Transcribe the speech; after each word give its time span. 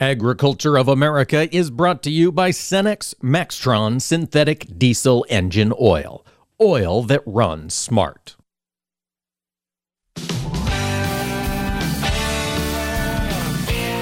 Agriculture 0.00 0.78
of 0.78 0.88
America 0.88 1.54
is 1.54 1.70
brought 1.70 2.02
to 2.02 2.10
you 2.10 2.32
by 2.32 2.48
Cenex 2.48 3.14
Maxtron 3.16 4.00
Synthetic 4.00 4.78
Diesel 4.78 5.26
Engine 5.28 5.74
Oil. 5.78 6.24
Oil 6.58 7.02
that 7.02 7.22
runs 7.26 7.74
smart. 7.74 8.34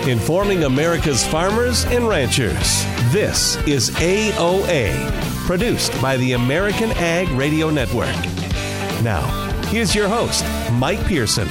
Informing 0.07 0.63
America's 0.63 1.27
farmers 1.27 1.85
and 1.87 2.07
ranchers. 2.07 2.85
This 3.13 3.57
is 3.67 3.91
AOA, 3.91 4.95
produced 5.49 6.01
by 6.01 6.17
the 6.19 6.35
American 6.35 6.93
Ag 6.93 7.29
Radio 7.31 7.71
Network. 7.71 8.15
Now, 9.03 9.27
here's 9.67 9.97
your 9.97 10.07
host, 10.07 10.45
Mike 10.75 11.05
Pearson. 11.07 11.49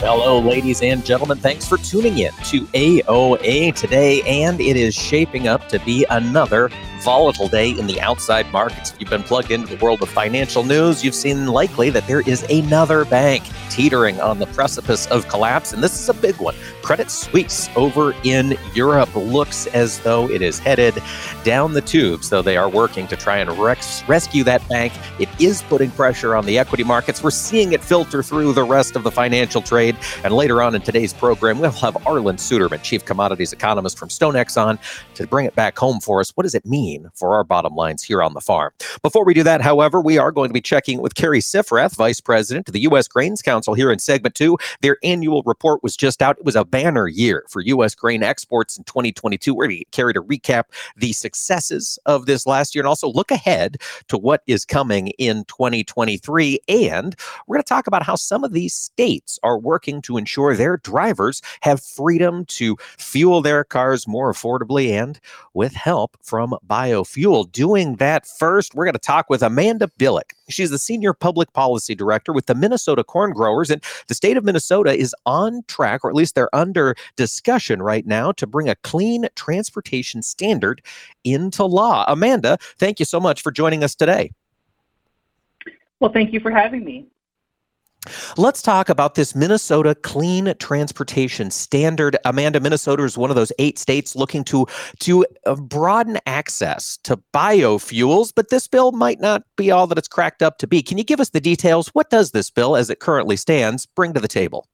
Hello, 0.00 0.38
ladies 0.38 0.82
and 0.82 1.02
gentlemen. 1.02 1.38
Thanks 1.38 1.66
for 1.66 1.78
tuning 1.78 2.18
in 2.18 2.32
to 2.44 2.66
AOA 2.74 3.74
today, 3.74 4.20
and 4.22 4.60
it 4.60 4.76
is 4.76 4.94
shaping 4.94 5.48
up 5.48 5.70
to 5.70 5.78
be 5.80 6.04
another 6.10 6.70
volatile 7.06 7.46
day 7.46 7.70
in 7.70 7.86
the 7.86 8.00
outside 8.00 8.50
markets. 8.50 8.90
If 8.90 9.00
you've 9.00 9.08
been 9.08 9.22
plugged 9.22 9.52
into 9.52 9.76
the 9.76 9.84
world 9.84 10.02
of 10.02 10.08
financial 10.08 10.64
news, 10.64 11.04
you've 11.04 11.14
seen 11.14 11.46
likely 11.46 11.88
that 11.90 12.04
there 12.08 12.22
is 12.22 12.42
another 12.50 13.04
bank 13.04 13.44
teetering 13.70 14.20
on 14.20 14.40
the 14.40 14.46
precipice 14.46 15.06
of 15.06 15.28
collapse, 15.28 15.72
and 15.72 15.84
this 15.84 16.00
is 16.00 16.08
a 16.08 16.14
big 16.14 16.34
one. 16.36 16.56
Credit 16.82 17.08
Suisse 17.08 17.68
over 17.76 18.12
in 18.24 18.56
Europe 18.74 19.14
looks 19.14 19.68
as 19.68 20.00
though 20.00 20.28
it 20.28 20.42
is 20.42 20.58
headed 20.58 20.94
down 21.44 21.74
the 21.74 21.80
tubes, 21.80 22.28
though 22.28 22.42
they 22.42 22.56
are 22.56 22.68
working 22.68 23.06
to 23.06 23.16
try 23.16 23.36
and 23.36 23.50
res- 23.56 24.02
rescue 24.08 24.42
that 24.42 24.66
bank. 24.68 24.92
It 25.20 25.28
is 25.40 25.62
putting 25.62 25.90
pressure 25.92 26.34
on 26.34 26.44
the 26.44 26.58
equity 26.58 26.84
markets. 26.84 27.22
We're 27.22 27.30
seeing 27.30 27.72
it 27.72 27.84
filter 27.84 28.22
through 28.22 28.52
the 28.54 28.64
rest 28.64 28.96
of 28.96 29.04
the 29.04 29.12
financial 29.12 29.62
trade. 29.62 29.96
And 30.24 30.34
later 30.34 30.62
on 30.62 30.74
in 30.74 30.82
today's 30.82 31.12
program, 31.12 31.60
we'll 31.60 31.70
have 31.72 31.94
Arlan 32.04 32.38
Suderman, 32.38 32.82
Chief 32.82 33.04
Commodities 33.04 33.52
Economist 33.52 33.98
from 33.98 34.08
StoneX, 34.08 34.60
on 34.60 34.78
to 35.14 35.26
bring 35.26 35.46
it 35.46 35.54
back 35.54 35.78
home 35.78 36.00
for 36.00 36.20
us. 36.20 36.32
What 36.34 36.44
does 36.44 36.54
it 36.54 36.64
mean? 36.64 36.95
For 37.14 37.34
our 37.34 37.44
bottom 37.44 37.74
lines 37.74 38.02
here 38.02 38.22
on 38.22 38.34
the 38.34 38.40
farm. 38.40 38.72
Before 39.02 39.24
we 39.24 39.34
do 39.34 39.42
that, 39.42 39.60
however, 39.60 40.00
we 40.00 40.18
are 40.18 40.32
going 40.32 40.48
to 40.48 40.54
be 40.54 40.60
checking 40.60 41.00
with 41.00 41.14
Cary 41.14 41.40
Sifferath, 41.40 41.96
Vice 41.96 42.20
President 42.20 42.68
of 42.68 42.72
the 42.72 42.80
U.S. 42.80 43.08
Grains 43.08 43.42
Council 43.42 43.74
here 43.74 43.90
in 43.92 43.98
segment 43.98 44.34
two. 44.34 44.58
Their 44.82 44.96
annual 45.02 45.42
report 45.44 45.82
was 45.82 45.96
just 45.96 46.22
out. 46.22 46.38
It 46.38 46.44
was 46.44 46.56
a 46.56 46.64
banner 46.64 47.08
year 47.08 47.44
for 47.48 47.60
U.S. 47.62 47.94
grain 47.94 48.22
exports 48.22 48.78
in 48.78 48.84
2022. 48.84 49.54
We're 49.54 49.66
going 49.66 49.78
to 49.78 49.84
Cary 49.86 50.12
to 50.14 50.22
recap 50.22 50.64
the 50.96 51.12
successes 51.12 51.98
of 52.06 52.26
this 52.26 52.46
last 52.46 52.74
year 52.74 52.82
and 52.82 52.88
also 52.88 53.08
look 53.08 53.30
ahead 53.30 53.78
to 54.08 54.18
what 54.18 54.42
is 54.46 54.64
coming 54.64 55.08
in 55.18 55.44
2023. 55.44 56.60
And 56.68 57.14
we're 57.46 57.56
going 57.56 57.62
to 57.62 57.68
talk 57.68 57.86
about 57.86 58.02
how 58.02 58.16
some 58.16 58.44
of 58.44 58.52
these 58.52 58.74
states 58.74 59.38
are 59.42 59.58
working 59.58 60.02
to 60.02 60.16
ensure 60.16 60.54
their 60.54 60.76
drivers 60.78 61.42
have 61.62 61.82
freedom 61.82 62.44
to 62.46 62.76
fuel 62.98 63.40
their 63.40 63.64
cars 63.64 64.06
more 64.06 64.32
affordably 64.32 64.90
and 64.90 65.20
with 65.54 65.74
help 65.74 66.16
from 66.22 66.54
biofuel. 66.76 67.50
Doing 67.52 67.96
that 67.96 68.26
first, 68.26 68.74
we're 68.74 68.84
going 68.84 68.92
to 68.92 68.98
talk 68.98 69.30
with 69.30 69.42
Amanda 69.42 69.90
Biliek. 69.98 70.32
She's 70.50 70.70
the 70.70 70.78
Senior 70.78 71.14
Public 71.14 71.52
Policy 71.54 71.94
Director 71.94 72.34
with 72.34 72.46
the 72.46 72.54
Minnesota 72.54 73.02
Corn 73.02 73.32
Growers, 73.32 73.70
and 73.70 73.82
the 74.08 74.14
state 74.14 74.36
of 74.36 74.44
Minnesota 74.44 74.92
is 74.94 75.14
on 75.24 75.62
track, 75.68 76.04
or 76.04 76.10
at 76.10 76.14
least 76.14 76.34
they're 76.34 76.54
under 76.54 76.94
discussion 77.16 77.80
right 77.80 78.06
now, 78.06 78.30
to 78.32 78.46
bring 78.46 78.68
a 78.68 78.74
clean 78.76 79.26
transportation 79.36 80.20
standard 80.22 80.82
into 81.24 81.64
law. 81.64 82.04
Amanda, 82.08 82.58
thank 82.78 82.98
you 82.98 83.06
so 83.06 83.20
much 83.20 83.40
for 83.40 83.50
joining 83.50 83.82
us 83.82 83.94
today. 83.94 84.30
Well, 85.98 86.12
thank 86.12 86.34
you 86.34 86.40
for 86.40 86.50
having 86.50 86.84
me. 86.84 87.06
Let's 88.36 88.62
talk 88.62 88.88
about 88.88 89.14
this 89.14 89.34
Minnesota 89.34 89.94
Clean 89.94 90.54
Transportation 90.58 91.50
Standard. 91.50 92.16
Amanda, 92.24 92.60
Minnesota 92.60 93.04
is 93.04 93.18
one 93.18 93.30
of 93.30 93.36
those 93.36 93.52
eight 93.58 93.78
states 93.78 94.16
looking 94.16 94.44
to 94.44 94.66
to 95.00 95.26
uh, 95.44 95.54
broaden 95.56 96.18
access 96.26 96.98
to 97.04 97.18
biofuels, 97.34 98.32
but 98.34 98.50
this 98.50 98.68
bill 98.68 98.92
might 98.92 99.20
not 99.20 99.42
be 99.56 99.70
all 99.70 99.86
that 99.86 99.98
it's 99.98 100.08
cracked 100.08 100.42
up 100.42 100.58
to 100.58 100.66
be. 100.66 100.82
Can 100.82 100.98
you 100.98 101.04
give 101.04 101.20
us 101.20 101.30
the 101.30 101.40
details? 101.40 101.88
What 101.88 102.10
does 102.10 102.30
this 102.30 102.50
bill, 102.50 102.76
as 102.76 102.90
it 102.90 103.00
currently 103.00 103.36
stands, 103.36 103.86
bring 103.86 104.12
to 104.14 104.20
the 104.20 104.28
table? 104.28 104.68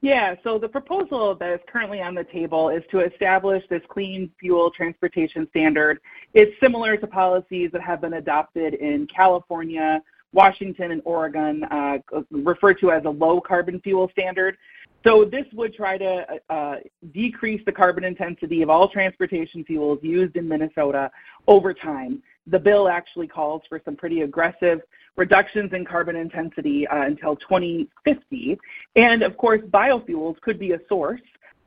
Yeah, 0.00 0.36
so 0.44 0.58
the 0.58 0.68
proposal 0.68 1.34
that 1.34 1.52
is 1.54 1.60
currently 1.66 2.00
on 2.00 2.14
the 2.14 2.22
table 2.22 2.68
is 2.68 2.84
to 2.92 3.00
establish 3.00 3.64
this 3.68 3.82
clean 3.88 4.30
fuel 4.38 4.70
transportation 4.70 5.48
standard. 5.50 5.98
It's 6.34 6.52
similar 6.60 6.96
to 6.96 7.06
policies 7.06 7.70
that 7.72 7.82
have 7.82 8.00
been 8.00 8.12
adopted 8.12 8.74
in 8.74 9.08
California, 9.08 10.00
Washington 10.32 10.90
and 10.90 11.02
Oregon 11.04 11.64
uh, 11.64 11.98
referred 12.30 12.78
to 12.80 12.90
as 12.90 13.04
a 13.04 13.10
low 13.10 13.40
carbon 13.40 13.80
fuel 13.80 14.08
standard. 14.12 14.56
So 15.04 15.24
this 15.24 15.46
would 15.52 15.74
try 15.74 15.96
to 15.96 16.26
uh, 16.50 16.76
decrease 17.12 17.62
the 17.64 17.72
carbon 17.72 18.04
intensity 18.04 18.62
of 18.62 18.70
all 18.70 18.88
transportation 18.88 19.64
fuels 19.64 20.00
used 20.02 20.36
in 20.36 20.48
Minnesota 20.48 21.10
over 21.46 21.72
time. 21.72 22.22
The 22.46 22.58
bill 22.58 22.88
actually 22.88 23.28
calls 23.28 23.62
for 23.68 23.80
some 23.84 23.94
pretty 23.94 24.22
aggressive 24.22 24.80
reductions 25.16 25.72
in 25.72 25.84
carbon 25.84 26.16
intensity 26.16 26.86
uh, 26.88 27.02
until 27.02 27.36
2050. 27.36 28.58
And 28.96 29.22
of 29.22 29.36
course, 29.36 29.60
biofuels 29.70 30.40
could 30.40 30.58
be 30.58 30.72
a 30.72 30.78
source 30.88 31.20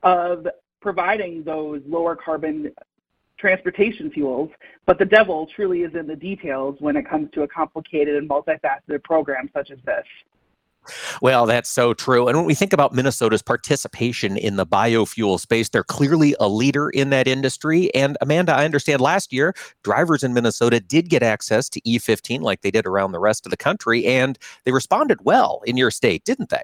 of 0.04 0.48
providing 0.82 1.44
those 1.44 1.82
lower 1.86 2.16
carbon 2.16 2.72
transportation 3.42 4.12
fuels, 4.12 4.50
but 4.86 5.00
the 5.00 5.06
devil 5.06 5.50
truly 5.54 5.82
is 5.82 5.96
in 5.96 6.08
the 6.08 6.16
details 6.16 6.78
when 6.80 6.96
it 6.96 7.10
comes 7.10 7.30
to 7.32 7.42
a 7.42 7.48
complicated 7.48 8.16
and 8.16 8.30
multifaceted 8.30 9.04
program 9.04 9.50
such 9.54 9.72
as 9.72 9.80
this. 9.84 10.06
Well, 11.22 11.46
that's 11.46 11.70
so 11.70 11.94
true. 11.94 12.28
And 12.28 12.36
when 12.36 12.46
we 12.46 12.56
think 12.56 12.74
about 12.74 12.94
Minnesota's 12.94 13.44
participation 13.44 14.36
in 14.36 14.56
the 14.56 14.66
biofuel 14.66 15.40
space, 15.40 15.70
they're 15.70 15.84
clearly 15.84 16.36
a 16.40 16.48
leader 16.48 16.90
in 16.90 17.12
that 17.12 17.28
industry. 17.28 17.94
And 17.94 18.18
Amanda, 18.22 18.54
I 18.54 18.66
understand 18.66 19.00
last 19.00 19.32
year, 19.32 19.54
drivers 19.84 20.24
in 20.24 20.34
Minnesota 20.34 20.80
did 20.80 21.10
get 21.10 21.22
access 21.22 21.70
to 21.70 21.82
E15 21.82 22.42
like 22.42 22.62
they 22.62 22.72
did 22.72 22.88
around 22.88 23.12
the 23.12 23.20
rest 23.20 23.46
of 23.46 23.52
the 23.52 23.58
country, 23.58 24.06
and 24.06 24.40
they 24.66 24.72
responded 24.72 25.20
well 25.24 25.62
in 25.66 25.78
your 25.78 25.92
state, 25.92 26.24
didn't 26.26 26.50
they? 26.50 26.64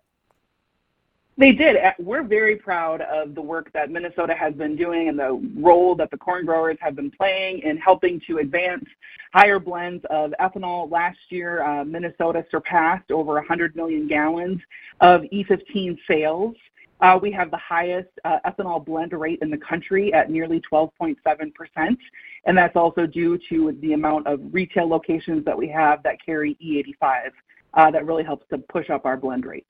They 1.40 1.52
did. 1.52 1.78
We're 2.00 2.24
very 2.24 2.56
proud 2.56 3.02
of 3.02 3.36
the 3.36 3.42
work 3.42 3.72
that 3.74 3.92
Minnesota 3.92 4.34
has 4.34 4.56
been 4.56 4.76
doing 4.76 5.08
and 5.08 5.20
the 5.20 5.40
role 5.56 5.94
that 5.96 6.10
the 6.10 6.18
corn 6.18 6.48
growers 6.48 6.78
have 6.82 6.96
been 6.96 7.12
playing 7.12 7.60
in 7.60 7.78
helping 7.78 8.20
to 8.26 8.40
advance 8.40 8.86
higher 9.34 9.60
blends 9.60 10.04
of 10.10 10.34
ethanol. 10.40 10.90
Last 10.90 11.20
year, 11.30 11.62
uh, 11.62 11.86
Minnesota 11.86 12.44
surpassed 12.50 13.12
over 13.12 13.36
100 13.36 13.76
million 13.76 14.08
gallons 14.08 14.60
of 15.02 15.22
E15 15.32 16.00
sales. 16.08 16.56
Uh, 17.02 17.20
we 17.22 17.32
have 17.32 17.52
the 17.52 17.58
highest 17.58 18.10
uh, 18.26 18.40
ethanol 18.48 18.84
blend 18.84 19.14
rate 19.14 19.38
in 19.44 19.52
the 19.52 19.58
country 19.58 20.12
at 20.14 20.32
nearly 20.32 20.60
12.7%, 20.72 21.98
and 22.46 22.58
that's 22.58 22.76
also 22.76 23.06
due 23.06 23.38
to 23.48 23.78
the 23.84 23.94
amount 23.94 24.26
of 24.26 24.40
retail 24.52 24.90
locations 24.90 25.46
that 25.46 25.56
we 25.56 25.68
have 25.68 26.02
that 26.02 26.18
carry 26.26 26.58
E85. 26.64 27.30
Uh, 27.76 27.92
that 27.92 28.08
really 28.08 28.24
helps 28.24 28.48
to 28.50 28.58
push 28.58 28.90
up 28.90 29.06
our 29.06 29.18
blend 29.18 29.46
rate. 29.46 29.68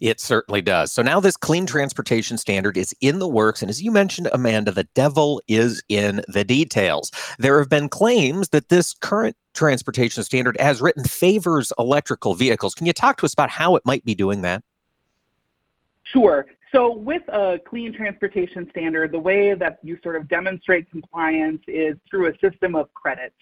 It 0.00 0.20
certainly 0.20 0.62
does. 0.62 0.92
So 0.92 1.02
now 1.02 1.20
this 1.20 1.36
clean 1.36 1.66
transportation 1.66 2.38
standard 2.38 2.76
is 2.76 2.94
in 3.00 3.18
the 3.18 3.28
works. 3.28 3.62
And 3.62 3.70
as 3.70 3.82
you 3.82 3.90
mentioned, 3.90 4.28
Amanda, 4.32 4.72
the 4.72 4.88
devil 4.94 5.42
is 5.48 5.82
in 5.88 6.22
the 6.28 6.44
details. 6.44 7.10
There 7.38 7.58
have 7.58 7.68
been 7.68 7.88
claims 7.88 8.50
that 8.50 8.68
this 8.68 8.94
current 8.94 9.36
transportation 9.54 10.22
standard, 10.22 10.56
as 10.58 10.80
written, 10.80 11.04
favors 11.04 11.72
electrical 11.78 12.34
vehicles. 12.34 12.74
Can 12.74 12.86
you 12.86 12.92
talk 12.92 13.18
to 13.18 13.26
us 13.26 13.32
about 13.32 13.50
how 13.50 13.76
it 13.76 13.82
might 13.84 14.04
be 14.04 14.14
doing 14.14 14.42
that? 14.42 14.62
Sure. 16.04 16.46
So, 16.72 16.92
with 16.92 17.22
a 17.28 17.58
clean 17.66 17.94
transportation 17.94 18.68
standard, 18.70 19.12
the 19.12 19.18
way 19.18 19.54
that 19.54 19.78
you 19.82 19.98
sort 20.02 20.16
of 20.16 20.28
demonstrate 20.28 20.90
compliance 20.90 21.62
is 21.66 21.96
through 22.10 22.28
a 22.28 22.38
system 22.40 22.74
of 22.74 22.92
credits. 22.92 23.34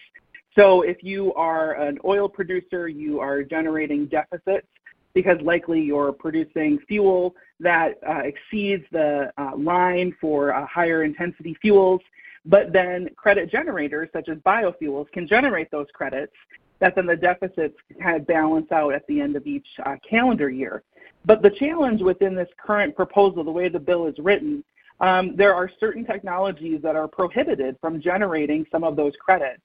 So, 0.55 0.81
if 0.81 1.03
you 1.03 1.33
are 1.33 1.73
an 1.73 1.99
oil 2.05 2.29
producer, 2.29 2.87
you 2.87 3.19
are 3.19 3.43
generating 3.43 4.05
deficits 4.05 4.67
because 5.13 5.39
likely 5.41 5.81
you're 5.81 6.11
producing 6.11 6.79
fuel 6.87 7.35
that 7.59 7.99
uh, 8.07 8.19
exceeds 8.19 8.83
the 8.91 9.31
uh, 9.37 9.55
line 9.57 10.15
for 10.21 10.53
uh, 10.53 10.65
higher 10.67 11.03
intensity 11.03 11.55
fuels. 11.61 12.01
But 12.45 12.71
then 12.71 13.09
credit 13.15 13.51
generators, 13.51 14.09
such 14.13 14.29
as 14.29 14.37
biofuels, 14.39 15.11
can 15.11 15.27
generate 15.27 15.69
those 15.71 15.87
credits 15.93 16.33
that 16.79 16.95
then 16.95 17.07
the 17.07 17.15
deficits 17.15 17.75
kind 18.01 18.15
of 18.15 18.27
balance 18.27 18.71
out 18.71 18.93
at 18.93 19.05
the 19.07 19.19
end 19.19 19.35
of 19.35 19.47
each 19.47 19.67
calendar 20.07 20.49
year. 20.49 20.83
But 21.25 21.41
the 21.41 21.49
challenge 21.49 22.01
within 22.01 22.35
this 22.35 22.49
current 22.63 22.95
proposal, 22.95 23.43
the 23.43 23.51
way 23.51 23.67
the 23.67 23.79
bill 23.79 24.07
is 24.07 24.15
written, 24.19 24.63
um, 24.99 25.35
there 25.35 25.53
are 25.53 25.69
certain 25.79 26.05
technologies 26.05 26.81
that 26.83 26.95
are 26.95 27.07
prohibited 27.07 27.77
from 27.81 28.01
generating 28.01 28.65
some 28.71 28.83
of 28.83 28.95
those 28.95 29.13
credits. 29.19 29.61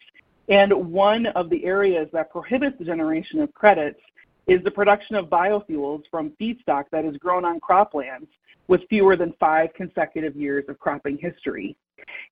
And 0.48 0.72
one 0.92 1.26
of 1.26 1.48
the 1.50 1.64
areas 1.64 2.08
that 2.12 2.30
prohibits 2.30 2.76
the 2.78 2.84
generation 2.84 3.40
of 3.40 3.54
credits 3.54 4.00
is 4.46 4.62
the 4.64 4.70
production 4.70 5.16
of 5.16 5.26
biofuels 5.26 6.02
from 6.10 6.32
feedstock 6.40 6.84
that 6.90 7.04
is 7.04 7.16
grown 7.16 7.44
on 7.44 7.60
croplands 7.60 8.28
with 8.68 8.82
fewer 8.88 9.16
than 9.16 9.34
five 9.38 9.72
consecutive 9.74 10.36
years 10.36 10.64
of 10.68 10.78
cropping 10.78 11.18
history. 11.18 11.76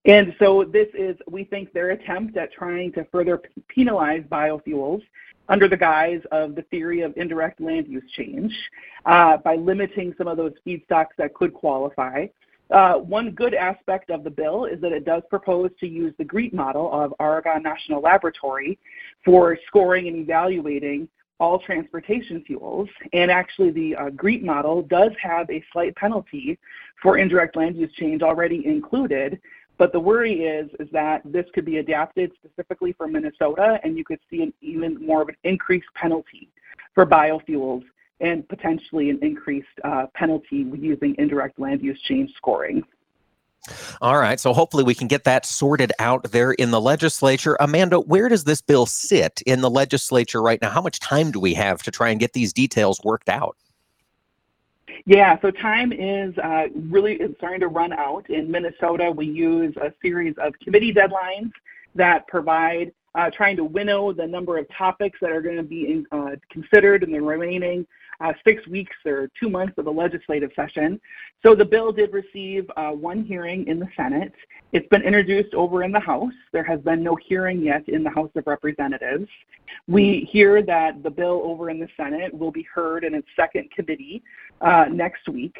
And 0.04 0.34
so 0.38 0.64
this 0.64 0.88
is, 0.94 1.16
we 1.28 1.44
think, 1.44 1.72
their 1.72 1.90
attempt 1.90 2.36
at 2.36 2.52
trying 2.52 2.92
to 2.92 3.04
further 3.12 3.40
penalize 3.68 4.22
biofuels 4.30 5.02
under 5.48 5.68
the 5.68 5.76
guise 5.76 6.22
of 6.32 6.54
the 6.54 6.62
theory 6.62 7.02
of 7.02 7.12
indirect 7.16 7.60
land 7.60 7.86
use 7.88 8.08
change 8.12 8.52
uh, 9.06 9.36
by 9.38 9.56
limiting 9.56 10.14
some 10.16 10.28
of 10.28 10.36
those 10.36 10.52
feedstocks 10.66 11.14
that 11.18 11.34
could 11.34 11.52
qualify. 11.52 12.26
Uh, 12.70 12.94
one 12.94 13.32
good 13.32 13.52
aspect 13.52 14.10
of 14.10 14.22
the 14.22 14.30
bill 14.30 14.64
is 14.64 14.80
that 14.80 14.92
it 14.92 15.04
does 15.04 15.22
propose 15.28 15.70
to 15.80 15.88
use 15.88 16.14
the 16.18 16.24
GREET 16.24 16.54
model 16.54 16.90
of 16.92 17.12
Argonne 17.18 17.64
National 17.64 18.00
Laboratory 18.00 18.78
for 19.24 19.58
scoring 19.66 20.06
and 20.06 20.16
evaluating 20.16 21.08
all 21.40 21.58
transportation 21.58 22.44
fuels. 22.46 22.88
And 23.12 23.30
actually, 23.30 23.70
the 23.70 23.96
uh, 23.96 24.10
GREET 24.10 24.44
model 24.44 24.82
does 24.82 25.12
have 25.20 25.50
a 25.50 25.64
slight 25.72 25.96
penalty 25.96 26.58
for 27.02 27.18
indirect 27.18 27.56
land 27.56 27.76
use 27.76 27.92
change 27.94 28.22
already 28.22 28.64
included. 28.66 29.40
But 29.78 29.92
the 29.92 30.00
worry 30.00 30.44
is, 30.44 30.70
is 30.78 30.88
that 30.92 31.22
this 31.24 31.46
could 31.54 31.64
be 31.64 31.78
adapted 31.78 32.32
specifically 32.44 32.92
for 32.92 33.08
Minnesota, 33.08 33.80
and 33.82 33.96
you 33.96 34.04
could 34.04 34.20
see 34.30 34.42
an 34.42 34.52
even 34.60 35.04
more 35.04 35.22
of 35.22 35.28
an 35.30 35.36
increased 35.44 35.88
penalty 35.94 36.50
for 36.94 37.06
biofuels 37.06 37.82
and 38.20 38.46
potentially 38.48 39.08
an 39.08 39.18
increased 39.22 39.66
uh, 39.82 40.06
penalty 40.14 40.66
using 40.76 41.14
indirect 41.16 41.58
land 41.58 41.80
use 41.80 41.98
change 42.02 42.30
scoring. 42.36 42.82
All 44.00 44.18
right. 44.18 44.40
So 44.40 44.52
hopefully 44.52 44.84
we 44.84 44.94
can 44.94 45.06
get 45.06 45.24
that 45.24 45.44
sorted 45.44 45.92
out 45.98 46.30
there 46.30 46.52
in 46.52 46.70
the 46.70 46.80
legislature. 46.80 47.56
Amanda, 47.60 48.00
where 48.00 48.28
does 48.28 48.44
this 48.44 48.60
bill 48.60 48.86
sit 48.86 49.42
in 49.46 49.60
the 49.60 49.70
legislature 49.70 50.40
right 50.40 50.60
now? 50.60 50.70
How 50.70 50.80
much 50.80 50.98
time 50.98 51.30
do 51.30 51.40
we 51.40 51.54
have 51.54 51.82
to 51.82 51.90
try 51.90 52.10
and 52.10 52.18
get 52.18 52.32
these 52.32 52.52
details 52.52 53.00
worked 53.04 53.28
out? 53.28 53.56
Yeah, 55.06 55.40
so 55.40 55.50
time 55.50 55.92
is 55.92 56.36
uh, 56.38 56.68
really 56.74 57.18
starting 57.38 57.60
to 57.60 57.68
run 57.68 57.92
out. 57.92 58.28
In 58.28 58.50
Minnesota, 58.50 59.10
we 59.10 59.26
use 59.26 59.74
a 59.76 59.92
series 60.02 60.34
of 60.38 60.58
committee 60.60 60.92
deadlines 60.92 61.52
that 61.94 62.26
provide 62.28 62.92
uh, 63.14 63.30
trying 63.30 63.56
to 63.56 63.64
winnow 63.64 64.12
the 64.12 64.26
number 64.26 64.58
of 64.58 64.66
topics 64.76 65.18
that 65.20 65.32
are 65.32 65.42
going 65.42 65.56
to 65.56 65.62
be 65.62 65.90
in, 65.90 66.06
uh, 66.12 66.36
considered 66.50 67.02
in 67.02 67.12
the 67.12 67.20
remaining 67.20 67.86
uh, 68.20 68.32
six 68.44 68.66
weeks 68.66 68.96
or 69.06 69.30
two 69.38 69.48
months 69.48 69.74
of 69.78 69.84
the 69.84 69.92
legislative 69.92 70.50
session. 70.54 71.00
So 71.42 71.54
the 71.54 71.64
bill 71.64 71.92
did 71.92 72.12
receive 72.12 72.70
uh, 72.76 72.90
one 72.90 73.24
hearing 73.24 73.66
in 73.66 73.78
the 73.78 73.88
Senate. 73.96 74.32
It's 74.72 74.86
been 74.88 75.02
introduced 75.02 75.54
over 75.54 75.82
in 75.82 75.92
the 75.92 76.00
House. 76.00 76.32
There 76.52 76.64
has 76.64 76.80
been 76.80 77.02
no 77.02 77.16
hearing 77.16 77.62
yet 77.62 77.88
in 77.88 78.02
the 78.02 78.10
House 78.10 78.30
of 78.36 78.46
Representatives. 78.46 79.28
We 79.88 80.28
hear 80.30 80.62
that 80.62 81.02
the 81.02 81.10
bill 81.10 81.40
over 81.44 81.70
in 81.70 81.80
the 81.80 81.88
Senate 81.96 82.32
will 82.32 82.50
be 82.50 82.66
heard 82.74 83.04
in 83.04 83.14
its 83.14 83.28
second 83.36 83.70
committee 83.70 84.22
uh, 84.60 84.86
next 84.90 85.28
week. 85.28 85.56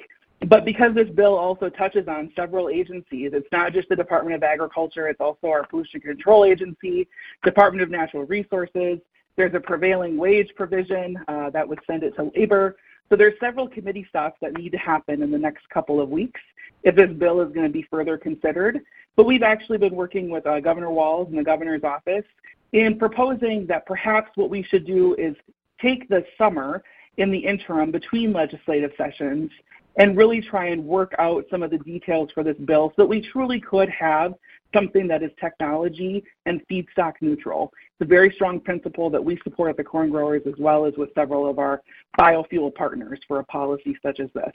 But 0.49 0.65
because 0.65 0.95
this 0.95 1.09
bill 1.11 1.37
also 1.37 1.69
touches 1.69 2.09
on 2.09 2.33
several 2.35 2.71
agencies, 2.71 3.33
it's 3.35 3.49
not 3.53 3.75
just 3.75 3.91
the 3.91 3.97
Department 3.97 4.35
of 4.35 4.43
Agriculture, 4.43 5.09
it's 5.09 5.21
also 5.21 5.49
our 5.49 5.67
Pollution 5.67 6.01
Control 6.01 6.47
Agency, 6.47 7.09
Department 7.45 7.83
of 7.83 7.91
Natural 7.91 8.25
Resources. 8.25 8.99
There's 9.41 9.55
a 9.55 9.61
prevailing 9.61 10.19
wage 10.19 10.51
provision 10.55 11.17
uh, 11.27 11.49
that 11.49 11.67
would 11.67 11.79
send 11.87 12.03
it 12.03 12.15
to 12.17 12.31
labor. 12.37 12.77
So 13.09 13.17
there's 13.17 13.33
several 13.41 13.67
committee 13.67 14.05
stops 14.07 14.37
that 14.43 14.53
need 14.53 14.69
to 14.73 14.77
happen 14.77 15.23
in 15.23 15.31
the 15.31 15.39
next 15.39 15.67
couple 15.71 15.99
of 15.99 16.11
weeks 16.11 16.43
if 16.83 16.95
this 16.95 17.11
bill 17.13 17.41
is 17.41 17.51
going 17.51 17.65
to 17.65 17.73
be 17.73 17.87
further 17.91 18.19
considered. 18.19 18.81
But 19.17 19.25
we've 19.25 19.43
actually 19.43 19.79
been 19.79 19.95
working 19.95 20.29
with 20.29 20.47
uh, 20.47 20.61
Governor 20.61 20.91
Walz 20.91 21.29
and 21.31 21.39
the 21.39 21.43
governor's 21.43 21.85
office 21.85 22.27
in 22.73 22.99
proposing 22.99 23.65
that 23.69 23.87
perhaps 23.87 24.31
what 24.35 24.51
we 24.51 24.63
should 24.63 24.87
do 24.87 25.15
is 25.15 25.35
take 25.81 26.07
the 26.11 26.23
summer 26.37 26.83
in 27.17 27.31
the 27.31 27.39
interim 27.39 27.91
between 27.91 28.35
legislative 28.35 28.91
sessions 28.99 29.51
and 29.97 30.17
really 30.17 30.41
try 30.41 30.67
and 30.67 30.85
work 30.85 31.15
out 31.19 31.45
some 31.51 31.63
of 31.63 31.71
the 31.71 31.79
details 31.79 32.31
for 32.33 32.43
this 32.43 32.57
bill 32.65 32.91
so 32.91 33.03
that 33.03 33.07
we 33.07 33.21
truly 33.21 33.61
could 33.61 33.89
have 33.91 34.35
something 34.75 35.09
that 35.09 35.23
is 35.23 35.31
technology 35.41 36.23
and 36.47 36.61
feedstock 36.71 37.15
neutral. 37.21 37.73
It's 37.99 38.07
a 38.07 38.09
very 38.09 38.33
strong 38.35 38.61
principle 38.61 39.11
that 39.11 39.23
we 39.23 39.39
support 39.43 39.71
at 39.71 39.77
the 39.77 39.85
corn 39.85 40.11
growers 40.11 40.43
as 40.47 40.55
well 40.59 40.87
as 40.87 40.95
with 40.97 41.11
several 41.15 41.49
of 41.49 41.59
our 41.59 41.83
biofuel 42.19 42.75
partners 42.75 43.19
for 43.27 43.41
a 43.41 43.45
policy 43.45 43.97
such 44.03 44.21
as 44.21 44.29
this. 44.35 44.53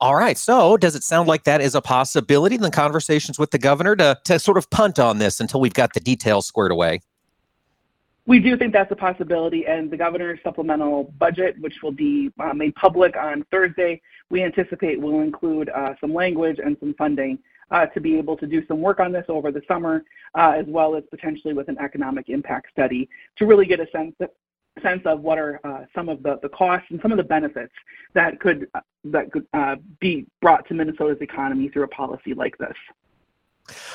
All 0.00 0.16
right. 0.16 0.36
So, 0.36 0.76
does 0.76 0.96
it 0.96 1.04
sound 1.04 1.28
like 1.28 1.44
that 1.44 1.60
is 1.60 1.74
a 1.74 1.80
possibility 1.80 2.56
in 2.56 2.60
the 2.60 2.70
conversations 2.70 3.38
with 3.38 3.52
the 3.52 3.58
governor 3.58 3.94
to, 3.96 4.18
to 4.24 4.38
sort 4.38 4.58
of 4.58 4.68
punt 4.70 4.98
on 4.98 5.18
this 5.18 5.38
until 5.38 5.60
we've 5.60 5.74
got 5.74 5.94
the 5.94 6.00
details 6.00 6.46
squared 6.46 6.72
away? 6.72 7.00
We 8.26 8.40
do 8.40 8.56
think 8.56 8.72
that's 8.72 8.90
a 8.90 8.96
possibility, 8.96 9.66
and 9.66 9.90
the 9.90 9.98
governor's 9.98 10.38
supplemental 10.42 11.12
budget, 11.18 11.56
which 11.60 11.74
will 11.82 11.92
be 11.92 12.30
uh, 12.42 12.54
made 12.54 12.74
public 12.74 13.16
on 13.16 13.44
Thursday, 13.50 14.00
we 14.30 14.42
anticipate 14.42 14.98
will 14.98 15.20
include 15.20 15.68
uh, 15.68 15.92
some 16.00 16.14
language 16.14 16.58
and 16.64 16.74
some 16.80 16.94
funding 16.94 17.38
uh, 17.70 17.84
to 17.86 18.00
be 18.00 18.16
able 18.16 18.36
to 18.38 18.46
do 18.46 18.66
some 18.66 18.80
work 18.80 18.98
on 18.98 19.12
this 19.12 19.26
over 19.28 19.52
the 19.52 19.60
summer, 19.68 20.04
as 20.36 20.64
well 20.68 20.96
as 20.96 21.04
potentially 21.10 21.52
with 21.52 21.68
an 21.68 21.76
economic 21.78 22.30
impact 22.30 22.68
study 22.70 23.08
to 23.36 23.44
really 23.44 23.66
get 23.66 23.78
a 23.78 23.86
sense 23.90 24.14
of, 24.20 24.30
sense 24.82 25.02
of 25.04 25.20
what 25.20 25.36
are 25.36 25.60
some 25.94 26.08
of 26.08 26.22
the, 26.22 26.48
costs 26.48 26.86
and 26.90 27.00
some 27.02 27.12
of 27.12 27.18
the 27.18 27.24
benefits 27.24 27.72
that 28.14 28.40
could 28.40 28.66
that 29.04 29.30
could 29.32 29.46
be 30.00 30.26
brought 30.40 30.66
to 30.66 30.74
Minnesota's 30.74 31.20
economy 31.20 31.68
through 31.68 31.84
a 31.84 31.88
policy 31.88 32.32
like 32.32 32.56
this. 32.56 32.76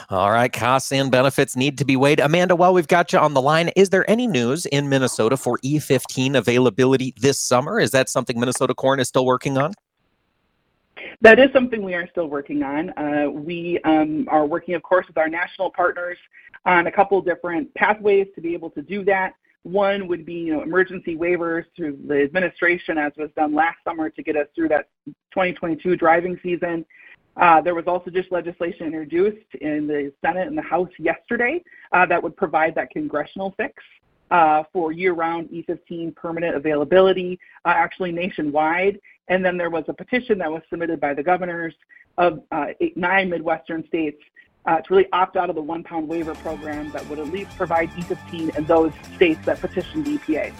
All 0.09 0.31
right, 0.31 0.51
costs 0.51 0.91
and 0.91 1.11
benefits 1.11 1.55
need 1.55 1.77
to 1.77 1.85
be 1.85 1.95
weighed. 1.95 2.19
Amanda, 2.19 2.55
while 2.55 2.73
we've 2.73 2.87
got 2.87 3.13
you 3.13 3.19
on 3.19 3.33
the 3.33 3.41
line, 3.41 3.69
is 3.75 3.89
there 3.89 4.09
any 4.09 4.27
news 4.27 4.65
in 4.65 4.89
Minnesota 4.89 5.37
for 5.37 5.57
E15 5.59 6.35
availability 6.35 7.13
this 7.17 7.37
summer? 7.37 7.79
Is 7.79 7.91
that 7.91 8.09
something 8.09 8.39
Minnesota 8.39 8.73
Corn 8.73 8.99
is 8.99 9.07
still 9.07 9.25
working 9.25 9.57
on? 9.57 9.73
That 11.21 11.39
is 11.39 11.51
something 11.51 11.83
we 11.83 11.95
are 11.95 12.07
still 12.07 12.27
working 12.27 12.63
on. 12.63 12.91
Uh, 12.91 13.29
we 13.29 13.79
um, 13.83 14.27
are 14.29 14.45
working, 14.45 14.75
of 14.75 14.83
course, 14.83 15.05
with 15.07 15.17
our 15.17 15.27
national 15.27 15.69
partners 15.71 16.17
on 16.65 16.87
a 16.87 16.91
couple 16.91 17.21
different 17.21 17.73
pathways 17.75 18.27
to 18.35 18.41
be 18.41 18.53
able 18.53 18.69
to 18.71 18.81
do 18.81 19.03
that. 19.05 19.33
One 19.63 20.07
would 20.07 20.25
be, 20.25 20.35
you 20.35 20.53
know, 20.53 20.61
emergency 20.61 21.17
waivers 21.17 21.65
through 21.75 21.99
the 22.07 22.23
administration, 22.23 22.97
as 22.97 23.11
was 23.17 23.29
done 23.35 23.53
last 23.53 23.77
summer, 23.83 24.09
to 24.09 24.23
get 24.23 24.37
us 24.37 24.47
through 24.55 24.69
that 24.69 24.87
2022 25.33 25.97
driving 25.97 26.39
season. 26.41 26.85
Uh, 27.39 27.61
there 27.61 27.73
was 27.73 27.85
also 27.87 28.11
just 28.11 28.31
legislation 28.31 28.85
introduced 28.87 29.55
in 29.61 29.87
the 29.87 30.11
Senate 30.21 30.47
and 30.47 30.57
the 30.57 30.61
House 30.61 30.89
yesterday 30.99 31.63
uh, 31.93 32.05
that 32.05 32.21
would 32.21 32.35
provide 32.35 32.75
that 32.75 32.89
congressional 32.91 33.53
fix 33.55 33.81
uh, 34.29 34.63
for 34.73 34.91
year-round 34.91 35.49
E15 35.49 36.15
permanent 36.15 36.55
availability, 36.55 37.39
actually 37.65 38.11
nationwide. 38.11 38.99
And 39.29 39.43
then 39.43 39.57
there 39.57 39.69
was 39.69 39.85
a 39.87 39.93
petition 39.93 40.37
that 40.39 40.51
was 40.51 40.61
submitted 40.69 40.99
by 40.99 41.13
the 41.13 41.23
governors 41.23 41.73
of 42.17 42.41
nine 42.95 43.29
Midwestern 43.29 43.87
states 43.87 44.21
to 44.67 44.83
really 44.89 45.07
opt 45.13 45.37
out 45.37 45.49
of 45.49 45.55
the 45.55 45.61
one-pound 45.61 46.07
waiver 46.07 46.35
program 46.35 46.91
that 46.91 47.07
would 47.07 47.19
at 47.19 47.27
least 47.27 47.55
provide 47.55 47.89
E15 47.91 48.57
in 48.57 48.65
those 48.65 48.91
states 49.15 49.39
that 49.45 49.61
petitioned 49.61 50.05
EPA. 50.05 50.53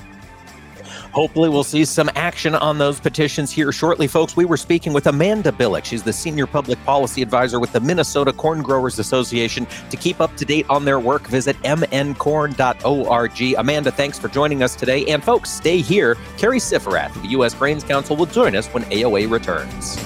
Hopefully, 1.12 1.50
we'll 1.50 1.64
see 1.64 1.86
some 1.86 2.10
action 2.16 2.56
on 2.56 2.78
those 2.78 3.00
petitions 3.00 3.52
here 3.52 3.72
shortly, 3.72 4.08
folks. 4.08 4.36
We 4.36 4.46
were 4.46 4.58
speaking 4.58 4.94
with 4.94 5.08
Amanda 5.08 5.52
Biliek. 5.52 5.86
She's 5.86 6.04
the 6.04 6.14
Senior 6.14 6.48
Public 6.48 6.84
Policy 6.86 7.22
Advisor 7.22 7.60
with 7.60 7.72
the 7.72 7.80
Minnesota 7.80 8.34
Corn 8.34 8.62
Growers 8.62 9.00
Association. 9.00 9.68
To 9.90 9.98
keep 9.98 10.22
up 10.22 10.36
to 10.38 10.46
date 10.46 10.66
on 10.70 10.86
their 10.86 11.00
work, 11.00 11.28
visit 11.28 11.56
mncorn.org. 11.64 13.56
Amanda, 13.58 13.92
thanks 13.92 14.20
for 14.20 14.28
joining 14.28 14.64
us 14.64 14.76
today. 14.76 15.06
And, 15.06 15.24
folks, 15.24 15.50
stay 15.50 15.80
here. 15.80 16.16
Cary 16.38 16.60
Sifferath 16.60 17.16
of 17.16 17.22
the 17.24 17.30
U.S. 17.30 17.54
Grains 17.54 17.84
Council 17.84 18.16
will 18.16 18.26
join 18.26 18.56
us 18.56 18.68
when 18.68 18.84
AOA 18.86 19.30
returns. 19.30 19.98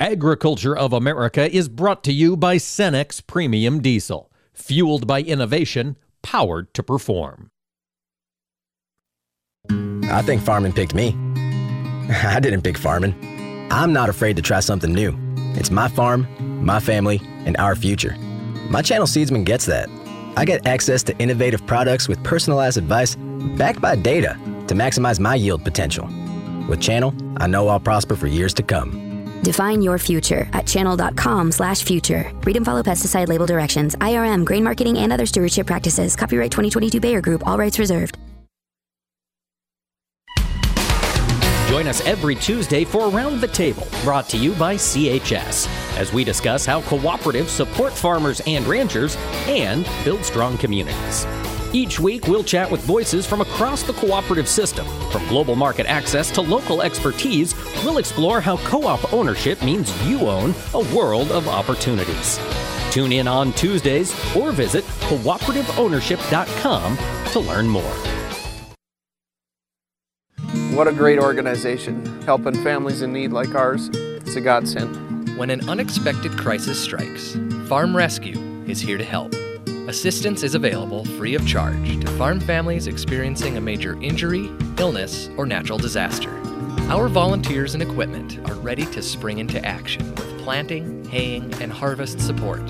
Agriculture 0.00 0.76
of 0.76 0.92
America 0.92 1.52
is 1.54 1.68
brought 1.68 2.04
to 2.04 2.12
you 2.12 2.36
by 2.36 2.56
Cenex 2.56 3.20
Premium 3.26 3.82
Diesel 3.82 4.27
fueled 4.58 5.06
by 5.06 5.22
innovation, 5.22 5.96
powered 6.22 6.74
to 6.74 6.82
perform. 6.82 7.50
I 9.70 10.22
think 10.22 10.42
Farman 10.42 10.72
picked 10.72 10.94
me. 10.94 11.08
I 12.24 12.40
didn't 12.40 12.62
pick 12.62 12.76
Farman. 12.78 13.14
I'm 13.70 13.92
not 13.92 14.08
afraid 14.08 14.36
to 14.36 14.42
try 14.42 14.60
something 14.60 14.92
new. 14.92 15.16
It's 15.54 15.70
my 15.70 15.88
farm, 15.88 16.26
my 16.64 16.80
family, 16.80 17.20
and 17.46 17.56
our 17.58 17.76
future. 17.76 18.16
My 18.70 18.82
channel 18.82 19.06
Seedsman 19.06 19.44
gets 19.44 19.66
that. 19.66 19.88
I 20.36 20.44
get 20.44 20.66
access 20.66 21.02
to 21.04 21.18
innovative 21.18 21.66
products 21.66 22.08
with 22.08 22.22
personalized 22.24 22.78
advice 22.78 23.16
backed 23.56 23.80
by 23.80 23.96
data 23.96 24.38
to 24.68 24.74
maximize 24.74 25.20
my 25.20 25.34
yield 25.34 25.64
potential. 25.64 26.06
With 26.68 26.80
Channel, 26.80 27.14
I 27.38 27.46
know 27.46 27.68
I'll 27.68 27.80
prosper 27.80 28.14
for 28.16 28.26
years 28.26 28.54
to 28.54 28.62
come. 28.62 29.07
Define 29.42 29.82
your 29.82 29.98
future 29.98 30.48
at 30.52 30.66
channel.com 30.66 31.52
slash 31.52 31.82
future. 31.82 32.32
Read 32.44 32.56
and 32.56 32.66
follow 32.66 32.82
pesticide 32.82 33.28
label 33.28 33.46
directions, 33.46 33.96
IRM, 33.96 34.44
grain 34.44 34.64
marketing, 34.64 34.98
and 34.98 35.12
other 35.12 35.26
stewardship 35.26 35.66
practices. 35.66 36.16
Copyright 36.16 36.50
2022 36.50 37.00
Bayer 37.00 37.20
Group, 37.20 37.46
all 37.46 37.58
rights 37.58 37.78
reserved. 37.78 38.18
Join 41.68 41.86
us 41.86 42.00
every 42.06 42.34
Tuesday 42.34 42.82
for 42.82 43.10
Round 43.10 43.42
the 43.42 43.46
Table, 43.46 43.86
brought 44.02 44.26
to 44.30 44.38
you 44.38 44.54
by 44.54 44.76
CHS, 44.76 45.68
as 45.98 46.14
we 46.14 46.24
discuss 46.24 46.64
how 46.64 46.80
cooperatives 46.80 47.48
support 47.48 47.92
farmers 47.92 48.40
and 48.46 48.66
ranchers 48.66 49.16
and 49.46 49.86
build 50.02 50.24
strong 50.24 50.56
communities. 50.56 51.26
Each 51.74 52.00
week, 52.00 52.26
we'll 52.26 52.44
chat 52.44 52.70
with 52.70 52.80
voices 52.82 53.26
from 53.26 53.42
across 53.42 53.82
the 53.82 53.92
cooperative 53.92 54.48
system. 54.48 54.86
From 55.10 55.26
global 55.28 55.54
market 55.54 55.86
access 55.86 56.30
to 56.30 56.40
local 56.40 56.80
expertise, 56.80 57.54
we'll 57.84 57.98
explore 57.98 58.40
how 58.40 58.56
co 58.58 58.86
op 58.86 59.12
ownership 59.12 59.62
means 59.62 59.92
you 60.08 60.20
own 60.20 60.54
a 60.72 60.80
world 60.94 61.30
of 61.30 61.46
opportunities. 61.46 62.40
Tune 62.90 63.12
in 63.12 63.28
on 63.28 63.52
Tuesdays 63.52 64.14
or 64.34 64.50
visit 64.50 64.82
cooperativeownership.com 65.10 66.98
to 67.32 67.40
learn 67.40 67.68
more. 67.68 67.82
What 70.74 70.88
a 70.88 70.92
great 70.92 71.18
organization, 71.18 72.22
helping 72.22 72.54
families 72.62 73.02
in 73.02 73.12
need 73.12 73.32
like 73.32 73.54
ours. 73.54 73.90
It's 73.92 74.36
a 74.36 74.40
godsend. 74.40 75.36
When 75.36 75.50
an 75.50 75.68
unexpected 75.68 76.32
crisis 76.32 76.82
strikes, 76.82 77.36
Farm 77.66 77.94
Rescue 77.94 78.38
is 78.66 78.80
here 78.80 78.96
to 78.96 79.04
help. 79.04 79.34
Assistance 79.88 80.42
is 80.42 80.54
available 80.54 81.06
free 81.16 81.34
of 81.34 81.46
charge 81.46 81.98
to 82.00 82.06
farm 82.18 82.40
families 82.40 82.88
experiencing 82.88 83.56
a 83.56 83.60
major 83.62 83.98
injury, 84.02 84.50
illness, 84.76 85.30
or 85.38 85.46
natural 85.46 85.78
disaster. 85.78 86.28
Our 86.90 87.08
volunteers 87.08 87.72
and 87.72 87.82
equipment 87.82 88.38
are 88.50 88.54
ready 88.56 88.84
to 88.84 89.00
spring 89.00 89.38
into 89.38 89.64
action 89.64 90.14
with 90.14 90.38
planting, 90.40 91.06
haying, 91.06 91.54
and 91.62 91.72
harvest 91.72 92.20
support. 92.20 92.60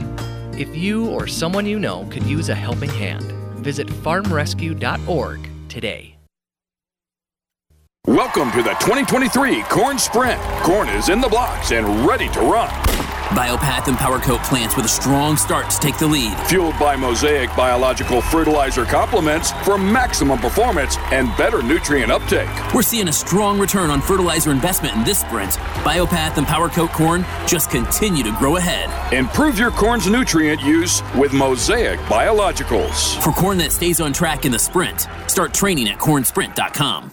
If 0.52 0.76
you 0.76 1.08
or 1.08 1.26
someone 1.26 1.66
you 1.66 1.80
know 1.80 2.06
could 2.08 2.22
use 2.22 2.50
a 2.50 2.54
helping 2.54 2.90
hand, 2.90 3.24
visit 3.64 3.88
farmrescue.org 3.88 5.50
today. 5.68 6.14
Welcome 8.06 8.52
to 8.52 8.62
the 8.62 8.76
2023 8.78 9.62
Corn 9.64 9.98
Sprint. 9.98 10.40
Corn 10.62 10.88
is 10.90 11.08
in 11.08 11.20
the 11.20 11.28
blocks 11.28 11.72
and 11.72 12.06
ready 12.06 12.28
to 12.28 12.40
run. 12.42 13.07
Biopath 13.28 13.88
and 13.88 13.96
PowerCoat 13.98 14.42
plants 14.44 14.74
with 14.74 14.86
a 14.86 14.88
strong 14.88 15.36
start 15.36 15.68
to 15.70 15.78
take 15.78 15.98
the 15.98 16.06
lead. 16.06 16.34
Fueled 16.46 16.78
by 16.78 16.96
Mosaic 16.96 17.54
biological 17.54 18.22
fertilizer 18.22 18.86
complements 18.86 19.52
for 19.64 19.76
maximum 19.76 20.38
performance 20.38 20.96
and 21.12 21.28
better 21.36 21.62
nutrient 21.62 22.10
uptake. 22.10 22.48
We're 22.74 22.80
seeing 22.80 23.08
a 23.08 23.12
strong 23.12 23.58
return 23.58 23.90
on 23.90 24.00
fertilizer 24.00 24.50
investment 24.50 24.96
in 24.96 25.04
this 25.04 25.18
sprint. 25.18 25.52
Biopath 25.84 26.38
and 26.38 26.46
PowerCoat 26.46 26.92
corn 26.94 27.26
just 27.46 27.70
continue 27.70 28.24
to 28.24 28.32
grow 28.38 28.56
ahead. 28.56 29.12
Improve 29.12 29.58
your 29.58 29.72
corn's 29.72 30.08
nutrient 30.08 30.62
use 30.62 31.02
with 31.14 31.34
Mosaic 31.34 31.98
biologicals. 32.00 33.22
For 33.22 33.32
corn 33.32 33.58
that 33.58 33.72
stays 33.72 34.00
on 34.00 34.14
track 34.14 34.46
in 34.46 34.52
the 34.52 34.58
sprint, 34.58 35.06
start 35.26 35.52
training 35.52 35.88
at 35.90 35.98
cornsprint.com. 35.98 37.12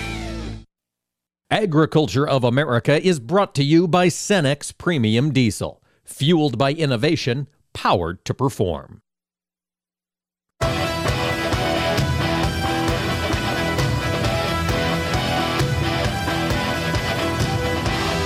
Agriculture 1.51 2.25
of 2.25 2.45
America 2.45 3.05
is 3.05 3.19
brought 3.19 3.53
to 3.55 3.61
you 3.61 3.85
by 3.85 4.07
Cenex 4.07 4.71
Premium 4.77 5.33
Diesel, 5.33 5.83
fueled 6.05 6.57
by 6.57 6.71
innovation, 6.71 7.45
powered 7.73 8.23
to 8.23 8.33
perform. 8.33 9.01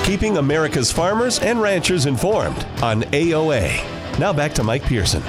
Keeping 0.05 0.37
America's 0.37 0.91
farmers 0.91 1.39
and 1.39 1.59
ranchers 1.59 2.05
informed 2.05 2.63
on 2.83 3.01
AOA. 3.05 4.19
Now 4.19 4.33
back 4.33 4.53
to 4.53 4.63
Mike 4.63 4.83
Pearson. 4.83 5.23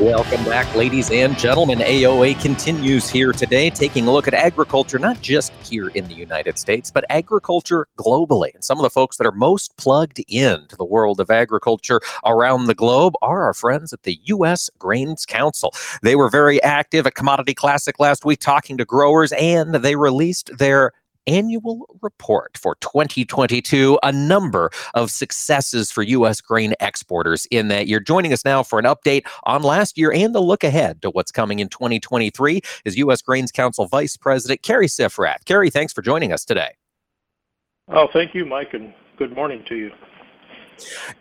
Welcome 0.00 0.44
back, 0.44 0.74
ladies 0.74 1.10
and 1.10 1.38
gentlemen. 1.38 1.78
AOA 1.78 2.38
continues 2.42 3.08
here 3.08 3.32
today, 3.32 3.70
taking 3.70 4.06
a 4.06 4.12
look 4.12 4.28
at 4.28 4.34
agriculture, 4.34 4.98
not 4.98 5.22
just 5.22 5.54
here 5.64 5.88
in 5.88 6.06
the 6.06 6.14
United 6.14 6.58
States, 6.58 6.90
but 6.90 7.06
agriculture 7.08 7.88
globally. 7.98 8.54
And 8.54 8.62
some 8.62 8.78
of 8.78 8.82
the 8.82 8.90
folks 8.90 9.16
that 9.16 9.26
are 9.26 9.32
most 9.32 9.74
plugged 9.78 10.22
into 10.28 10.76
the 10.76 10.84
world 10.84 11.18
of 11.18 11.30
agriculture 11.30 12.02
around 12.26 12.66
the 12.66 12.74
globe 12.74 13.14
are 13.22 13.44
our 13.44 13.54
friends 13.54 13.94
at 13.94 14.02
the 14.02 14.20
U.S. 14.24 14.68
Grains 14.78 15.24
Council. 15.24 15.72
They 16.02 16.14
were 16.14 16.28
very 16.28 16.62
active 16.62 17.06
at 17.06 17.14
Commodity 17.14 17.54
Classic 17.54 17.98
last 17.98 18.26
week, 18.26 18.40
talking 18.40 18.76
to 18.76 18.84
growers, 18.84 19.32
and 19.32 19.76
they 19.76 19.96
released 19.96 20.50
their 20.58 20.92
annual 21.26 21.86
report 22.02 22.56
for 22.56 22.76
2022, 22.80 23.98
a 24.02 24.12
number 24.12 24.70
of 24.94 25.10
successes 25.10 25.90
for 25.90 26.02
U.S. 26.02 26.40
grain 26.40 26.74
exporters 26.80 27.46
in 27.50 27.68
that 27.68 27.86
year. 27.86 28.00
Joining 28.00 28.32
us 28.32 28.44
now 28.44 28.62
for 28.62 28.78
an 28.78 28.84
update 28.84 29.26
on 29.44 29.62
last 29.62 29.98
year 29.98 30.12
and 30.12 30.34
the 30.34 30.40
look 30.40 30.64
ahead 30.64 31.02
to 31.02 31.10
what's 31.10 31.32
coming 31.32 31.58
in 31.58 31.68
2023 31.68 32.60
is 32.84 32.96
U.S. 32.98 33.22
Grains 33.22 33.52
Council 33.52 33.86
Vice 33.86 34.16
President 34.16 34.62
Cary 34.62 34.86
Sifferath. 34.86 35.44
Cary, 35.44 35.70
thanks 35.70 35.92
for 35.92 36.02
joining 36.02 36.32
us 36.32 36.44
today. 36.44 36.74
Oh, 37.88 38.08
thank 38.12 38.34
you, 38.34 38.44
Mike, 38.44 38.74
and 38.74 38.92
good 39.16 39.34
morning 39.34 39.64
to 39.68 39.76
you. 39.76 39.90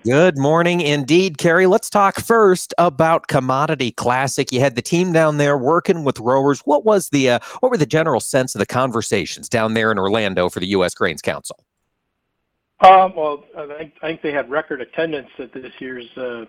Good 0.03 0.37
morning 0.37 0.81
indeed, 0.81 1.37
Cary. 1.37 1.67
Let's 1.67 1.89
talk 1.89 2.19
first 2.19 2.73
about 2.77 3.27
Commodity 3.27 3.91
Classic. 3.91 4.51
You 4.51 4.59
had 4.59 4.75
the 4.75 4.81
team 4.81 5.13
down 5.13 5.37
there 5.37 5.57
working 5.57 6.03
with 6.03 6.19
rowers. 6.19 6.61
What 6.61 6.85
was 6.85 7.09
the 7.09 7.31
uh, 7.31 7.39
what 7.59 7.71
were 7.71 7.77
the 7.77 7.85
general 7.85 8.19
sense 8.19 8.55
of 8.55 8.59
the 8.59 8.65
conversations 8.65 9.49
down 9.49 9.73
there 9.73 9.91
in 9.91 9.99
Orlando 9.99 10.49
for 10.49 10.59
the 10.59 10.67
U.S. 10.67 10.93
Grains 10.93 11.21
Council? 11.21 11.57
Um, 12.81 13.15
well, 13.15 13.45
I 13.57 13.67
think, 13.77 13.93
I 14.01 14.07
think 14.07 14.21
they 14.21 14.33
had 14.33 14.49
record 14.49 14.81
attendance 14.81 15.29
at 15.39 15.53
this 15.53 15.71
year's 15.79 16.05
uh, 16.17 16.43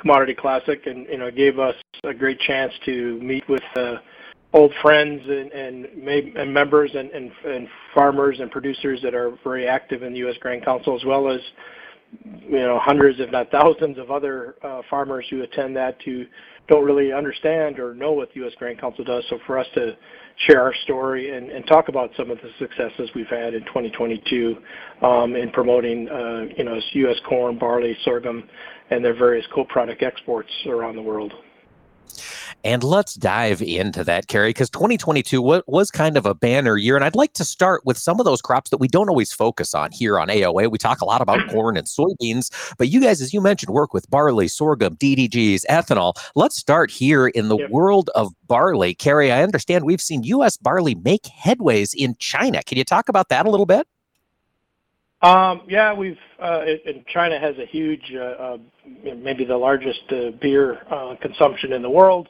Commodity 0.00 0.34
Classic, 0.34 0.86
and 0.86 1.06
you 1.08 1.18
know, 1.18 1.30
gave 1.30 1.58
us 1.58 1.74
a 2.04 2.14
great 2.14 2.38
chance 2.40 2.72
to 2.84 3.18
meet 3.20 3.46
with 3.48 3.62
uh, 3.74 3.96
old 4.52 4.72
friends 4.80 5.22
and 5.26 5.50
and, 5.52 5.86
and 6.36 6.54
members 6.54 6.92
and, 6.94 7.10
and, 7.10 7.32
and 7.44 7.68
farmers 7.94 8.38
and 8.38 8.50
producers 8.50 9.00
that 9.02 9.14
are 9.14 9.36
very 9.42 9.66
active 9.66 10.02
in 10.02 10.12
the 10.12 10.20
U.S. 10.20 10.36
Grain 10.40 10.62
Council, 10.62 10.94
as 10.94 11.04
well 11.04 11.28
as 11.28 11.40
you 12.24 12.58
know 12.58 12.78
hundreds, 12.78 13.20
if 13.20 13.30
not 13.30 13.50
thousands, 13.50 13.98
of 13.98 14.10
other 14.10 14.56
uh, 14.62 14.82
farmers 14.90 15.26
who 15.30 15.42
attend 15.42 15.76
that 15.76 16.00
who 16.04 16.24
don't 16.68 16.84
really 16.84 17.12
understand 17.12 17.78
or 17.78 17.94
know 17.94 18.12
what 18.12 18.32
the 18.32 18.40
U.S. 18.40 18.52
Grain 18.58 18.76
Council 18.76 19.04
does. 19.04 19.24
So 19.28 19.38
for 19.46 19.58
us 19.58 19.66
to 19.74 19.96
share 20.46 20.62
our 20.62 20.74
story 20.84 21.36
and, 21.36 21.50
and 21.50 21.66
talk 21.66 21.88
about 21.88 22.10
some 22.16 22.30
of 22.30 22.38
the 22.38 22.50
successes 22.58 23.10
we've 23.14 23.26
had 23.26 23.54
in 23.54 23.62
2022 23.64 24.56
um, 25.02 25.34
in 25.34 25.50
promoting, 25.50 26.08
uh, 26.08 26.42
you 26.56 26.64
know, 26.64 26.78
U.S. 26.92 27.16
corn, 27.28 27.58
barley, 27.58 27.96
sorghum, 28.04 28.48
and 28.90 29.04
their 29.04 29.14
various 29.14 29.46
co-product 29.54 30.02
exports 30.02 30.50
around 30.66 30.96
the 30.96 31.02
world. 31.02 31.32
And 32.64 32.84
let's 32.84 33.14
dive 33.14 33.60
into 33.60 34.04
that, 34.04 34.28
Cary, 34.28 34.50
because 34.50 34.70
2022 34.70 35.42
was, 35.42 35.90
kind 35.92 36.16
of 36.16 36.26
a 36.26 36.34
banner 36.34 36.76
year. 36.76 36.94
And 36.96 37.04
I'd 37.04 37.16
like 37.16 37.32
to 37.34 37.44
start 37.44 37.84
with 37.84 37.98
some 37.98 38.20
of 38.20 38.24
those 38.24 38.40
crops 38.40 38.70
that 38.70 38.78
we 38.78 38.88
don't 38.88 39.08
always 39.08 39.32
focus 39.32 39.74
on 39.74 39.90
here 39.90 40.18
on 40.18 40.28
AOA. 40.28 40.70
We 40.70 40.78
talk 40.78 41.00
a 41.00 41.04
lot 41.04 41.20
about 41.20 41.48
corn 41.50 41.76
and 41.76 41.86
soybeans, 41.86 42.74
but 42.78 42.88
you 42.88 43.00
guys, 43.00 43.20
as 43.20 43.34
you 43.34 43.40
mentioned, 43.40 43.74
work 43.74 43.92
with 43.92 44.08
barley, 44.08 44.48
sorghum, 44.48 44.96
DDGs, 44.96 45.66
ethanol. 45.68 46.14
Let's 46.34 46.56
start 46.56 46.90
here 46.90 47.26
in 47.26 47.48
the 47.48 47.58
yep. 47.58 47.70
world 47.70 48.10
of 48.14 48.32
barley. 48.46 48.94
Cary, 48.94 49.32
I 49.32 49.42
understand 49.42 49.84
we've 49.84 50.00
seen 50.00 50.22
U.S. 50.22 50.56
barley 50.56 50.94
make 50.94 51.24
headways 51.24 51.94
in 51.94 52.14
China. 52.18 52.62
Can 52.62 52.78
you 52.78 52.84
talk 52.84 53.08
about 53.08 53.28
that 53.30 53.44
a 53.44 53.50
little 53.50 53.66
bit? 53.66 53.86
Um, 55.22 55.62
yeah, 55.68 55.92
we've 55.92 56.18
uh, 56.40 56.64
and 56.84 57.06
China 57.06 57.38
has 57.38 57.56
a 57.58 57.64
huge, 57.64 58.12
uh, 58.14 58.18
uh, 58.18 58.58
maybe 59.16 59.44
the 59.44 59.56
largest 59.56 60.02
uh, 60.10 60.30
beer 60.40 60.82
uh, 60.90 61.14
consumption 61.20 61.72
in 61.72 61.82
the 61.82 61.90
world. 61.90 62.28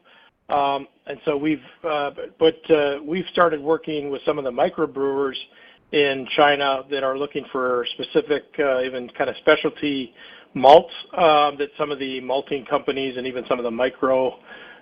Um, 0.48 0.86
and 1.06 1.18
so 1.24 1.36
we've, 1.36 1.62
uh, 1.88 2.10
but 2.38 2.70
uh, 2.70 2.98
we've 3.04 3.26
started 3.32 3.60
working 3.60 4.10
with 4.10 4.22
some 4.24 4.38
of 4.38 4.44
the 4.44 4.50
microbrewers 4.50 5.36
in 5.92 6.26
China 6.36 6.82
that 6.90 7.04
are 7.04 7.18
looking 7.18 7.44
for 7.52 7.86
specific, 7.92 8.44
uh, 8.58 8.82
even 8.82 9.08
kind 9.10 9.30
of 9.30 9.36
specialty 9.38 10.12
malts 10.54 10.92
um, 11.16 11.56
that 11.58 11.68
some 11.78 11.90
of 11.90 11.98
the 11.98 12.20
malting 12.20 12.64
companies 12.66 13.16
and 13.16 13.26
even 13.26 13.44
some 13.48 13.58
of 13.58 13.64
the 13.64 13.70
micro 13.70 14.38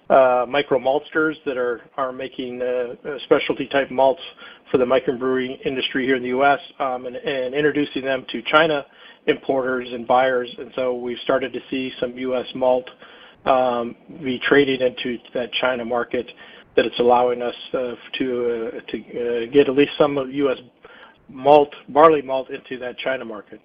uh, 0.09 0.45
micro 0.49 0.77
maltsters 0.77 1.37
that 1.47 1.57
are 1.57 1.83
are 1.97 2.13
making 2.13 2.61
uh, 2.61 2.95
specialty 3.25 3.69
type 3.69 3.91
malts 3.93 4.23
for 4.71 4.79
the 4.79 4.85
microbrewery 4.85 5.65
industry 5.65 6.05
here 6.05 6.17
in 6.17 6.23
the 6.23 6.31
U.S. 6.31 6.59
Um, 6.81 7.07
and, 7.07 7.15
and 7.17 7.55
introducing 7.55 8.03
them 8.03 8.27
to 8.31 8.43
China 8.43 8.85
importers 9.27 9.89
and 9.93 10.07
buyers. 10.07 10.53
And 10.59 10.73
so 10.75 10.95
we've 10.95 11.19
started 11.23 11.53
to 11.53 11.61
see 11.71 11.93
some 12.01 12.17
U.S. 12.19 12.47
malt 12.57 12.91
be 13.45 14.41
traded 14.43 14.83
into 14.83 15.19
that 15.35 15.53
China 15.53 15.85
market. 15.85 16.31
That 16.77 16.87
it's 16.87 16.99
allowing 17.01 17.43
us 17.43 17.55
uh, 17.75 17.95
to 18.19 18.73
uh, 18.77 18.81
to 18.91 18.99
uh, 18.99 19.53
get 19.53 19.69
at 19.69 19.75
least 19.75 19.93
some 19.99 20.19
of 20.19 20.31
U.S. 20.31 20.59
malt 21.29 21.75
barley 21.89 22.23
malt 22.23 22.49
into 22.51 22.79
that 22.79 22.97
China 22.99 23.25
market. 23.25 23.61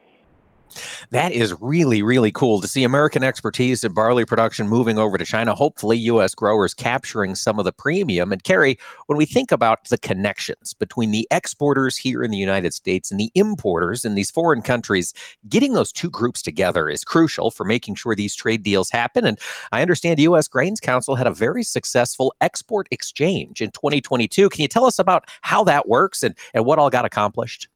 That 1.12 1.32
is 1.32 1.54
really, 1.62 2.02
really 2.02 2.32
cool 2.32 2.62
to 2.62 2.68
see 2.68 2.84
American 2.84 3.24
expertise 3.24 3.84
in 3.84 3.94
barley 3.94 4.26
production 4.26 4.68
moving 4.68 4.98
over 4.98 5.18
to 5.18 5.26
China. 5.26 5.56
Hopefully, 5.56 5.98
U.S. 5.98 6.36
growers 6.36 6.74
capturing 6.74 7.36
some 7.36 7.60
of 7.60 7.66
the 7.66 7.72
premium. 7.72 8.32
And 8.32 8.44
Cary, 8.44 8.78
when 9.08 9.18
we 9.18 9.26
think 9.26 9.52
about 9.52 9.88
the 9.90 9.98
connections 9.98 10.74
between 10.74 11.12
the 11.12 11.28
exporters 11.32 11.98
here 11.98 12.24
in 12.24 12.32
the 12.32 12.38
United 12.38 12.74
States 12.74 13.12
and 13.12 13.20
the 13.20 13.32
importers 13.36 14.06
in 14.06 14.16
these 14.16 14.32
foreign 14.32 14.62
countries, 14.62 15.14
getting 15.48 15.74
those 15.74 15.92
two 15.92 16.10
groups 16.10 16.42
together 16.42 16.90
is 16.90 17.04
crucial 17.04 17.52
for 17.52 17.64
making 17.64 17.96
sure 17.96 18.16
these 18.16 18.36
trade 18.36 18.64
deals 18.64 18.90
happen. 18.90 19.26
And 19.26 19.40
I 19.72 19.82
understand 19.82 20.18
the 20.18 20.24
U.S. 20.24 20.48
Grains 20.48 20.80
Council 20.80 21.16
had 21.16 21.28
a 21.28 21.32
very 21.32 21.64
successful 21.64 22.34
export 22.42 22.88
exchange 22.92 23.62
in 23.62 23.72
2022. 23.72 24.50
Can 24.50 24.62
you 24.62 24.68
tell 24.68 24.86
us 24.86 25.00
about 25.00 25.26
how 25.42 25.64
that 25.66 25.88
works 25.88 26.24
and, 26.24 26.36
and 26.54 26.66
what 26.66 26.80
all 26.80 26.90
got 26.90 27.06
accomplished? 27.06 27.68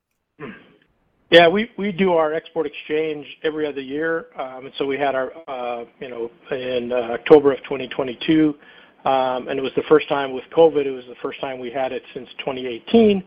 Yeah, 1.29 1.47
we 1.47 1.69
we 1.77 1.91
do 1.91 2.13
our 2.13 2.33
export 2.33 2.65
exchange 2.65 3.25
every 3.43 3.67
other 3.67 3.81
year. 3.81 4.27
Um, 4.37 4.65
and 4.65 4.73
so 4.77 4.85
we 4.85 4.97
had 4.97 5.13
our, 5.13 5.31
uh, 5.47 5.85
you 5.99 6.09
know, 6.09 6.31
in 6.51 6.91
uh, 6.91 7.13
October 7.13 7.51
of 7.51 7.59
2022, 7.63 8.55
um, 9.05 9.47
and 9.47 9.59
it 9.59 9.61
was 9.61 9.71
the 9.75 9.83
first 9.87 10.09
time 10.09 10.33
with 10.33 10.43
COVID. 10.55 10.87
It 10.87 10.91
was 10.91 11.05
the 11.05 11.15
first 11.21 11.39
time 11.39 11.59
we 11.59 11.69
had 11.69 11.91
it 11.91 12.01
since 12.15 12.27
2018, 12.39 13.23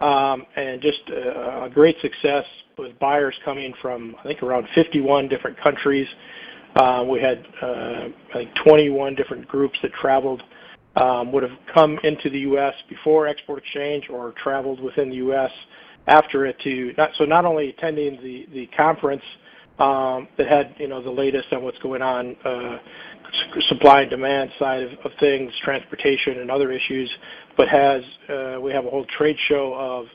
um, 0.00 0.46
and 0.56 0.82
just 0.82 0.98
a, 1.10 1.64
a 1.64 1.70
great 1.72 1.96
success 2.00 2.44
with 2.76 2.98
buyers 2.98 3.36
coming 3.44 3.72
from 3.80 4.16
I 4.18 4.24
think 4.24 4.42
around 4.42 4.66
51 4.74 5.28
different 5.28 5.56
countries. 5.60 6.08
Uh, 6.74 7.04
we 7.08 7.20
had 7.20 7.46
uh, 7.62 8.08
I 8.30 8.34
think 8.34 8.50
21 8.64 9.14
different 9.14 9.46
groups 9.46 9.78
that 9.82 9.92
traveled. 9.92 10.42
Um, 10.96 11.32
would 11.32 11.42
have 11.42 11.58
come 11.74 11.98
into 12.04 12.30
the 12.30 12.38
U.S. 12.40 12.72
before 12.88 13.26
export 13.26 13.58
exchange 13.58 14.08
or 14.08 14.32
traveled 14.40 14.78
within 14.78 15.10
the 15.10 15.16
U.S 15.16 15.50
after 16.06 16.46
it 16.46 16.58
to 16.60 16.92
not 16.96 17.10
so 17.16 17.24
not 17.24 17.44
only 17.44 17.70
attending 17.70 18.16
the 18.22 18.46
the 18.52 18.66
conference 18.76 19.22
um, 19.78 20.28
that 20.38 20.46
had 20.46 20.74
you 20.78 20.88
know 20.88 21.02
the 21.02 21.10
latest 21.10 21.52
on 21.52 21.62
what's 21.62 21.78
going 21.78 22.02
on 22.02 22.36
uh, 22.44 22.78
supply 23.68 24.02
and 24.02 24.10
demand 24.10 24.50
side 24.58 24.82
of, 24.82 24.92
of 25.04 25.10
things, 25.18 25.52
transportation 25.62 26.38
and 26.40 26.50
other 26.50 26.70
issues, 26.70 27.10
but 27.56 27.68
has 27.68 28.02
uh, 28.28 28.58
we 28.60 28.72
have 28.72 28.84
a 28.84 28.90
whole 28.90 29.06
trade 29.16 29.36
show 29.48 29.74
of 29.74 30.06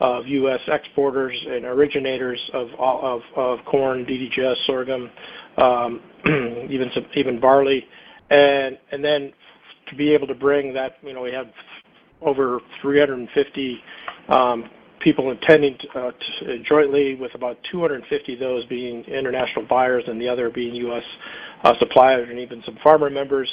of 0.00 0.26
U.S. 0.26 0.60
exporters 0.68 1.36
and 1.48 1.64
originators 1.64 2.40
of 2.52 2.68
of, 2.78 3.20
of 3.36 3.64
corn, 3.64 4.04
DDGS, 4.04 4.66
sorghum, 4.66 5.10
um, 5.56 6.00
even 6.70 6.90
some, 6.94 7.06
even 7.14 7.40
barley, 7.40 7.84
and 8.30 8.78
and 8.92 9.04
then 9.04 9.32
to 9.88 9.96
be 9.96 10.12
able 10.12 10.26
to 10.28 10.34
bring 10.34 10.72
that 10.74 10.98
you 11.02 11.12
know 11.12 11.22
we 11.22 11.32
have 11.32 11.48
over 12.20 12.60
350 12.80 13.82
um, 14.28 14.70
people 15.02 15.30
attending 15.30 15.76
uh, 15.94 16.10
jointly 16.64 17.14
with 17.14 17.34
about 17.34 17.58
250 17.70 18.34
of 18.34 18.40
those 18.40 18.64
being 18.66 19.04
international 19.04 19.66
buyers 19.66 20.04
and 20.06 20.20
the 20.20 20.28
other 20.28 20.50
being 20.50 20.74
U.S. 20.74 21.04
Uh, 21.62 21.74
suppliers 21.78 22.28
and 22.30 22.38
even 22.38 22.62
some 22.64 22.78
farmer 22.82 23.10
members. 23.10 23.48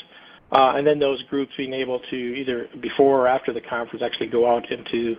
Uh, 0.51 0.73
and 0.75 0.87
then 0.87 0.97
those 0.97 1.21
groups 1.23 1.51
being 1.57 1.73
able 1.73 1.99
to 2.09 2.15
either 2.15 2.67
before 2.81 3.21
or 3.21 3.27
after 3.27 3.53
the 3.53 3.61
conference 3.61 4.01
actually 4.01 4.27
go 4.27 4.49
out 4.49 4.69
into 4.71 5.15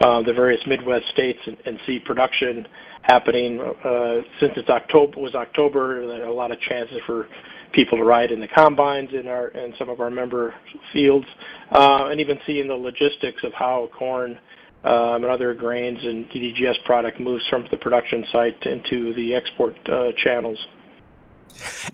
uh, 0.00 0.22
the 0.22 0.32
various 0.32 0.62
Midwest 0.66 1.06
states 1.12 1.38
and, 1.46 1.58
and 1.66 1.78
see 1.86 1.98
production 1.98 2.66
happening. 3.02 3.60
Uh, 3.60 4.22
since 4.40 4.52
it's 4.56 4.70
October 4.70 5.20
was 5.20 5.34
October, 5.34 6.06
there 6.06 6.24
are 6.24 6.28
a 6.28 6.32
lot 6.32 6.50
of 6.50 6.58
chances 6.60 6.98
for 7.06 7.28
people 7.72 7.98
to 7.98 8.04
ride 8.04 8.30
in 8.30 8.40
the 8.40 8.48
combines 8.48 9.10
in 9.12 9.26
our 9.28 9.48
in 9.48 9.74
some 9.78 9.90
of 9.90 10.00
our 10.00 10.10
member 10.10 10.54
fields, 10.92 11.26
uh, 11.72 12.08
and 12.10 12.18
even 12.20 12.38
seeing 12.46 12.68
the 12.68 12.74
logistics 12.74 13.44
of 13.44 13.52
how 13.52 13.90
corn 13.96 14.38
and 14.84 15.24
other 15.24 15.54
grains 15.54 15.98
and 16.02 16.28
DDGS 16.30 16.84
product 16.84 17.20
moves 17.20 17.46
from 17.48 17.66
the 17.70 17.76
production 17.76 18.24
site 18.32 18.60
into 18.66 19.14
the 19.14 19.34
export 19.34 19.76
uh, 19.88 20.12
channels. 20.16 20.58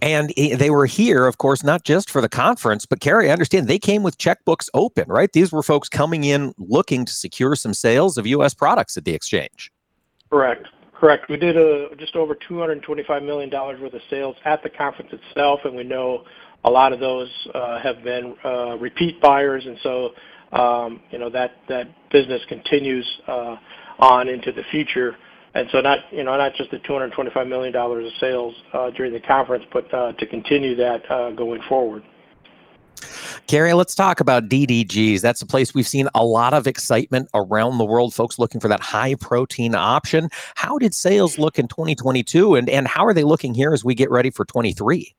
And 0.01 0.33
they 0.37 0.71
were 0.71 0.87
here, 0.87 1.27
of 1.27 1.39
course, 1.39 1.65
not 1.65 1.85
just 1.85 2.11
for 2.11 2.21
the 2.21 2.29
conference, 2.29 2.87
but 2.87 3.01
Cary, 3.01 3.29
I 3.29 3.33
understand 3.33 3.67
they 3.67 3.79
came 3.79 4.03
with 4.03 4.17
checkbooks 4.17 4.69
open, 4.73 5.09
right? 5.09 5.33
These 5.33 5.53
were 5.53 5.63
folks 5.63 5.89
coming 5.89 6.25
in 6.25 6.55
looking 6.59 7.05
to 7.05 7.13
secure 7.13 7.57
some 7.57 7.75
sales 7.75 8.19
of 8.19 8.27
U.S. 8.27 8.55
products 8.55 8.97
at 8.97 9.05
the 9.05 9.15
exchange. 9.15 9.73
Correct. 10.31 10.67
Correct. 10.95 11.29
We 11.29 11.37
did 11.37 11.57
a, 11.57 11.95
just 11.97 12.17
over 12.17 12.35
$225 12.35 13.25
million 13.25 13.51
worth 13.51 13.95
of 13.95 14.01
sales 14.11 14.37
at 14.45 14.63
the 14.63 14.71
conference 14.71 15.13
itself, 15.13 15.61
and 15.65 15.77
we 15.77 15.85
know 15.85 16.25
a 16.65 16.71
lot 16.71 16.93
of 16.93 16.99
those 17.01 17.31
uh, 17.55 17.81
have 17.81 18.03
been 18.03 18.37
uh, 18.45 18.77
repeat 18.79 19.21
buyers, 19.21 19.65
and 19.65 19.79
so 19.83 20.11
um, 20.53 21.01
you 21.11 21.19
know, 21.19 21.31
that 21.31 21.53
that 21.69 21.89
business 22.11 22.43
continues 22.49 23.07
uh, 23.27 23.57
on 23.99 24.29
into 24.29 24.53
the 24.53 24.63
future. 24.71 25.17
and 25.55 25.69
so 25.71 25.81
Not, 25.81 25.99
you 26.11 26.25
know, 26.25 26.37
not 26.37 26.55
just 26.55 26.71
the 26.71 26.79
$225 26.79 27.49
million 27.49 27.75
of 27.75 28.13
sales 28.21 28.55
uh, 28.73 28.91
during 28.91 29.13
the 29.13 29.21
conference, 29.21 29.65
but 29.73 29.93
uh, 29.93 30.13
to 30.13 30.27
continue 30.27 30.75
that 30.77 31.07
going 31.37 31.61
forward. 31.69 32.03
Cary, 33.47 33.73
let's 33.73 33.95
talk 33.95 34.21
about 34.21 34.49
DDGs. 34.49 35.21
That's 35.21 35.41
a 35.41 35.47
place 35.47 35.73
we've 35.73 35.87
seen 35.87 36.09
a 36.15 36.25
lot 36.25 36.53
of 36.53 36.67
excitement 36.67 37.29
around 37.33 37.79
the 37.79 37.85
world, 37.85 38.13
folks 38.13 38.39
looking 38.39 38.61
for 38.61 38.69
that 38.69 38.81
high 38.81 39.15
protein 39.15 39.75
option. 39.75 40.29
How 40.55 40.79
did 40.79 40.95
sales 40.95 41.39
look 41.39 41.59
in 41.59 41.69
2022, 41.69 42.57
and 42.57 42.69
and 42.69 42.87
how 42.87 43.07
are 43.07 43.15
they 43.15 43.25
looking 43.25 43.55
here 43.55 43.73
as 43.73 43.85
we 43.85 43.95
get 43.95 44.11
ready 44.11 44.31
for 44.31 44.45
23? 44.45 45.15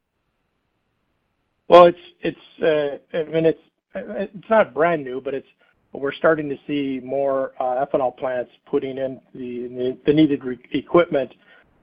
Well, 1.69 1.85
it's 1.85 1.99
it's 2.21 2.99
I 3.13 3.23
mean 3.23 3.45
it's 3.45 3.61
it's 3.95 4.49
not 4.49 4.73
brand 4.73 5.03
new, 5.03 5.21
but 5.21 5.33
it's 5.33 5.47
we're 5.93 6.13
starting 6.13 6.49
to 6.49 6.57
see 6.67 7.03
more 7.03 7.53
uh, 7.59 7.85
ethanol 7.85 8.15
plants 8.15 8.51
putting 8.65 8.97
in 8.97 9.19
the 9.33 9.97
the 10.05 10.13
needed 10.13 10.41
equipment 10.71 11.33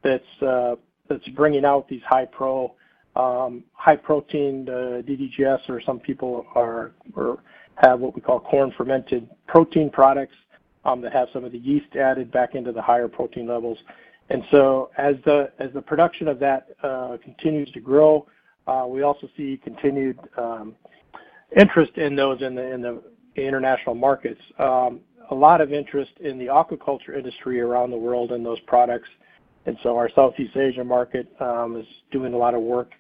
that's 0.03 0.43
uh, 0.43 0.77
that's 1.09 1.27
bringing 1.31 1.65
out 1.65 1.89
these 1.89 2.03
high 2.09 2.27
pro 2.27 2.75
um, 3.17 3.65
high 3.73 3.97
protein 3.97 4.69
uh, 4.69 5.03
DDGS, 5.03 5.69
or 5.69 5.81
some 5.81 5.99
people 5.99 6.47
are 6.55 6.93
or 7.15 7.43
have 7.77 8.01
what 8.01 8.15
we 8.15 8.21
call 8.21 8.41
corn 8.41 8.73
fermented 8.77 9.29
protein 9.49 9.91
products 9.91 10.37
um, 10.85 11.01
that 11.01 11.13
have 11.13 11.29
some 11.33 11.45
of 11.45 11.53
the 11.53 11.59
yeast 11.59 11.97
added 11.97 12.31
back 12.31 12.55
into 12.55 12.73
the 12.73 12.83
higher 12.83 13.09
protein 13.09 13.47
levels. 13.47 13.79
And 14.31 14.43
so 14.51 14.91
as 14.99 15.17
the 15.25 15.51
as 15.59 15.73
the 15.73 15.83
production 15.83 16.29
of 16.29 16.39
that 16.39 16.69
continues 17.25 17.71
to 17.73 17.81
grow, 17.81 18.27
we 18.89 19.03
also 19.03 19.29
see 19.37 19.61
continued 19.65 20.19
um, 20.39 20.77
interest 21.55 21.97
in 21.97 22.17
those 22.17 22.43
in 22.43 22.55
the 22.55 22.73
in 22.73 22.83
the 22.83 23.03
international 23.37 23.95
markets. 23.95 24.41
Um, 24.59 25.01
a 25.31 25.35
lot 25.35 25.61
of 25.61 25.73
interest 25.73 26.13
in 26.21 26.39
the 26.39 26.47
aquaculture 26.47 27.17
industry 27.17 27.61
around 27.61 27.91
the 27.91 27.97
world 27.97 28.33
in 28.33 28.43
those 28.43 28.61
products. 28.61 29.09
and 29.67 29.77
so 29.83 29.97
Our 29.97 30.09
Southeast 30.15 30.57
Asia 30.57 30.85
market 30.85 31.29
um, 31.41 31.77
is 31.77 31.87
doing 32.13 32.33
a 32.33 32.37
lot 32.37 32.55
of 32.55 32.61
work 32.61 32.93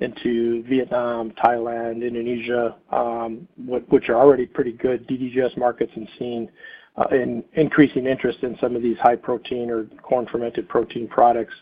into 0.00 0.62
Vietnam, 0.64 1.32
Thailand, 1.32 2.06
Indonesia, 2.06 2.76
um, 2.90 3.48
which 3.56 4.08
are 4.08 4.16
already 4.16 4.46
pretty 4.46 4.72
good 4.72 5.06
DDGS 5.06 5.56
markets 5.56 5.92
and 5.94 6.08
seeing 6.18 6.48
uh, 6.96 7.06
increasing 7.54 8.06
interest 8.06 8.38
in 8.42 8.56
some 8.58 8.74
of 8.74 8.82
these 8.82 8.96
high 8.98 9.16
protein 9.16 9.70
or 9.70 9.84
corn 10.02 10.26
fermented 10.26 10.68
protein 10.68 11.06
products. 11.08 11.54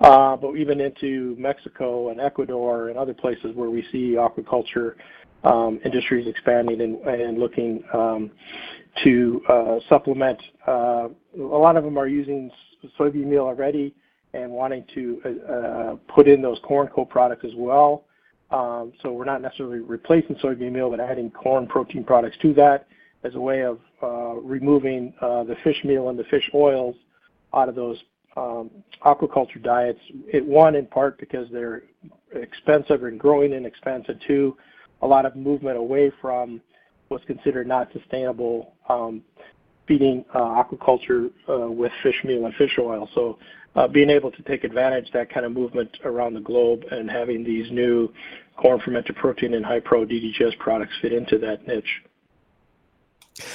Uh, 0.00 0.36
but 0.36 0.54
Even 0.56 0.80
into 0.80 1.34
Mexico 1.38 2.10
and 2.10 2.20
Ecuador 2.20 2.90
and 2.90 2.98
other 2.98 3.14
places 3.14 3.54
where 3.54 3.70
we 3.70 3.82
see 3.90 4.12
aquaculture 4.12 4.94
um, 5.44 5.80
industries 5.84 6.26
expanding 6.26 6.80
and 6.80 7.38
looking 7.38 7.82
um, 7.92 8.30
to 9.04 9.40
uh, 9.48 9.78
supplement. 9.88 10.40
Uh, 10.66 11.08
a 11.38 11.40
lot 11.40 11.76
of 11.76 11.84
them 11.84 11.98
are 11.98 12.08
using 12.08 12.50
soybean 12.98 13.26
meal 13.26 13.42
already 13.42 13.94
and 14.34 14.50
wanting 14.50 14.84
to 14.94 15.20
uh, 15.48 15.96
put 16.12 16.28
in 16.28 16.42
those 16.42 16.58
corn 16.62 16.88
co-products 16.88 17.44
as 17.44 17.52
well. 17.56 18.04
Um, 18.50 18.92
so 19.02 19.12
we're 19.12 19.24
not 19.24 19.42
necessarily 19.42 19.80
replacing 19.80 20.36
soybean 20.36 20.72
meal, 20.72 20.90
but 20.90 21.00
adding 21.00 21.30
corn 21.30 21.66
protein 21.66 22.04
products 22.04 22.36
to 22.42 22.54
that 22.54 22.86
as 23.24 23.34
a 23.34 23.40
way 23.40 23.64
of 23.64 23.78
removing 24.42 25.14
the 25.20 25.56
fish 25.64 25.82
meal 25.84 26.10
and 26.10 26.18
the 26.18 26.24
fish 26.24 26.48
oils 26.54 26.94
out 27.54 27.68
of 27.68 27.74
those 27.74 27.98
aquaculture 28.36 29.62
diets. 29.62 29.98
It, 30.32 30.44
one, 30.44 30.74
in 30.74 30.86
part 30.86 31.18
because 31.18 31.48
they're 31.50 31.82
expensive 32.34 33.04
and 33.04 33.18
growing 33.18 33.52
in 33.52 33.64
expense, 33.64 34.04
and 34.08 34.20
two, 34.26 34.56
a 35.06 35.08
lot 35.08 35.24
of 35.24 35.36
movement 35.36 35.78
away 35.78 36.10
from 36.20 36.60
what's 37.08 37.24
considered 37.26 37.66
not 37.68 37.88
sustainable 37.92 38.74
um, 38.88 39.22
feeding 39.86 40.24
uh, 40.34 40.62
aquaculture 40.62 41.30
uh, 41.48 41.70
with 41.70 41.92
fish 42.02 42.20
meal 42.24 42.44
and 42.44 42.54
fish 42.56 42.76
oil. 42.80 43.08
So 43.14 43.38
uh, 43.76 43.86
being 43.86 44.10
able 44.10 44.32
to 44.32 44.42
take 44.42 44.64
advantage 44.64 45.08
that 45.12 45.32
kind 45.32 45.46
of 45.46 45.52
movement 45.52 45.96
around 46.04 46.34
the 46.34 46.40
globe 46.40 46.82
and 46.90 47.08
having 47.08 47.44
these 47.44 47.70
new 47.70 48.12
corn 48.56 48.80
fermented 48.80 49.14
protein 49.14 49.54
and 49.54 49.64
high 49.64 49.78
pro 49.78 50.04
DDGS 50.04 50.58
products 50.58 50.94
fit 51.00 51.12
into 51.12 51.38
that 51.38 51.64
niche. 51.68 52.02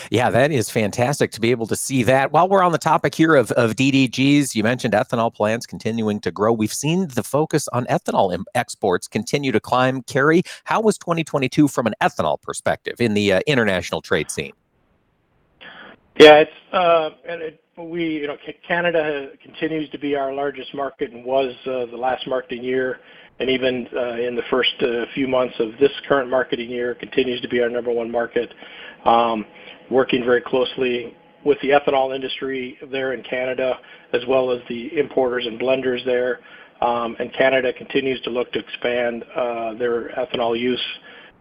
Yeah, 0.09 0.29
that 0.29 0.51
is 0.51 0.69
fantastic 0.69 1.31
to 1.31 1.41
be 1.41 1.51
able 1.51 1.67
to 1.67 1.75
see 1.75 2.03
that. 2.03 2.31
While 2.31 2.49
we're 2.49 2.63
on 2.63 2.71
the 2.71 2.77
topic 2.77 3.15
here 3.15 3.35
of, 3.35 3.51
of 3.51 3.75
DDGs, 3.75 4.55
you 4.55 4.63
mentioned 4.63 4.93
ethanol 4.93 5.33
plants 5.33 5.65
continuing 5.65 6.19
to 6.21 6.31
grow. 6.31 6.53
We've 6.53 6.73
seen 6.73 7.07
the 7.07 7.23
focus 7.23 7.67
on 7.69 7.85
ethanol 7.85 8.37
exports 8.55 9.07
continue 9.07 9.51
to 9.51 9.59
climb. 9.59 10.03
Cary, 10.03 10.43
how 10.65 10.81
was 10.81 10.97
2022 10.97 11.67
from 11.67 11.87
an 11.87 11.95
ethanol 12.01 12.41
perspective 12.41 12.99
in 12.99 13.13
the 13.13 13.33
uh, 13.33 13.39
international 13.47 14.01
trade 14.01 14.29
scene? 14.29 14.53
Yeah, 16.19 16.43
it's 16.43 16.73
uh, 16.73 17.09
and 17.27 17.41
it, 17.41 17.63
we 17.77 18.03
you 18.03 18.27
know 18.27 18.37
Canada 18.67 19.29
continues 19.41 19.89
to 19.91 19.97
be 19.97 20.15
our 20.15 20.33
largest 20.33 20.73
market 20.73 21.11
and 21.11 21.25
was 21.25 21.55
uh, 21.65 21.85
the 21.85 21.97
last 21.97 22.27
marketing 22.27 22.63
year, 22.63 22.99
and 23.39 23.49
even 23.49 23.87
uh, 23.95 24.17
in 24.17 24.35
the 24.35 24.43
first 24.49 24.73
uh, 24.81 25.05
few 25.13 25.27
months 25.27 25.55
of 25.59 25.71
this 25.79 25.91
current 26.07 26.29
marketing 26.29 26.69
year 26.69 26.95
continues 26.95 27.41
to 27.41 27.47
be 27.47 27.61
our 27.61 27.69
number 27.69 27.91
one 27.91 28.11
market. 28.11 28.53
Um, 29.05 29.45
working 29.89 30.23
very 30.23 30.41
closely 30.41 31.15
with 31.43 31.57
the 31.61 31.69
ethanol 31.69 32.15
industry 32.15 32.77
there 32.91 33.13
in 33.13 33.23
Canada, 33.23 33.77
as 34.13 34.21
well 34.27 34.51
as 34.51 34.61
the 34.69 34.97
importers 34.97 35.45
and 35.45 35.59
blenders 35.59 36.03
there. 36.05 36.39
Um, 36.81 37.15
and 37.19 37.31
Canada 37.33 37.73
continues 37.73 38.21
to 38.21 38.29
look 38.29 38.51
to 38.53 38.59
expand 38.59 39.23
uh, 39.35 39.73
their 39.75 40.09
ethanol 40.09 40.59
use 40.59 40.81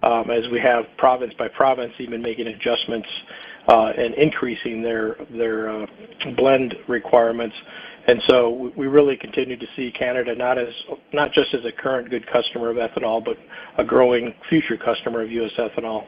um, 0.03 0.31
as 0.31 0.49
we 0.51 0.61
have 0.61 0.85
province 0.97 1.35
by 1.39 1.49
province 1.49 1.93
even 1.99 2.23
making 2.23 2.47
adjustments 2.47 3.09
uh, 3.69 3.93
and 3.97 4.15
increasing 4.15 4.83
their 4.83 5.17
their 5.31 5.71
uh, 5.71 5.87
blend 6.37 6.75
requirements. 6.89 7.55
And 8.07 8.21
so 8.27 8.73
we 8.77 8.87
really 8.87 9.17
continue 9.17 9.57
to 9.57 9.67
see 9.77 9.93
Canada 9.93 10.35
not 10.35 10.59
as 10.59 10.73
not 11.13 11.33
just 11.33 11.55
as 11.55 11.65
a 11.65 11.73
current 11.73 12.11
good 12.11 12.27
customer 12.31 12.71
of 12.71 12.77
ethanol, 12.77 13.25
but 13.25 13.37
a 13.79 13.85
growing 13.85 14.35
future 14.49 14.77
customer 14.77 15.23
of 15.23 15.31
U.S. 15.31 15.53
ethanol. 15.59 16.07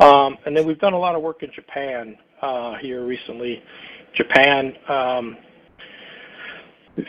Um, 0.00 0.38
and 0.46 0.56
then 0.56 0.66
we've 0.66 0.78
done 0.78 0.94
a 0.94 0.98
lot 0.98 1.14
of 1.14 1.22
work 1.22 1.42
in 1.42 1.52
Japan 1.52 2.16
uh, 2.40 2.76
here 2.78 3.04
recently. 3.04 3.62
Japan, 4.14 4.72
um, 4.88 5.36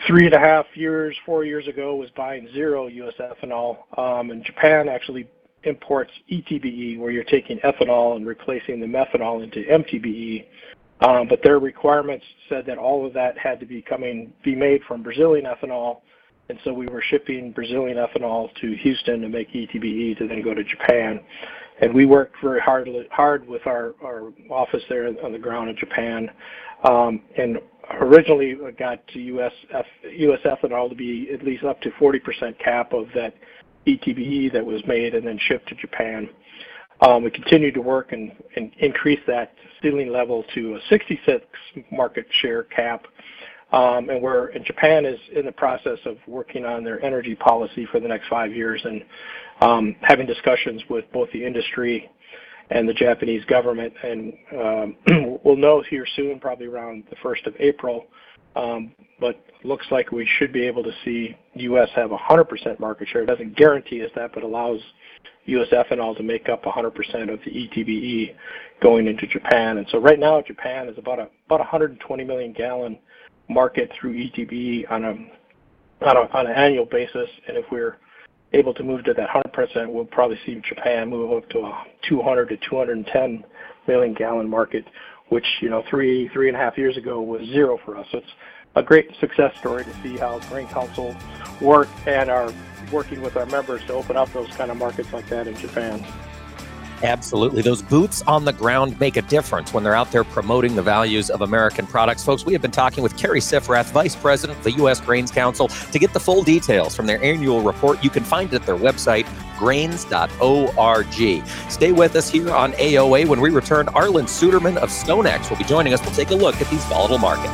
three 0.06 0.26
and 0.26 0.34
a 0.34 0.38
half 0.38 0.66
years, 0.74 1.16
four 1.24 1.44
years 1.44 1.66
ago, 1.66 1.96
was 1.96 2.10
buying 2.10 2.48
zero 2.52 2.86
U.S. 2.88 3.14
ethanol. 3.18 3.78
Um, 3.98 4.30
and 4.30 4.44
Japan 4.44 4.88
actually 4.88 5.26
imports 5.64 6.12
ETBE, 6.30 6.98
where 6.98 7.10
you're 7.10 7.24
taking 7.24 7.58
ethanol 7.60 8.16
and 8.16 8.26
replacing 8.26 8.78
the 8.78 8.86
methanol 8.86 9.42
into 9.42 9.62
MTBE. 9.62 10.46
But 11.00 11.42
their 11.42 11.58
requirements 11.58 12.26
said 12.48 12.66
that 12.66 12.76
all 12.76 13.06
of 13.06 13.14
that 13.14 13.38
had 13.38 13.58
to 13.60 13.66
be 13.66 13.80
coming, 13.80 14.32
be 14.44 14.54
made 14.54 14.82
from 14.84 15.02
Brazilian 15.02 15.46
ethanol. 15.46 16.02
And 16.48 16.58
so 16.64 16.74
we 16.74 16.86
were 16.88 17.00
shipping 17.00 17.52
Brazilian 17.52 17.96
ethanol 17.96 18.54
to 18.56 18.76
Houston 18.76 19.22
to 19.22 19.28
make 19.28 19.50
ETBE 19.52 20.18
to 20.18 20.28
then 20.28 20.42
go 20.42 20.52
to 20.52 20.62
Japan 20.62 21.20
and 21.82 21.92
we 21.92 22.06
worked 22.06 22.36
very 22.40 22.60
hard 22.60 22.88
hard 23.10 23.46
with 23.46 23.66
our, 23.66 23.94
our 24.04 24.32
office 24.50 24.82
there 24.88 25.08
on 25.22 25.32
the 25.32 25.38
ground 25.38 25.68
in 25.68 25.76
Japan, 25.76 26.30
um, 26.84 27.20
and 27.36 27.58
originally 28.00 28.56
got 28.78 29.06
to 29.08 29.18
US 29.20 29.52
US 30.04 30.40
ethanol 30.44 30.88
to 30.88 30.94
be 30.94 31.28
at 31.34 31.44
least 31.44 31.64
up 31.64 31.80
to 31.82 31.90
40% 31.90 32.58
cap 32.58 32.92
of 32.92 33.08
that 33.14 33.34
ETBE 33.86 34.52
that 34.52 34.64
was 34.64 34.80
made 34.86 35.14
and 35.14 35.26
then 35.26 35.38
shipped 35.48 35.68
to 35.68 35.74
Japan. 35.74 36.30
Um, 37.00 37.24
we 37.24 37.32
continued 37.32 37.74
to 37.74 37.82
work 37.82 38.12
and, 38.12 38.30
and 38.54 38.70
increase 38.78 39.18
that 39.26 39.52
ceiling 39.82 40.12
level 40.12 40.44
to 40.54 40.76
a 40.76 40.78
66 40.88 41.44
market 41.90 42.26
share 42.40 42.62
cap. 42.62 43.06
Um, 43.72 44.10
and 44.10 44.22
we're 44.22 44.48
and 44.48 44.64
Japan 44.66 45.06
is 45.06 45.18
in 45.34 45.46
the 45.46 45.52
process 45.52 45.98
of 46.04 46.18
working 46.26 46.66
on 46.66 46.84
their 46.84 47.02
energy 47.02 47.34
policy 47.34 47.86
for 47.90 48.00
the 48.00 48.08
next 48.08 48.28
five 48.28 48.54
years, 48.54 48.82
and 48.84 49.02
um, 49.62 49.96
having 50.02 50.26
discussions 50.26 50.82
with 50.90 51.04
both 51.12 51.30
the 51.32 51.44
industry 51.44 52.10
and 52.70 52.88
the 52.88 52.94
Japanese 52.94 53.44
government. 53.44 53.92
And 54.02 54.32
um, 54.58 54.96
we'll 55.44 55.56
know 55.56 55.82
here 55.88 56.06
soon, 56.16 56.40
probably 56.40 56.66
around 56.66 57.04
the 57.10 57.16
1st 57.16 57.46
of 57.46 57.54
April. 57.58 58.06
Um, 58.56 58.92
but 59.20 59.44
looks 59.64 59.86
like 59.90 60.10
we 60.10 60.28
should 60.38 60.52
be 60.52 60.66
able 60.66 60.82
to 60.82 60.92
see 61.04 61.36
U.S. 61.54 61.88
have 61.94 62.10
100% 62.10 62.80
market 62.80 63.08
share. 63.08 63.22
It 63.22 63.26
doesn't 63.26 63.56
guarantee 63.56 64.04
us 64.04 64.10
that, 64.16 64.32
but 64.34 64.42
allows 64.42 64.80
U.S. 65.46 65.68
ethanol 65.72 66.16
to 66.16 66.22
make 66.22 66.48
up 66.48 66.64
100% 66.64 67.32
of 67.32 67.40
the 67.44 67.50
ETBE 67.50 68.34
going 68.82 69.06
into 69.06 69.26
Japan. 69.26 69.78
And 69.78 69.86
so 69.90 69.98
right 69.98 70.18
now, 70.18 70.42
Japan 70.42 70.88
is 70.88 70.98
about 70.98 71.18
a 71.18 71.28
about 71.46 71.60
120 71.60 72.24
million 72.24 72.52
gallon 72.52 72.98
market 73.48 73.90
through 73.98 74.14
ETBE 74.14 74.90
on 74.90 75.04
a 75.04 75.10
on, 76.06 76.16
a, 76.16 76.20
on 76.32 76.46
an 76.46 76.52
annual 76.52 76.84
basis. 76.84 77.28
And 77.48 77.56
if 77.56 77.64
we're 77.70 77.96
able 78.54 78.74
to 78.74 78.82
move 78.82 79.04
to 79.04 79.14
that 79.14 79.28
100%, 79.28 79.92
we'll 79.92 80.04
probably 80.04 80.38
see 80.44 80.60
Japan 80.66 81.08
move 81.08 81.32
up 81.32 81.48
to 81.50 81.60
a 81.60 81.84
200 82.08 82.48
to 82.50 82.56
210 82.68 83.44
million 83.86 84.14
gallon 84.14 84.48
market, 84.48 84.84
which 85.28 85.46
you 85.60 85.70
know 85.70 85.82
three 85.88 86.28
three 86.28 86.48
and 86.48 86.56
a 86.56 86.60
half 86.60 86.76
years 86.76 86.96
ago 86.96 87.20
was 87.20 87.42
zero 87.48 87.78
for 87.84 87.96
us. 87.96 88.06
So 88.12 88.18
it's 88.18 88.30
a 88.76 88.82
great 88.82 89.10
success 89.20 89.54
story 89.58 89.84
to 89.84 90.02
see 90.02 90.16
how 90.16 90.38
Grain 90.48 90.68
Council 90.68 91.16
work 91.60 91.88
and 92.06 92.30
are 92.30 92.52
working 92.92 93.22
with 93.22 93.36
our 93.36 93.46
members 93.46 93.82
to 93.86 93.92
open 93.92 94.16
up 94.16 94.32
those 94.32 94.48
kind 94.50 94.70
of 94.70 94.76
markets 94.76 95.12
like 95.12 95.28
that 95.28 95.46
in 95.46 95.56
Japan. 95.56 96.04
Absolutely. 97.02 97.62
Those 97.62 97.82
boots 97.82 98.22
on 98.28 98.44
the 98.44 98.52
ground 98.52 98.98
make 99.00 99.16
a 99.16 99.22
difference 99.22 99.74
when 99.74 99.82
they're 99.82 99.94
out 99.94 100.12
there 100.12 100.22
promoting 100.22 100.76
the 100.76 100.82
values 100.82 101.30
of 101.30 101.40
American 101.40 101.84
products. 101.86 102.24
Folks, 102.24 102.44
we 102.46 102.52
have 102.52 102.62
been 102.62 102.70
talking 102.70 103.02
with 103.02 103.16
Cary 103.16 103.40
Sifferath, 103.40 103.90
Vice 103.90 104.14
President 104.14 104.58
of 104.58 104.64
the 104.64 104.72
U.S. 104.72 105.00
Grains 105.00 105.32
Council. 105.32 105.66
To 105.68 105.98
get 105.98 106.12
the 106.12 106.20
full 106.20 106.44
details 106.44 106.94
from 106.94 107.06
their 107.06 107.22
annual 107.22 107.60
report, 107.60 108.04
you 108.04 108.10
can 108.10 108.22
find 108.22 108.52
it 108.52 108.56
at 108.56 108.66
their 108.66 108.76
website, 108.76 109.26
grains.org. 109.58 111.46
Stay 111.70 111.92
with 111.92 112.14
us 112.14 112.30
here 112.30 112.50
on 112.50 112.72
AOA. 112.72 113.26
When 113.26 113.40
we 113.40 113.50
return, 113.50 113.86
Arlan 113.86 114.28
Suderman 114.28 114.76
of 114.76 114.90
StoneX 114.90 115.50
will 115.50 115.56
be 115.56 115.64
joining 115.64 115.92
us. 115.92 116.00
We'll 116.02 116.14
take 116.14 116.30
a 116.30 116.36
look 116.36 116.60
at 116.60 116.68
these 116.68 116.84
volatile 116.84 117.18
markets. 117.18 117.52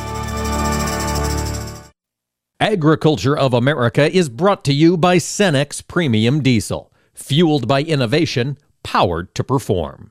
Agriculture 2.60 3.38
of 3.38 3.54
America 3.54 4.14
is 4.14 4.28
brought 4.28 4.64
to 4.64 4.74
you 4.74 4.98
by 4.98 5.16
Cenex 5.16 5.86
Premium 5.86 6.42
Diesel. 6.42 6.92
Fueled 7.14 7.66
by 7.66 7.82
innovation, 7.82 8.58
powered 8.82 9.34
to 9.34 9.44
perform. 9.44 10.10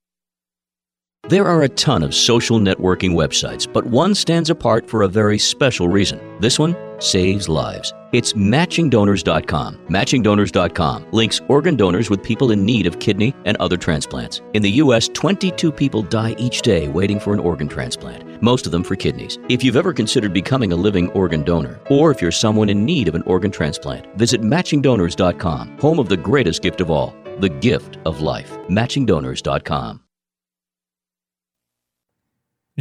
There 1.31 1.47
are 1.47 1.61
a 1.61 1.69
ton 1.69 2.03
of 2.03 2.13
social 2.13 2.59
networking 2.59 3.11
websites, 3.11 3.65
but 3.65 3.85
one 3.85 4.13
stands 4.13 4.49
apart 4.49 4.89
for 4.89 5.03
a 5.03 5.07
very 5.07 5.39
special 5.39 5.87
reason. 5.87 6.19
This 6.41 6.59
one 6.59 6.75
saves 6.99 7.47
lives. 7.47 7.93
It's 8.11 8.33
matchingdonors.com. 8.33 9.77
Matchingdonors.com 9.87 11.11
links 11.13 11.39
organ 11.47 11.77
donors 11.77 12.09
with 12.09 12.21
people 12.21 12.51
in 12.51 12.65
need 12.65 12.85
of 12.85 12.99
kidney 12.99 13.33
and 13.45 13.55
other 13.61 13.77
transplants. 13.77 14.41
In 14.53 14.61
the 14.61 14.71
U.S., 14.83 15.07
22 15.07 15.71
people 15.71 16.01
die 16.01 16.35
each 16.37 16.63
day 16.63 16.89
waiting 16.89 17.17
for 17.17 17.33
an 17.33 17.39
organ 17.39 17.69
transplant, 17.69 18.43
most 18.43 18.65
of 18.65 18.73
them 18.73 18.83
for 18.83 18.97
kidneys. 18.97 19.39
If 19.47 19.63
you've 19.63 19.77
ever 19.77 19.93
considered 19.93 20.33
becoming 20.33 20.73
a 20.73 20.75
living 20.75 21.11
organ 21.11 21.45
donor, 21.45 21.79
or 21.89 22.11
if 22.11 22.21
you're 22.21 22.31
someone 22.31 22.67
in 22.67 22.83
need 22.83 23.07
of 23.07 23.15
an 23.15 23.23
organ 23.23 23.51
transplant, 23.51 24.05
visit 24.17 24.41
matchingdonors.com, 24.41 25.77
home 25.77 25.97
of 25.99 26.09
the 26.09 26.17
greatest 26.17 26.61
gift 26.61 26.81
of 26.81 26.91
all, 26.91 27.15
the 27.39 27.47
gift 27.47 27.99
of 28.05 28.19
life. 28.19 28.51
Matchingdonors.com. 28.67 30.01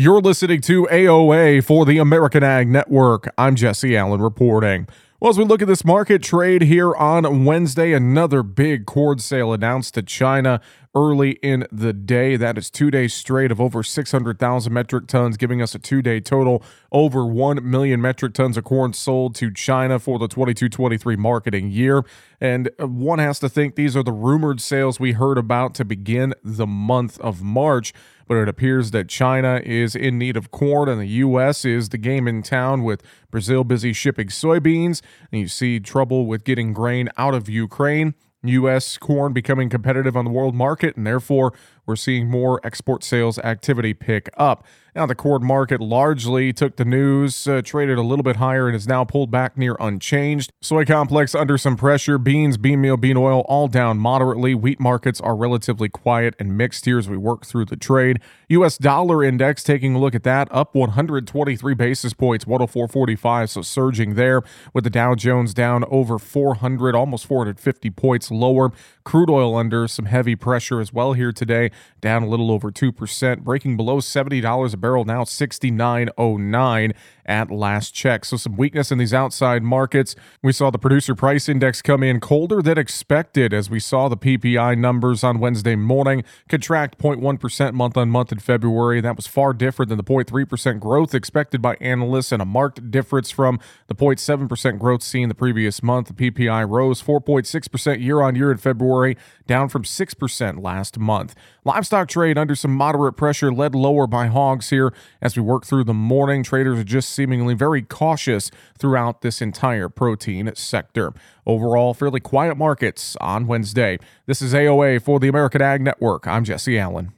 You're 0.00 0.22
listening 0.22 0.62
to 0.62 0.88
AOA 0.90 1.62
for 1.62 1.84
the 1.84 1.98
American 1.98 2.42
Ag 2.42 2.68
Network. 2.68 3.30
I'm 3.36 3.54
Jesse 3.54 3.94
Allen 3.94 4.22
reporting. 4.22 4.88
Well, 5.20 5.28
as 5.28 5.36
we 5.36 5.44
look 5.44 5.60
at 5.60 5.68
this 5.68 5.84
market 5.84 6.22
trade 6.22 6.62
here 6.62 6.94
on 6.94 7.44
Wednesday, 7.44 7.92
another 7.92 8.42
big 8.42 8.86
corn 8.86 9.18
sale 9.18 9.52
announced 9.52 9.92
to 9.92 10.02
China. 10.02 10.62
early 10.94 11.32
in 11.42 11.66
the 11.70 11.92
day. 11.92 12.36
That 12.36 12.58
is 12.58 12.70
two 12.70 12.90
days 12.90 13.14
straight 13.14 13.52
of 13.52 13.60
over 13.60 13.82
600,000 13.82 14.72
metric 14.72 15.06
tons, 15.06 15.36
giving 15.36 15.62
us 15.62 15.74
a 15.74 15.78
two 15.78 16.02
day 16.02 16.20
total 16.20 16.62
over 16.90 17.24
1 17.24 17.68
million 17.68 18.00
metric 18.00 18.34
tons 18.34 18.56
of 18.56 18.64
corn 18.64 18.92
sold 18.92 19.34
to 19.36 19.52
China 19.52 19.98
for 19.98 20.18
the 20.18 20.26
22 20.28 20.68
23 20.68 21.16
marketing 21.16 21.70
year. 21.70 22.04
And 22.40 22.70
uh, 22.80 22.88
one 22.88 23.18
has 23.18 23.38
to 23.40 23.48
think 23.48 23.74
these 23.74 23.96
are 23.96 24.02
the 24.02 24.12
rumored 24.12 24.60
sales 24.60 24.98
we 24.98 25.12
heard 25.12 25.38
about 25.38 25.74
to 25.76 25.84
begin 25.84 26.34
the 26.42 26.66
month 26.66 27.20
of 27.20 27.42
March 27.42 27.92
but 28.30 28.36
it 28.36 28.48
appears 28.48 28.92
that 28.92 29.08
China 29.08 29.60
is 29.64 29.96
in 29.96 30.16
need 30.16 30.36
of 30.36 30.52
corn 30.52 30.88
and 30.88 31.00
the 31.00 31.06
U.S. 31.06 31.64
is 31.64 31.88
the 31.88 31.98
game 31.98 32.28
in 32.28 32.44
town 32.44 32.84
with 32.84 33.02
Brazil 33.32 33.64
busy 33.64 33.92
shipping 33.92 34.28
soybeans. 34.28 35.02
And 35.32 35.40
you 35.40 35.48
see 35.48 35.80
trouble 35.80 36.26
with 36.26 36.44
getting 36.44 36.72
grain 36.72 37.08
out 37.16 37.34
of 37.34 37.48
Ukraine. 37.48 38.14
U.S. 38.44 38.98
corn 38.98 39.32
becoming 39.32 39.68
competitive 39.68 40.16
on 40.16 40.24
the 40.24 40.30
world 40.30 40.54
market, 40.54 40.96
and 40.96 41.04
therefore 41.04 41.52
we're 41.86 41.96
seeing 41.96 42.28
more 42.28 42.60
export 42.64 43.04
sales 43.04 43.38
activity 43.38 43.94
pick 43.94 44.28
up. 44.36 44.64
Now, 44.94 45.06
the 45.06 45.14
corn 45.14 45.44
market 45.44 45.80
largely 45.80 46.52
took 46.52 46.76
the 46.76 46.84
news, 46.84 47.46
uh, 47.46 47.62
traded 47.64 47.96
a 47.96 48.02
little 48.02 48.24
bit 48.24 48.36
higher, 48.36 48.66
and 48.66 48.74
is 48.74 48.88
now 48.88 49.04
pulled 49.04 49.30
back 49.30 49.56
near 49.56 49.76
unchanged. 49.78 50.52
Soy 50.60 50.84
complex 50.84 51.32
under 51.32 51.56
some 51.56 51.76
pressure. 51.76 52.18
Beans, 52.18 52.56
bean 52.56 52.80
meal, 52.80 52.96
bean 52.96 53.16
oil 53.16 53.42
all 53.42 53.68
down 53.68 53.98
moderately. 53.98 54.54
Wheat 54.54 54.80
markets 54.80 55.20
are 55.20 55.36
relatively 55.36 55.88
quiet 55.88 56.34
and 56.40 56.56
mixed 56.58 56.86
here 56.86 56.98
as 56.98 57.08
we 57.08 57.16
work 57.16 57.46
through 57.46 57.66
the 57.66 57.76
trade. 57.76 58.18
U.S. 58.48 58.76
dollar 58.78 59.22
index, 59.22 59.62
taking 59.62 59.94
a 59.94 59.98
look 60.00 60.14
at 60.14 60.24
that, 60.24 60.48
up 60.50 60.74
123 60.74 61.74
basis 61.74 62.12
points, 62.12 62.44
104.45, 62.44 63.48
so 63.48 63.62
surging 63.62 64.14
there, 64.14 64.42
with 64.74 64.82
the 64.82 64.90
Dow 64.90 65.14
Jones 65.14 65.54
down 65.54 65.84
over 65.88 66.18
400, 66.18 66.96
almost 66.96 67.26
450 67.26 67.90
points 67.90 68.30
lower. 68.32 68.72
Crude 69.04 69.30
oil 69.30 69.54
under 69.56 69.86
some 69.86 70.06
heavy 70.06 70.34
pressure 70.34 70.80
as 70.80 70.92
well 70.92 71.12
here 71.12 71.32
today, 71.32 71.69
down 72.00 72.22
a 72.22 72.28
little 72.28 72.50
over 72.50 72.70
2%, 72.70 73.40
breaking 73.40 73.76
below 73.76 73.98
$70 73.98 74.74
a 74.74 74.76
barrel, 74.76 75.04
now 75.04 75.24
69.09 75.24 76.94
at 77.30 77.50
last 77.50 77.94
check. 77.94 78.24
So 78.24 78.36
some 78.36 78.56
weakness 78.56 78.90
in 78.90 78.98
these 78.98 79.14
outside 79.14 79.62
markets. 79.62 80.16
We 80.42 80.52
saw 80.52 80.70
the 80.70 80.78
producer 80.78 81.14
price 81.14 81.48
index 81.48 81.80
come 81.80 82.02
in 82.02 82.18
colder 82.18 82.60
than 82.60 82.76
expected 82.76 83.54
as 83.54 83.70
we 83.70 83.78
saw 83.78 84.08
the 84.08 84.16
PPI 84.16 84.76
numbers 84.76 85.22
on 85.22 85.38
Wednesday 85.38 85.76
morning 85.76 86.24
contract 86.48 86.98
0.1% 86.98 87.72
month 87.72 87.96
on 87.96 88.10
month 88.10 88.32
in 88.32 88.40
February. 88.40 89.00
That 89.00 89.14
was 89.14 89.28
far 89.28 89.52
different 89.52 89.90
than 89.90 89.98
the 89.98 90.04
0.3% 90.04 90.80
growth 90.80 91.14
expected 91.14 91.62
by 91.62 91.76
analysts 91.76 92.32
and 92.32 92.42
a 92.42 92.44
marked 92.44 92.90
difference 92.90 93.30
from 93.30 93.60
the 93.86 93.94
0.7% 93.94 94.78
growth 94.80 95.02
seen 95.02 95.28
the 95.28 95.34
previous 95.34 95.84
month. 95.84 96.08
The 96.08 96.30
PPI 96.30 96.68
rose 96.68 97.00
4.6% 97.00 98.02
year 98.02 98.22
on 98.22 98.34
year 98.34 98.50
in 98.50 98.58
February, 98.58 99.16
down 99.46 99.68
from 99.68 99.84
6% 99.84 100.62
last 100.62 100.98
month. 100.98 101.36
Livestock 101.64 102.08
trade 102.08 102.38
under 102.38 102.56
some 102.56 102.74
moderate 102.74 103.16
pressure 103.16 103.52
led 103.52 103.74
lower 103.74 104.08
by 104.08 104.26
hogs 104.26 104.70
here 104.70 104.92
as 105.22 105.36
we 105.36 105.42
work 105.42 105.64
through 105.64 105.84
the 105.84 105.94
morning. 105.94 106.42
Traders 106.42 106.80
are 106.80 106.84
just 106.84 107.10
seemingly 107.20 107.52
very 107.52 107.82
cautious 107.82 108.50
throughout 108.78 109.20
this 109.20 109.42
entire 109.42 109.90
protein 109.90 110.50
sector. 110.54 111.12
Overall, 111.44 111.92
fairly 111.92 112.18
quiet 112.18 112.56
markets 112.56 113.14
on 113.20 113.46
Wednesday. 113.46 113.98
This 114.24 114.40
is 114.40 114.54
AOA 114.54 115.02
for 115.02 115.20
the 115.20 115.28
American 115.28 115.60
Ag 115.60 115.82
Network. 115.82 116.26
I'm 116.26 116.44
Jesse 116.44 116.78
Allen. 116.78 117.12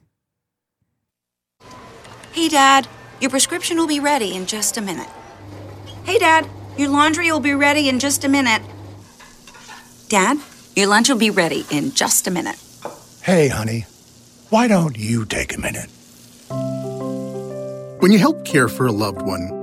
Hey, 2.33 2.49
Dad, 2.49 2.85
your 3.21 3.29
prescription 3.29 3.77
will 3.77 3.87
be 3.87 4.01
ready 4.01 4.35
in 4.35 4.45
just 4.45 4.75
a 4.75 4.81
minute. 4.81 5.07
Hey, 6.03 6.19
Dad, 6.19 6.49
your 6.77 6.89
laundry 6.89 7.31
will 7.31 7.39
be 7.39 7.53
ready 7.53 7.87
in 7.87 7.97
just 7.97 8.25
a 8.25 8.27
minute. 8.27 8.61
Dad, 10.09 10.37
your 10.75 10.87
lunch 10.87 11.07
will 11.07 11.17
be 11.17 11.29
ready 11.29 11.65
in 11.71 11.91
just 11.91 12.27
a 12.27 12.31
minute. 12.31 12.57
Hey, 13.21 13.47
honey, 13.47 13.85
why 14.49 14.67
don't 14.67 14.97
you 14.97 15.23
take 15.23 15.55
a 15.55 15.61
minute? 15.61 15.89
When 18.01 18.11
you 18.11 18.19
help 18.19 18.43
care 18.43 18.67
for 18.67 18.85
a 18.85 18.91
loved 18.91 19.21
one, 19.21 19.62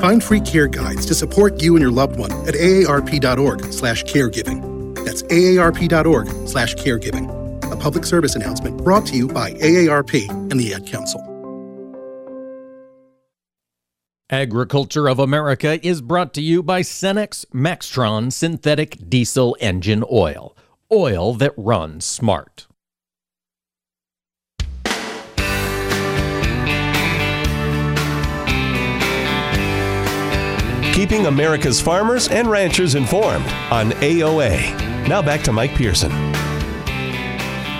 Find 0.00 0.22
free 0.22 0.40
care 0.40 0.68
guides 0.68 1.06
to 1.06 1.14
support 1.14 1.62
you 1.62 1.76
and 1.76 1.82
your 1.82 1.92
loved 1.92 2.18
one 2.18 2.32
at 2.46 2.54
aarp.org/caregiving. 2.54 4.94
That's 5.04 5.22
aarp.org/caregiving 5.22 7.38
a 7.72 7.76
public 7.76 8.04
service 8.04 8.34
announcement 8.34 8.76
brought 8.78 9.06
to 9.06 9.16
you 9.16 9.28
by 9.28 9.52
AARP 9.54 10.28
and 10.50 10.58
the 10.58 10.74
Ad 10.74 10.86
Council. 10.86 11.22
Agriculture 14.30 15.08
of 15.08 15.18
America 15.18 15.86
is 15.86 16.02
brought 16.02 16.34
to 16.34 16.42
you 16.42 16.62
by 16.62 16.82
Cenex 16.82 17.46
Maxtron 17.46 18.30
Synthetic 18.30 19.08
Diesel 19.08 19.56
Engine 19.58 20.04
Oil. 20.10 20.54
Oil 20.92 21.32
that 21.34 21.54
runs 21.56 22.04
smart. 22.04 22.67
Keeping 30.98 31.26
America's 31.26 31.80
farmers 31.80 32.26
and 32.26 32.50
ranchers 32.50 32.96
informed 32.96 33.46
on 33.70 33.92
AOA. 34.00 35.06
Now 35.06 35.22
back 35.22 35.42
to 35.42 35.52
Mike 35.52 35.72
Pearson. 35.76 36.10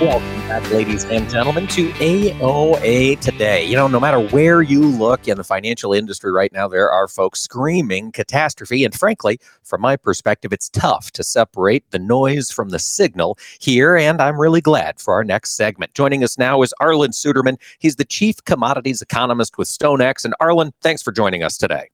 Welcome 0.01 0.23
back, 0.47 0.71
ladies 0.71 1.05
and 1.05 1.29
gentlemen, 1.29 1.67
to 1.67 1.91
AOA 1.95 3.19
today. 3.19 3.65
You 3.65 3.75
know, 3.75 3.89
no 3.89 3.99
matter 3.99 4.21
where 4.21 4.63
you 4.63 4.83
look 4.87 5.27
in 5.27 5.37
the 5.37 5.43
financial 5.43 5.93
industry 5.93 6.31
right 6.31 6.53
now, 6.53 6.69
there 6.69 6.93
are 6.93 7.09
folks 7.09 7.41
screaming 7.41 8.13
catastrophe. 8.13 8.85
And 8.85 8.95
frankly, 8.95 9.41
from 9.65 9.81
my 9.81 9.97
perspective, 9.97 10.53
it's 10.53 10.69
tough 10.69 11.11
to 11.11 11.25
separate 11.25 11.91
the 11.91 11.99
noise 11.99 12.53
from 12.53 12.69
the 12.69 12.79
signal 12.79 13.37
here. 13.59 13.97
And 13.97 14.23
I'm 14.23 14.41
really 14.41 14.61
glad 14.61 15.01
for 15.01 15.15
our 15.15 15.25
next 15.25 15.57
segment. 15.57 15.93
Joining 15.93 16.23
us 16.23 16.39
now 16.39 16.63
is 16.63 16.73
Arlan 16.81 17.09
Suderman. 17.09 17.57
He's 17.81 17.97
the 17.97 18.05
chief 18.05 18.45
commodities 18.45 19.03
economist 19.03 19.59
with 19.59 19.67
StoneX. 19.67 20.25
And 20.25 20.35
Arlan, 20.41 20.71
thanks 20.83 21.03
for 21.03 21.11
joining 21.11 21.43
us 21.43 21.59
today. 21.59 21.89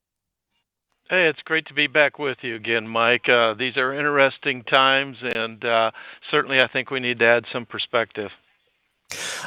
Hey, 1.11 1.27
it's 1.29 1.43
great 1.43 1.67
to 1.67 1.75
be 1.75 1.87
back 1.87 2.19
with 2.19 2.38
you 2.40 2.55
again, 2.55 2.88
Mike. 2.88 3.29
Uh, 3.29 3.53
these 3.53 3.77
are 3.77 3.93
interesting 3.93 4.62
times, 4.62 5.19
and 5.21 5.62
uh, 5.62 5.90
certainly 6.31 6.62
I 6.62 6.67
think 6.67 6.90
we 6.90 6.99
need 6.99 7.19
to 7.19 7.27
add 7.27 7.45
some 7.53 7.67
perspective. 7.67 8.31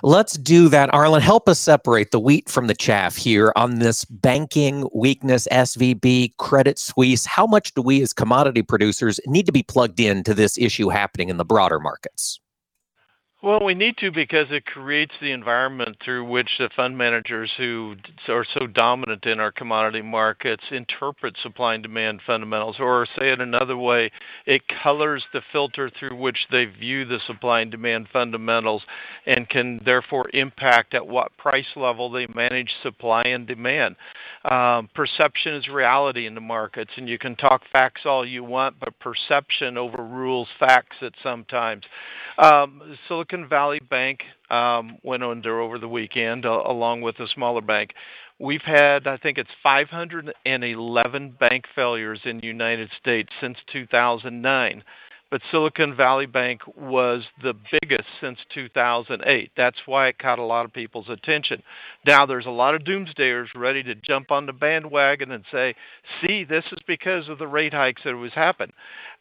Let's 0.03 0.33
do 0.33 0.69
that, 0.69 0.91
Arlan. 0.91 1.21
Help 1.21 1.49
us 1.49 1.57
separate 1.57 2.11
the 2.11 2.19
wheat 2.19 2.47
from 2.47 2.67
the 2.67 2.75
chaff 2.75 3.15
here 3.15 3.51
on 3.55 3.79
this 3.79 4.05
banking 4.05 4.87
weakness, 4.93 5.47
SVB, 5.51 6.37
Credit 6.37 6.77
Suisse. 6.77 7.25
How 7.25 7.47
much 7.47 7.73
do 7.73 7.81
we 7.81 8.03
as 8.03 8.13
commodity 8.13 8.61
producers 8.61 9.19
need 9.25 9.47
to 9.47 9.51
be 9.51 9.63
plugged 9.63 9.99
into 9.99 10.35
this 10.35 10.59
issue 10.59 10.89
happening 10.89 11.29
in 11.29 11.37
the 11.37 11.45
broader 11.45 11.79
markets? 11.79 12.39
Well, 13.47 13.63
we 13.63 13.75
need 13.75 13.95
to 13.99 14.11
because 14.11 14.47
it 14.49 14.65
creates 14.65 15.13
the 15.21 15.31
environment 15.31 15.95
through 16.03 16.25
which 16.25 16.49
the 16.59 16.69
fund 16.75 16.97
managers 16.97 17.49
who 17.55 17.95
are 18.27 18.45
so 18.53 18.67
dominant 18.67 19.25
in 19.25 19.39
our 19.39 19.53
commodity 19.53 20.01
markets 20.01 20.65
interpret 20.69 21.37
supply 21.41 21.75
and 21.75 21.81
demand 21.81 22.19
fundamentals. 22.27 22.75
Or, 22.77 23.07
say 23.17 23.29
it 23.29 23.39
another 23.39 23.77
way, 23.77 24.11
it 24.45 24.63
colors 24.83 25.23
the 25.31 25.41
filter 25.53 25.89
through 25.89 26.17
which 26.17 26.47
they 26.51 26.65
view 26.65 27.05
the 27.05 27.21
supply 27.25 27.61
and 27.61 27.71
demand 27.71 28.09
fundamentals 28.11 28.81
and 29.25 29.47
can 29.47 29.81
therefore 29.85 30.29
impact 30.33 30.93
at 30.93 31.07
what 31.07 31.37
price 31.37 31.77
level 31.77 32.11
they 32.11 32.27
manage 32.35 32.73
supply 32.83 33.21
and 33.21 33.47
demand. 33.47 33.95
Um, 34.43 34.89
perception 34.93 35.53
is 35.53 35.69
reality 35.69 36.25
in 36.25 36.35
the 36.35 36.41
markets, 36.41 36.91
and 36.97 37.07
you 37.07 37.17
can 37.17 37.37
talk 37.37 37.61
facts 37.71 38.01
all 38.03 38.25
you 38.25 38.43
want, 38.43 38.75
but 38.77 38.99
perception 38.99 39.77
overrules 39.77 40.49
facts 40.59 40.97
at 41.01 41.13
sometimes. 41.23 41.85
Um, 42.37 42.97
Silicon 43.07 43.36
Valley 43.45 43.79
Bank 43.79 44.21
um, 44.49 44.97
went 45.03 45.23
under 45.23 45.59
over 45.59 45.77
the 45.77 45.89
weekend, 45.89 46.45
uh, 46.45 46.63
along 46.65 47.01
with 47.01 47.19
a 47.19 47.27
smaller 47.27 47.61
bank. 47.61 47.93
We've 48.39 48.61
had, 48.61 49.07
I 49.07 49.17
think 49.17 49.37
it's 49.37 49.49
511 49.61 51.35
bank 51.39 51.65
failures 51.75 52.21
in 52.23 52.39
the 52.39 52.47
United 52.47 52.89
States 52.99 53.29
since 53.41 53.57
2009 53.71 54.83
but 55.29 55.41
Silicon 55.51 55.95
Valley 55.95 56.25
Bank 56.25 56.61
was 56.77 57.23
the 57.43 57.53
biggest 57.81 58.07
since 58.21 58.39
2008. 58.53 59.51
That's 59.57 59.77
why 59.85 60.07
it 60.07 60.19
caught 60.19 60.39
a 60.39 60.43
lot 60.43 60.65
of 60.65 60.73
people's 60.73 61.09
attention. 61.09 61.61
Now 62.05 62.25
there's 62.25 62.45
a 62.45 62.51
lot 62.51 62.75
of 62.75 62.83
doomsdayers 62.83 63.47
ready 63.55 63.83
to 63.83 63.95
jump 63.95 64.31
on 64.31 64.45
the 64.45 64.53
bandwagon 64.53 65.31
and 65.31 65.43
say, 65.51 65.75
"See, 66.21 66.43
this 66.43 66.65
is 66.71 66.79
because 66.87 67.27
of 67.27 67.39
the 67.39 67.47
rate 67.47 67.73
hikes 67.73 68.03
that 68.03 68.15
was 68.15 68.33
happened." 68.33 68.73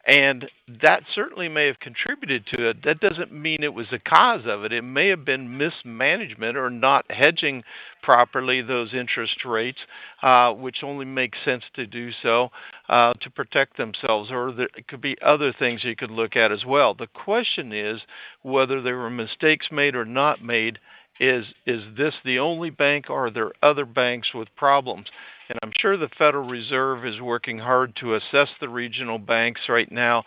And 0.07 0.49
that 0.81 1.03
certainly 1.13 1.49
may 1.49 1.65
have 1.67 1.81
contributed 1.81 2.45
to 2.53 2.69
it. 2.69 2.77
That 2.85 3.01
doesn't 3.01 3.33
mean 3.33 3.61
it 3.61 3.73
was 3.73 3.87
the 3.91 3.99
cause 3.99 4.43
of 4.45 4.63
it. 4.63 4.71
It 4.71 4.83
may 4.83 5.09
have 5.09 5.25
been 5.25 5.57
mismanagement 5.57 6.55
or 6.55 6.69
not 6.69 7.03
hedging 7.11 7.63
properly 8.01 8.61
those 8.61 8.93
interest 8.93 9.43
rates, 9.43 9.79
uh, 10.23 10.53
which 10.53 10.77
only 10.81 11.03
makes 11.03 11.37
sense 11.43 11.63
to 11.73 11.85
do 11.85 12.11
so 12.23 12.51
uh, 12.87 13.13
to 13.19 13.29
protect 13.29 13.75
themselves. 13.75 14.31
Or 14.31 14.53
there 14.53 14.69
could 14.87 15.01
be 15.01 15.17
other 15.21 15.51
things 15.51 15.83
you 15.83 15.97
could 15.97 16.11
look 16.11 16.37
at 16.37 16.53
as 16.53 16.63
well. 16.63 16.93
The 16.93 17.07
question 17.07 17.73
is 17.73 17.99
whether 18.43 18.81
there 18.81 18.95
were 18.97 19.09
mistakes 19.09 19.67
made 19.71 19.93
or 19.93 20.05
not 20.05 20.41
made. 20.41 20.79
Is 21.19 21.45
is 21.65 21.81
this 21.97 22.13
the 22.23 22.39
only 22.39 22.69
bank, 22.69 23.09
or 23.09 23.27
are 23.27 23.31
there 23.31 23.51
other 23.63 23.85
banks 23.85 24.33
with 24.33 24.55
problems? 24.55 25.07
And 25.49 25.57
I'm 25.63 25.71
sure 25.79 25.97
the 25.97 26.09
Federal 26.17 26.47
Reserve 26.47 27.05
is 27.05 27.21
working 27.21 27.57
hard 27.57 27.95
to 27.97 28.15
assess 28.15 28.49
the 28.59 28.69
regional 28.69 29.17
banks 29.17 29.61
right 29.69 29.91
now 29.91 30.23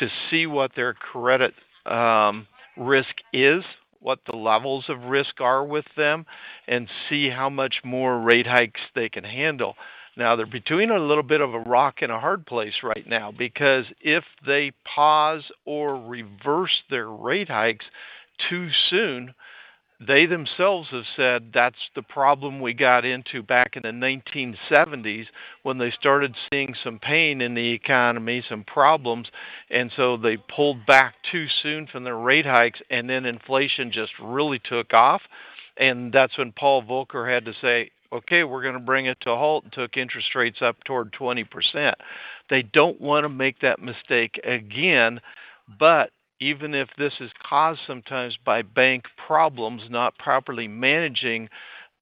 to 0.00 0.08
see 0.30 0.46
what 0.46 0.74
their 0.74 0.94
credit 0.94 1.54
um, 1.86 2.46
risk 2.76 3.14
is, 3.32 3.64
what 4.00 4.20
the 4.26 4.36
levels 4.36 4.86
of 4.88 5.04
risk 5.04 5.40
are 5.40 5.64
with 5.64 5.84
them, 5.96 6.26
and 6.66 6.88
see 7.08 7.28
how 7.28 7.50
much 7.50 7.80
more 7.84 8.18
rate 8.20 8.46
hikes 8.46 8.80
they 8.94 9.08
can 9.08 9.24
handle. 9.24 9.76
Now, 10.16 10.36
they're 10.36 10.46
between 10.46 10.90
a 10.90 10.98
little 10.98 11.22
bit 11.22 11.40
of 11.40 11.54
a 11.54 11.60
rock 11.60 12.02
and 12.02 12.12
a 12.12 12.20
hard 12.20 12.44
place 12.46 12.82
right 12.82 13.06
now 13.06 13.32
because 13.32 13.86
if 14.00 14.24
they 14.46 14.72
pause 14.84 15.44
or 15.64 15.96
reverse 15.96 16.82
their 16.90 17.08
rate 17.08 17.48
hikes 17.48 17.86
too 18.50 18.68
soon, 18.90 19.34
they 20.06 20.26
themselves 20.26 20.88
have 20.90 21.04
said 21.16 21.50
that's 21.52 21.76
the 21.94 22.02
problem 22.02 22.60
we 22.60 22.74
got 22.74 23.04
into 23.04 23.42
back 23.42 23.76
in 23.76 23.82
the 23.82 23.88
1970s 23.88 25.26
when 25.62 25.78
they 25.78 25.90
started 25.90 26.34
seeing 26.50 26.74
some 26.82 26.98
pain 26.98 27.40
in 27.40 27.54
the 27.54 27.72
economy, 27.72 28.42
some 28.48 28.64
problems, 28.64 29.28
and 29.70 29.90
so 29.96 30.16
they 30.16 30.36
pulled 30.36 30.84
back 30.86 31.14
too 31.30 31.46
soon 31.62 31.86
from 31.86 32.04
their 32.04 32.16
rate 32.16 32.46
hikes, 32.46 32.80
and 32.90 33.08
then 33.08 33.24
inflation 33.24 33.90
just 33.90 34.12
really 34.20 34.58
took 34.58 34.92
off. 34.92 35.22
And 35.76 36.12
that's 36.12 36.36
when 36.36 36.52
Paul 36.52 36.82
Volcker 36.82 37.32
had 37.32 37.44
to 37.46 37.54
say, 37.60 37.90
okay, 38.12 38.44
we're 38.44 38.62
going 38.62 38.74
to 38.74 38.80
bring 38.80 39.06
it 39.06 39.18
to 39.22 39.30
a 39.30 39.36
halt 39.36 39.64
and 39.64 39.72
took 39.72 39.96
interest 39.96 40.34
rates 40.34 40.60
up 40.60 40.76
toward 40.84 41.12
20%. 41.12 41.94
They 42.50 42.62
don't 42.62 43.00
want 43.00 43.24
to 43.24 43.28
make 43.28 43.60
that 43.60 43.80
mistake 43.80 44.38
again, 44.44 45.20
but 45.78 46.10
even 46.42 46.74
if 46.74 46.88
this 46.98 47.14
is 47.20 47.30
caused 47.48 47.80
sometimes 47.86 48.36
by 48.44 48.62
bank 48.62 49.04
problems 49.26 49.82
not 49.88 50.18
properly 50.18 50.66
managing 50.66 51.48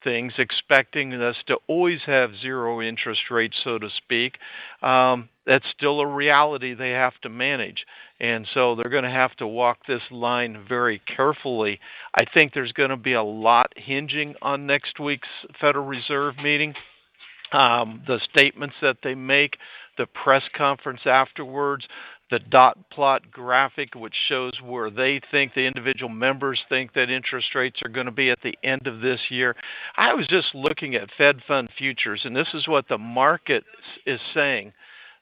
things, 0.03 0.33
expecting 0.39 1.13
us 1.13 1.37
to 1.47 1.59
always 1.67 2.01
have 2.07 2.31
zero 2.41 2.81
interest 2.81 3.31
rates, 3.31 3.57
so 3.63 3.79
to 3.79 3.91
speak, 3.99 4.39
um, 4.83 5.29
that's 5.47 5.67
still 5.77 6.01
a 6.01 6.07
reality 6.07 6.73
they 6.73 6.91
have 6.91 7.13
to 7.21 7.29
manage. 7.29 7.85
And 8.19 8.47
so 8.55 8.75
they're 8.75 8.89
going 8.91 9.05
to 9.05 9.11
have 9.11 9.37
to 9.37 9.47
walk 9.47 9.81
this 9.87 10.03
line 10.11 10.65
very 10.67 11.01
carefully. 11.01 11.79
I 12.15 12.25
think 12.33 12.55
there's 12.55 12.73
going 12.73 12.91
to 12.91 12.97
be 12.97 13.13
a 13.13 13.23
lot 13.23 13.73
hinging 13.77 14.37
on 14.41 14.67
next 14.67 14.99
week's 14.99 15.29
Federal 15.61 15.85
Reserve 15.85 16.37
meeting. 16.39 16.75
Um, 17.53 18.03
the 18.07 18.21
statements 18.33 18.77
that 18.81 18.99
they 19.03 19.15
make, 19.15 19.59
the 19.99 20.07
press 20.07 20.45
conference 20.57 21.01
afterwards, 21.05 21.85
the 22.31 22.39
dot 22.39 22.79
plot 22.91 23.31
graphic, 23.31 23.95
which 23.95 24.15
shows 24.29 24.53
where 24.63 24.91
they 24.91 25.21
think 25.31 25.55
the 25.55 25.67
individual 25.67 26.09
members 26.09 26.61
think 26.69 26.93
that 26.95 27.11
interest 27.11 27.55
rates 27.55 27.81
are 27.85 27.89
going 27.89 28.07
to 28.07 28.13
be 28.13 28.31
at 28.31 28.41
the 28.43 28.57
end 28.63 28.87
of 28.87 29.01
this 29.01 29.21
year. 29.31 29.57
I 29.97 30.15
was 30.15 30.27
just 30.27 30.55
looking 30.55 30.95
at 30.95 31.11
Fed 31.17 31.41
fund 31.47 31.69
futures, 31.77 32.23
and 32.25 32.35
this 32.35 32.49
is 32.55 32.69
what 32.69 32.89
the 32.89 32.99
market 32.99 33.65
is 34.07 34.21
saying 34.33 34.73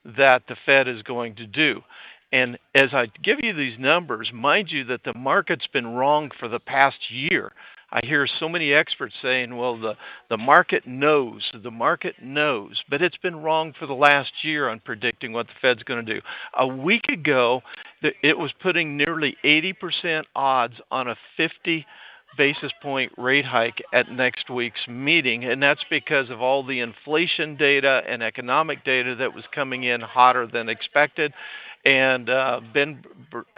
that 0.05 0.43
the 0.49 0.57
Fed 0.67 0.89
is 0.89 1.03
going 1.03 1.35
to 1.37 1.47
do. 1.47 1.83
And 2.31 2.59
as 2.75 2.93
I 2.93 3.07
give 3.23 3.39
you 3.43 3.55
these 3.55 3.79
numbers, 3.79 4.31
mind 4.35 4.71
you 4.71 4.85
that 4.85 5.05
the 5.05 5.15
market's 5.15 5.67
been 5.67 5.87
wrong 5.87 6.31
for 6.39 6.49
the 6.49 6.61
past 6.61 7.11
year. 7.11 7.53
I 7.91 8.01
hear 8.05 8.27
so 8.39 8.49
many 8.49 8.73
experts 8.73 9.15
saying, 9.23 9.57
well, 9.57 9.79
the, 9.79 9.97
the 10.29 10.37
market 10.37 10.87
knows, 10.87 11.51
the 11.63 11.71
market 11.71 12.17
knows, 12.23 12.83
but 12.91 13.01
it's 13.01 13.17
been 13.17 13.43
wrong 13.43 13.73
for 13.79 13.87
the 13.87 13.95
last 13.95 14.33
year 14.43 14.69
on 14.69 14.81
predicting 14.81 15.33
what 15.33 15.47
the 15.47 15.55
Fed's 15.63 15.83
going 15.85 16.05
to 16.05 16.15
do. 16.15 16.21
A 16.59 16.67
week 16.67 17.09
ago, 17.09 17.63
it 18.23 18.37
was 18.37 18.53
putting 18.61 18.97
nearly 18.97 19.37
80% 19.43 20.25
odds 20.37 20.75
on 20.91 21.09
a 21.09 21.17
50 21.39 21.87
basis 22.37 22.73
point 22.83 23.11
rate 23.17 23.47
hike 23.47 23.83
at 23.95 24.13
next 24.13 24.51
week's 24.51 24.87
meeting, 24.87 25.45
and 25.45 25.63
that's 25.63 25.85
because 25.89 26.29
of 26.29 26.43
all 26.43 26.63
the 26.65 26.81
inflation 26.81 27.57
data 27.57 28.03
and 28.07 28.23
economic 28.23 28.85
data 28.85 29.15
that 29.17 29.35
was 29.35 29.45
coming 29.55 29.85
in 29.85 30.03
hotter 30.03 30.47
than 30.47 30.69
expected 30.69 31.33
and 31.89 32.29
uh, 32.29 32.61
Ben, 32.75 33.03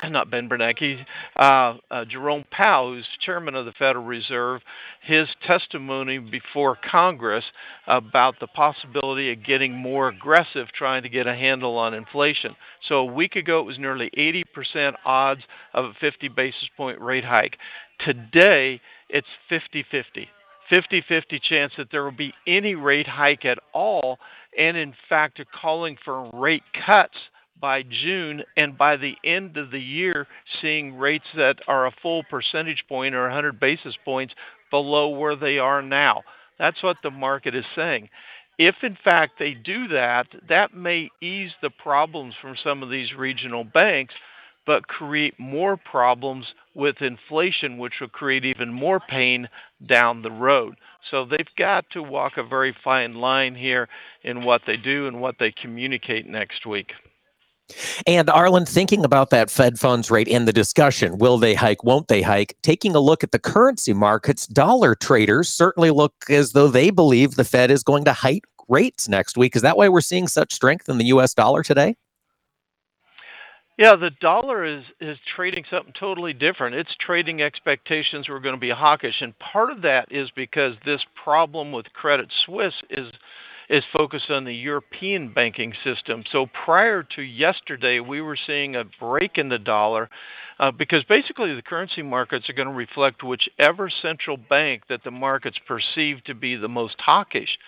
not 0.04 0.30
Ben 0.30 0.48
Bernanke, 0.48 1.04
uh, 1.34 1.74
uh, 1.90 2.04
Jerome 2.04 2.44
Powell, 2.52 2.94
who's 2.94 3.06
chairman 3.20 3.56
of 3.56 3.66
the 3.66 3.72
Federal 3.72 4.04
Reserve, 4.04 4.62
his 5.02 5.26
testimony 5.44 6.18
before 6.18 6.78
Congress 6.88 7.44
about 7.88 8.36
the 8.38 8.46
possibility 8.46 9.32
of 9.32 9.44
getting 9.44 9.74
more 9.74 10.08
aggressive 10.08 10.68
trying 10.72 11.02
to 11.02 11.08
get 11.08 11.26
a 11.26 11.34
handle 11.34 11.76
on 11.76 11.92
inflation. 11.92 12.54
So 12.86 12.98
a 12.98 13.04
week 13.04 13.34
ago, 13.34 13.58
it 13.58 13.66
was 13.66 13.80
nearly 13.80 14.10
80% 14.16 14.94
odds 15.04 15.42
of 15.74 15.86
a 15.86 15.94
50 16.00 16.28
basis 16.28 16.68
point 16.76 17.00
rate 17.00 17.24
hike. 17.24 17.56
Today, 17.98 18.80
it's 19.08 19.26
50 19.48 19.84
50. 19.90 20.28
50 20.68 21.02
50 21.08 21.40
chance 21.40 21.72
that 21.76 21.90
there 21.90 22.04
will 22.04 22.12
be 22.12 22.32
any 22.46 22.76
rate 22.76 23.08
hike 23.08 23.44
at 23.44 23.58
all, 23.74 24.20
and 24.56 24.76
in 24.76 24.94
fact, 25.08 25.40
are 25.40 25.46
calling 25.60 25.96
for 26.04 26.30
rate 26.32 26.62
cuts 26.86 27.16
by 27.60 27.82
June, 27.82 28.42
and 28.56 28.76
by 28.78 28.96
the 28.96 29.16
end 29.24 29.56
of 29.56 29.70
the 29.70 29.80
year, 29.80 30.26
seeing 30.60 30.96
rates 30.96 31.26
that 31.36 31.58
are 31.68 31.86
a 31.86 31.94
full 32.02 32.22
percentage 32.24 32.84
point 32.88 33.14
or 33.14 33.22
100 33.24 33.60
basis 33.60 33.96
points 34.04 34.34
below 34.70 35.08
where 35.08 35.36
they 35.36 35.58
are 35.58 35.82
now. 35.82 36.22
That's 36.58 36.82
what 36.82 36.98
the 37.02 37.10
market 37.10 37.54
is 37.54 37.64
saying. 37.74 38.08
If 38.58 38.76
in 38.82 38.96
fact 39.02 39.38
they 39.38 39.54
do 39.54 39.88
that, 39.88 40.26
that 40.48 40.74
may 40.74 41.08
ease 41.22 41.52
the 41.62 41.70
problems 41.70 42.34
from 42.40 42.56
some 42.62 42.82
of 42.82 42.90
these 42.90 43.14
regional 43.14 43.64
banks, 43.64 44.14
but 44.66 44.86
create 44.86 45.40
more 45.40 45.78
problems 45.78 46.46
with 46.74 47.00
inflation, 47.00 47.78
which 47.78 47.94
will 48.00 48.08
create 48.08 48.44
even 48.44 48.70
more 48.70 49.00
pain 49.00 49.48
down 49.86 50.20
the 50.20 50.30
road. 50.30 50.76
So 51.10 51.24
they've 51.24 51.56
got 51.56 51.88
to 51.92 52.02
walk 52.02 52.36
a 52.36 52.44
very 52.44 52.76
fine 52.84 53.14
line 53.14 53.54
here 53.54 53.88
in 54.22 54.44
what 54.44 54.62
they 54.66 54.76
do 54.76 55.08
and 55.08 55.20
what 55.22 55.36
they 55.38 55.50
communicate 55.50 56.28
next 56.28 56.66
week. 56.66 56.92
And 58.06 58.28
Arlan, 58.28 58.68
thinking 58.68 59.04
about 59.04 59.30
that 59.30 59.50
Fed 59.50 59.78
funds 59.78 60.10
rate 60.10 60.28
in 60.28 60.44
the 60.44 60.52
discussion, 60.52 61.18
will 61.18 61.38
they 61.38 61.54
hike, 61.54 61.84
won't 61.84 62.08
they 62.08 62.22
hike? 62.22 62.56
Taking 62.62 62.94
a 62.94 63.00
look 63.00 63.24
at 63.24 63.32
the 63.32 63.38
currency 63.38 63.92
markets, 63.92 64.46
dollar 64.46 64.94
traders 64.94 65.48
certainly 65.48 65.90
look 65.90 66.14
as 66.28 66.52
though 66.52 66.68
they 66.68 66.90
believe 66.90 67.34
the 67.34 67.44
Fed 67.44 67.70
is 67.70 67.82
going 67.82 68.04
to 68.04 68.12
hike 68.12 68.44
rates 68.68 69.08
next 69.08 69.36
week. 69.36 69.56
Is 69.56 69.62
that 69.62 69.76
why 69.76 69.88
we're 69.88 70.00
seeing 70.00 70.28
such 70.28 70.52
strength 70.52 70.88
in 70.88 70.98
the 70.98 71.06
US 71.06 71.34
dollar 71.34 71.62
today? 71.62 71.96
Yeah, 73.80 73.96
the 73.96 74.10
dollar 74.20 74.62
is 74.62 74.84
is 75.00 75.16
trading 75.34 75.64
something 75.70 75.94
totally 75.98 76.34
different. 76.34 76.74
It's 76.76 76.94
trading 77.00 77.40
expectations 77.40 78.28
we're 78.28 78.40
going 78.40 78.54
to 78.54 78.60
be 78.60 78.68
hawkish, 78.68 79.22
and 79.22 79.32
part 79.38 79.70
of 79.70 79.80
that 79.82 80.12
is 80.12 80.30
because 80.36 80.74
this 80.84 81.00
problem 81.24 81.72
with 81.72 81.90
Credit 81.94 82.30
Suisse 82.44 82.74
is 82.90 83.10
is 83.70 83.84
focused 83.96 84.30
on 84.30 84.44
the 84.44 84.54
European 84.54 85.32
banking 85.32 85.72
system. 85.84 86.24
So 86.32 86.46
prior 86.64 87.04
to 87.14 87.22
yesterday, 87.22 88.00
we 88.00 88.20
were 88.20 88.36
seeing 88.36 88.74
a 88.74 88.84
break 88.98 89.38
in 89.38 89.48
the 89.48 89.60
dollar 89.60 90.10
uh, 90.58 90.72
because 90.72 91.04
basically 91.04 91.54
the 91.54 91.62
currency 91.62 92.02
markets 92.02 92.50
are 92.50 92.52
going 92.52 92.66
to 92.66 92.74
reflect 92.74 93.22
whichever 93.22 93.88
central 93.88 94.36
bank 94.36 94.82
that 94.88 95.04
the 95.04 95.12
markets 95.12 95.56
perceive 95.68 96.22
to 96.24 96.34
be 96.34 96.56
the 96.56 96.68
most 96.68 96.96
hawkish. 96.98 97.58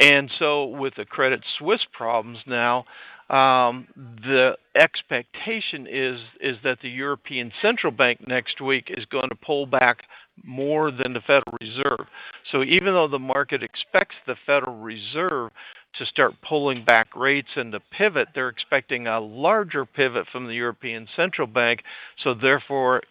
And 0.00 0.30
so 0.38 0.64
with 0.64 0.94
the 0.94 1.04
Credit 1.04 1.44
Suisse 1.58 1.86
problems 1.92 2.38
now, 2.46 2.86
um, 3.32 3.88
the 3.96 4.56
expectation 4.76 5.86
is 5.90 6.20
is 6.40 6.58
that 6.64 6.78
the 6.82 6.90
European 6.90 7.50
Central 7.62 7.90
Bank 7.90 8.26
next 8.28 8.60
week 8.60 8.86
is 8.88 9.06
going 9.06 9.30
to 9.30 9.34
pull 9.34 9.64
back 9.64 10.02
more 10.44 10.90
than 10.90 11.14
the 11.14 11.20
Federal 11.20 11.56
Reserve. 11.60 12.06
So 12.50 12.62
even 12.62 12.92
though 12.92 13.08
the 13.08 13.18
market 13.18 13.62
expects 13.62 14.16
the 14.26 14.36
Federal 14.46 14.76
Reserve 14.76 15.50
to 15.98 16.06
start 16.06 16.34
pulling 16.46 16.84
back 16.84 17.14
rates 17.16 17.48
and 17.56 17.72
to 17.72 17.80
pivot, 17.80 18.28
they're 18.34 18.48
expecting 18.48 19.06
a 19.06 19.20
larger 19.20 19.84
pivot 19.84 20.26
from 20.30 20.46
the 20.46 20.54
European 20.54 21.06
Central 21.16 21.46
Bank. 21.46 21.82
So 22.22 22.34
therefore, 22.34 23.02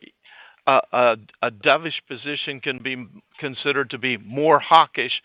a, 0.68 0.80
a, 0.92 1.18
a 1.42 1.52
dovish 1.52 2.02
position 2.08 2.60
can 2.60 2.80
be 2.80 3.08
considered 3.40 3.90
to 3.92 3.98
be 3.98 4.18
more 4.18 4.60
hawkish 4.60 5.22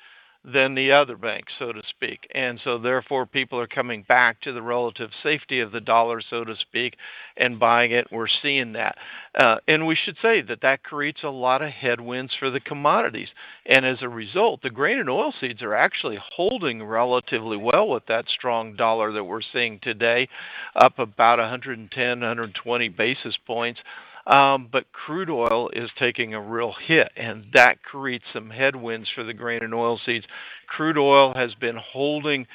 than 0.46 0.76
the 0.76 0.92
other 0.92 1.16
banks, 1.16 1.52
so 1.58 1.72
to 1.72 1.82
speak. 1.88 2.28
And 2.32 2.60
so, 2.62 2.78
therefore, 2.78 3.26
people 3.26 3.58
are 3.58 3.66
coming 3.66 4.04
back 4.08 4.40
to 4.42 4.52
the 4.52 4.62
relative 4.62 5.10
safety 5.22 5.58
of 5.58 5.72
the 5.72 5.80
dollar, 5.80 6.20
so 6.20 6.44
to 6.44 6.54
speak, 6.56 6.96
and 7.36 7.58
buying 7.58 7.90
it. 7.90 8.06
We're 8.12 8.28
seeing 8.42 8.72
that. 8.74 8.96
Uh, 9.34 9.56
and 9.66 9.86
we 9.86 9.96
should 9.96 10.16
say 10.22 10.42
that 10.42 10.60
that 10.62 10.84
creates 10.84 11.24
a 11.24 11.30
lot 11.30 11.62
of 11.62 11.70
headwinds 11.70 12.32
for 12.38 12.50
the 12.50 12.60
commodities. 12.60 13.28
And 13.66 13.84
as 13.84 13.98
a 14.02 14.08
result, 14.08 14.62
the 14.62 14.70
grain 14.70 15.00
and 15.00 15.10
oil 15.10 15.34
seeds 15.40 15.62
are 15.62 15.74
actually 15.74 16.18
holding 16.36 16.84
relatively 16.84 17.56
well 17.56 17.88
with 17.88 18.06
that 18.06 18.28
strong 18.28 18.76
dollar 18.76 19.10
that 19.12 19.24
we're 19.24 19.40
seeing 19.52 19.80
today, 19.80 20.28
up 20.76 21.00
about 21.00 21.40
110, 21.40 22.08
120 22.08 22.88
basis 22.90 23.36
points. 23.46 23.80
Um, 24.26 24.68
but 24.70 24.90
crude 24.92 25.30
oil 25.30 25.70
is 25.72 25.90
taking 25.98 26.34
a 26.34 26.40
real 26.40 26.72
hit, 26.72 27.12
and 27.16 27.46
that 27.54 27.82
creates 27.82 28.24
some 28.32 28.50
headwinds 28.50 29.08
for 29.14 29.22
the 29.22 29.34
grain 29.34 29.62
and 29.62 29.72
oil 29.74 30.00
seeds. 30.04 30.26
Crude 30.66 30.98
oil 30.98 31.32
has 31.34 31.54
been 31.54 31.76
holding 31.76 32.46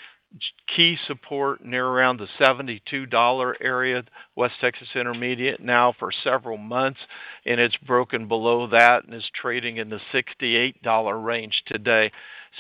key 0.73 0.97
support 1.07 1.63
near 1.63 1.85
around 1.85 2.17
the 2.17 2.27
$72 2.39 3.53
area, 3.61 4.03
West 4.35 4.55
Texas 4.61 4.87
Intermediate, 4.95 5.59
now 5.59 5.93
for 5.97 6.11
several 6.23 6.57
months, 6.57 6.99
and 7.45 7.59
it's 7.59 7.75
broken 7.77 8.27
below 8.27 8.67
that 8.67 9.03
and 9.03 9.13
is 9.13 9.29
trading 9.33 9.77
in 9.77 9.89
the 9.89 9.99
$68 10.13 11.23
range 11.23 11.63
today. 11.67 12.11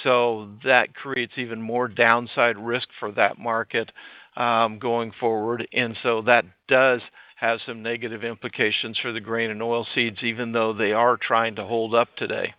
So 0.03 0.49
that 0.63 0.93
creates 0.95 1.33
even 1.37 1.61
more 1.61 1.87
downside 1.87 2.57
risk 2.57 2.87
for 2.99 3.11
that 3.13 3.37
market 3.37 3.91
um, 4.35 4.79
going 4.79 5.11
forward, 5.19 5.67
and 5.73 5.97
so 6.03 6.21
that 6.23 6.45
does 6.67 7.01
has 7.41 7.59
some 7.65 7.81
negative 7.81 8.23
implications 8.23 8.99
for 8.99 9.11
the 9.11 9.19
grain 9.19 9.49
and 9.49 9.63
oil 9.63 9.87
seeds, 9.95 10.19
even 10.21 10.51
though 10.51 10.73
they 10.73 10.93
are 10.93 11.17
trying 11.17 11.55
to 11.55 11.65
hold 11.65 11.95
up 11.95 12.15
today. 12.15 12.53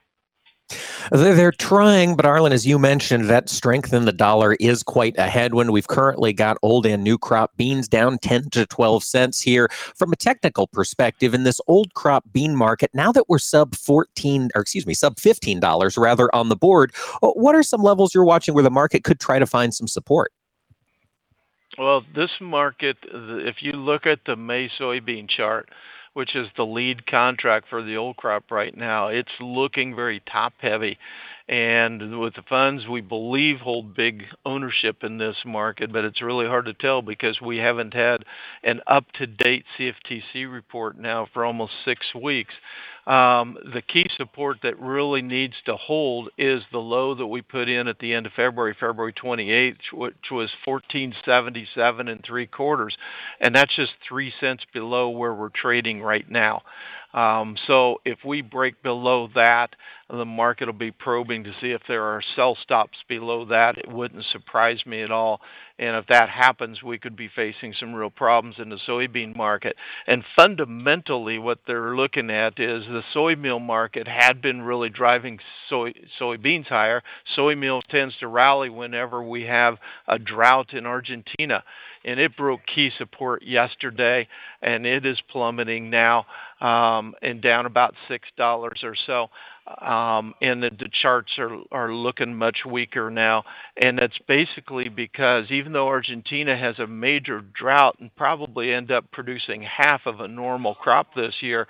They're 1.13 1.53
trying, 1.53 2.17
but 2.17 2.25
Arlan, 2.25 2.51
as 2.51 2.67
you 2.67 2.81
mentioned, 2.81 3.29
that 3.29 3.49
strength 3.49 3.93
in 3.93 4.07
the 4.07 4.13
dollar 4.13 4.55
is 4.55 4.83
quite 4.83 5.15
a 5.19 5.29
headwind. 5.29 5.71
We've 5.71 5.87
currently 5.87 6.33
got 6.33 6.57
old 6.63 6.85
and 6.85 7.05
new 7.05 7.17
crop 7.17 7.57
beans 7.57 7.87
down 7.87 8.19
10 8.19 8.51
to 8.51 8.67
12 8.67 9.05
cents 9.05 9.41
here. 9.41 9.69
From 9.95 10.13
a 10.13 10.17
technical 10.17 10.67
perspective, 10.67 11.33
in 11.33 11.45
this 11.45 11.61
old 11.69 11.95
crop 11.95 12.25
bean 12.33 12.57
market, 12.57 12.91
now 12.93 13.13
that 13.13 13.29
we're 13.29 13.39
sub 13.39 13.77
14, 13.77 14.49
or 14.57 14.63
excuse 14.63 14.87
me, 14.87 14.95
sub 14.95 15.15
$15 15.15 15.97
rather 15.97 16.35
on 16.35 16.49
the 16.49 16.57
board, 16.57 16.93
uh, 17.23 17.29
what 17.31 17.55
are 17.55 17.63
some 17.63 17.83
levels 17.83 18.15
you're 18.15 18.25
watching 18.25 18.53
where 18.53 18.65
the 18.65 18.71
market 18.71 19.05
could 19.05 19.21
try 19.21 19.39
to 19.39 19.47
find 19.47 19.75
some 19.75 19.87
support? 19.87 20.33
Well, 21.79 22.05
this 22.15 22.31
market, 22.41 22.99
if 23.03 23.63
you 23.63 23.73
look 23.73 24.07
at 24.07 24.21
the 24.27 24.37
May 24.37 24.69
soybean 24.69 25.29
chart, 25.29 25.71
which 26.13 26.37
is 26.37 26.49
the 26.57 26.67
lead 26.67 27.07
contract 27.07 27.67
for 27.71 27.83
the 27.83 27.97
old 27.97 28.19
crop 28.19 28.51
right 28.51 28.77
now, 28.77 29.09
it's 29.09 29.33
looking 29.41 29.97
very 29.97 30.21
top 30.31 30.53
heavy. 30.59 30.99
And 31.49 32.21
with 32.21 32.35
the 32.35 32.43
funds, 32.43 32.87
we 32.87 33.01
believe 33.01 33.61
hold 33.61 33.95
big 33.95 34.25
ownership 34.45 35.03
in 35.03 35.17
this 35.17 35.37
market, 35.47 35.93
but 35.93 36.05
it's 36.05 36.21
really 36.21 36.47
hard 36.47 36.67
to 36.67 36.75
tell 36.75 37.01
because 37.01 37.41
we 37.41 37.57
haven't 37.57 37.95
had 37.95 38.25
an 38.63 38.81
up 38.87 39.11
to 39.13 39.27
date 39.27 39.65
CFTC 39.79 40.53
report 40.53 40.99
now 40.99 41.27
for 41.33 41.45
almost 41.45 41.73
six 41.85 42.15
weeks. 42.15 42.55
Um, 43.07 43.59
the 43.75 43.83
key 43.83 44.09
support 44.17 44.59
that 44.63 44.79
really 44.79 45.23
needs 45.23 45.55
to 45.67 45.77
hold 45.77 46.29
is 46.39 46.63
the 46.71 46.79
low 46.79 47.17
that 47.17 47.27
we 47.27 47.43
put 47.43 47.69
in 47.69 47.89
at 47.89 47.99
the 47.99 48.15
end 48.15 48.27
of 48.27 48.33
February, 48.33 48.77
February 48.79 49.13
28th, 49.13 49.93
which 49.93 50.31
was 50.31 50.51
1477 50.65 52.09
and 52.09 52.25
three 52.25 52.47
quarters, 52.47 52.97
and 53.41 53.55
that's 53.57 53.75
just 53.75 53.93
three 54.09 54.33
cents 54.39 54.65
below 54.73 55.09
where 55.09 55.35
we're 55.35 55.49
trading 55.49 56.01
right 56.01 56.31
now. 56.31 56.63
Um, 57.13 57.57
so 57.67 58.01
if 58.05 58.25
we 58.25 58.41
break 58.41 58.83
below 58.83 59.29
that, 59.35 59.75
the 60.09 60.25
market 60.25 60.67
will 60.67 60.73
be 60.73 60.93
probing 60.93 61.45
to 61.45 61.53
see 61.61 61.73
if 61.73 61.83
there 61.87 62.05
are 62.05 62.23
sell 62.37 62.57
stops 62.63 62.99
below 63.09 63.45
that. 63.47 63.79
It 63.79 63.91
wouldn't 63.91 64.25
surprise 64.33 64.85
me 64.87 65.03
at 65.03 65.11
all. 65.11 65.41
And 65.83 65.97
if 65.97 66.07
that 66.07 66.29
happens, 66.29 66.81
we 66.81 66.97
could 66.97 67.17
be 67.17 67.27
facing 67.27 67.73
some 67.73 67.93
real 67.93 68.09
problems 68.09 68.61
in 68.61 68.69
the 68.69 68.79
soybean 68.87 69.35
market. 69.35 69.75
And 70.07 70.23
fundamentally, 70.37 71.41
what 71.41 71.59
they're 71.67 71.97
looking 71.97 72.31
at 72.31 72.61
is 72.61 72.87
the 72.87 73.03
soy 73.13 73.35
meal 73.35 73.59
market 73.59 74.07
had 74.07 74.41
been 74.41 74.63
really 74.63 74.91
driving 74.91 75.41
soy 75.69 75.93
soybeans 76.21 76.69
higher. 76.69 77.03
Soy 77.35 77.57
meal 77.57 77.83
tends 77.83 78.17
to 78.19 78.29
rally 78.29 78.71
whenever 78.71 79.25
we 79.25 79.43
have 79.43 79.79
a 80.07 80.21
drought 80.21 80.73
in 80.73 80.87
Argentina 80.87 81.65
and 82.05 82.19
it 82.19 82.37
broke 82.37 82.61
key 82.67 82.91
support 82.99 83.43
yesterday, 83.43 84.27
and 84.61 84.87
it 84.87 85.07
is 85.07 85.21
plummeting 85.31 85.91
now 85.91 86.27
um, 86.61 87.15
and 87.23 87.41
down 87.41 87.67
about 87.67 87.95
six 88.09 88.29
dollars 88.37 88.81
or 88.83 88.95
so. 89.07 89.31
Um, 89.81 90.35
and 90.43 90.63
the, 90.63 90.71
the 90.71 90.89
charts 91.03 91.39
are 91.39 91.57
are 91.71 91.95
looking 91.95 92.35
much 92.35 92.65
weaker 92.67 93.11
now, 93.11 93.45
and 93.81 93.97
that's 93.97 94.19
basically 94.27 94.89
because 94.89 95.51
even 95.51 95.73
though 95.73 95.87
Argentina 95.87 96.57
has 96.57 96.81
a 96.81 96.87
major 96.87 97.41
drought 97.41 97.97
and 98.01 98.15
probably 98.17 98.73
end 98.73 98.91
up 98.91 99.11
producing 99.13 99.63
half 99.63 100.01
of 100.07 100.21
a 100.21 100.27
normal 100.27 100.75
crop 100.75 101.15
this 101.15 101.35
year, 101.43 101.69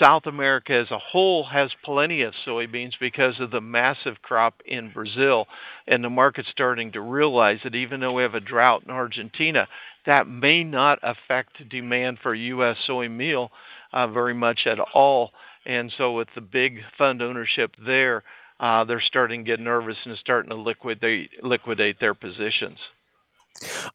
South 0.00 0.26
America 0.26 0.72
as 0.72 0.90
a 0.90 0.98
whole 0.98 1.44
has 1.44 1.70
plenty 1.84 2.22
of 2.22 2.34
soybeans 2.46 2.92
because 3.00 3.38
of 3.40 3.50
the 3.50 3.60
massive 3.60 4.22
crop 4.22 4.62
in 4.64 4.90
Brazil. 4.90 5.46
And 5.86 6.02
the 6.02 6.10
market's 6.10 6.48
starting 6.50 6.92
to 6.92 7.00
realize 7.00 7.58
that 7.64 7.74
even 7.74 8.00
though 8.00 8.12
we 8.12 8.22
have 8.22 8.34
a 8.34 8.40
drought 8.40 8.84
in 8.84 8.90
Argentina, 8.90 9.68
that 10.06 10.28
may 10.28 10.64
not 10.64 10.98
affect 11.02 11.68
demand 11.68 12.18
for 12.22 12.34
U.S. 12.34 12.76
soy 12.86 13.08
meal 13.08 13.50
uh, 13.92 14.06
very 14.06 14.34
much 14.34 14.66
at 14.66 14.78
all. 14.80 15.32
And 15.64 15.92
so, 15.96 16.12
with 16.12 16.28
the 16.34 16.40
big 16.40 16.82
fund 16.98 17.22
ownership 17.22 17.74
there, 17.84 18.24
uh, 18.58 18.84
they're 18.84 19.00
starting 19.00 19.44
to 19.44 19.50
get 19.50 19.60
nervous 19.60 19.96
and 20.04 20.16
starting 20.18 20.50
to 20.50 20.56
liquidate, 20.56 21.30
liquidate 21.42 22.00
their 22.00 22.14
positions. 22.14 22.78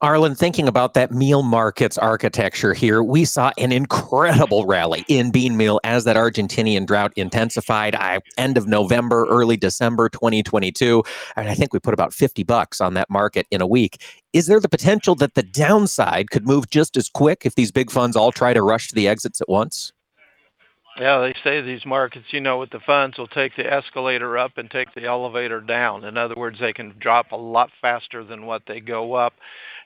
Arlan, 0.01 0.37
thinking 0.37 0.67
about 0.67 0.93
that 0.93 1.11
meal 1.11 1.43
markets 1.43 1.97
architecture 1.97 2.73
here, 2.73 3.03
we 3.03 3.25
saw 3.25 3.51
an 3.57 3.71
incredible 3.71 4.65
rally 4.65 5.03
in 5.07 5.31
bean 5.31 5.57
meal 5.57 5.79
as 5.83 6.03
that 6.03 6.15
Argentinian 6.15 6.85
drought 6.85 7.11
intensified. 7.15 7.95
I, 7.95 8.19
end 8.37 8.57
of 8.57 8.67
November, 8.67 9.25
early 9.25 9.57
December 9.57 10.09
2022, 10.09 11.03
and 11.35 11.49
I 11.49 11.55
think 11.55 11.73
we 11.73 11.79
put 11.79 11.93
about 11.93 12.13
50 12.13 12.43
bucks 12.43 12.79
on 12.79 12.93
that 12.93 13.09
market 13.09 13.47
in 13.51 13.61
a 13.61 13.67
week. 13.67 14.01
Is 14.31 14.45
there 14.47 14.59
the 14.59 14.69
potential 14.69 15.15
that 15.15 15.33
the 15.33 15.43
downside 15.43 16.29
could 16.29 16.45
move 16.45 16.69
just 16.69 16.95
as 16.95 17.09
quick 17.09 17.45
if 17.45 17.55
these 17.55 17.71
big 17.71 17.91
funds 17.91 18.15
all 18.15 18.31
try 18.31 18.53
to 18.53 18.61
rush 18.61 18.89
to 18.89 18.95
the 18.95 19.07
exits 19.07 19.41
at 19.41 19.49
once? 19.49 19.91
Yeah, 20.99 21.19
they 21.19 21.35
say 21.43 21.61
these 21.61 21.85
markets, 21.85 22.25
you 22.31 22.41
know, 22.41 22.57
with 22.57 22.71
the 22.71 22.79
funds 22.79 23.19
will 23.19 23.27
take 23.27 23.55
the 23.55 23.71
escalator 23.71 24.35
up 24.37 24.57
and 24.57 24.69
take 24.69 24.93
the 24.95 25.05
elevator 25.05 25.61
down. 25.61 26.03
In 26.03 26.17
other 26.17 26.33
words, 26.35 26.57
they 26.59 26.73
can 26.73 26.95
drop 26.99 27.31
a 27.31 27.35
lot 27.35 27.69
faster 27.81 28.23
than 28.23 28.47
what 28.47 28.63
they 28.67 28.79
go 28.79 29.13
up. 29.13 29.33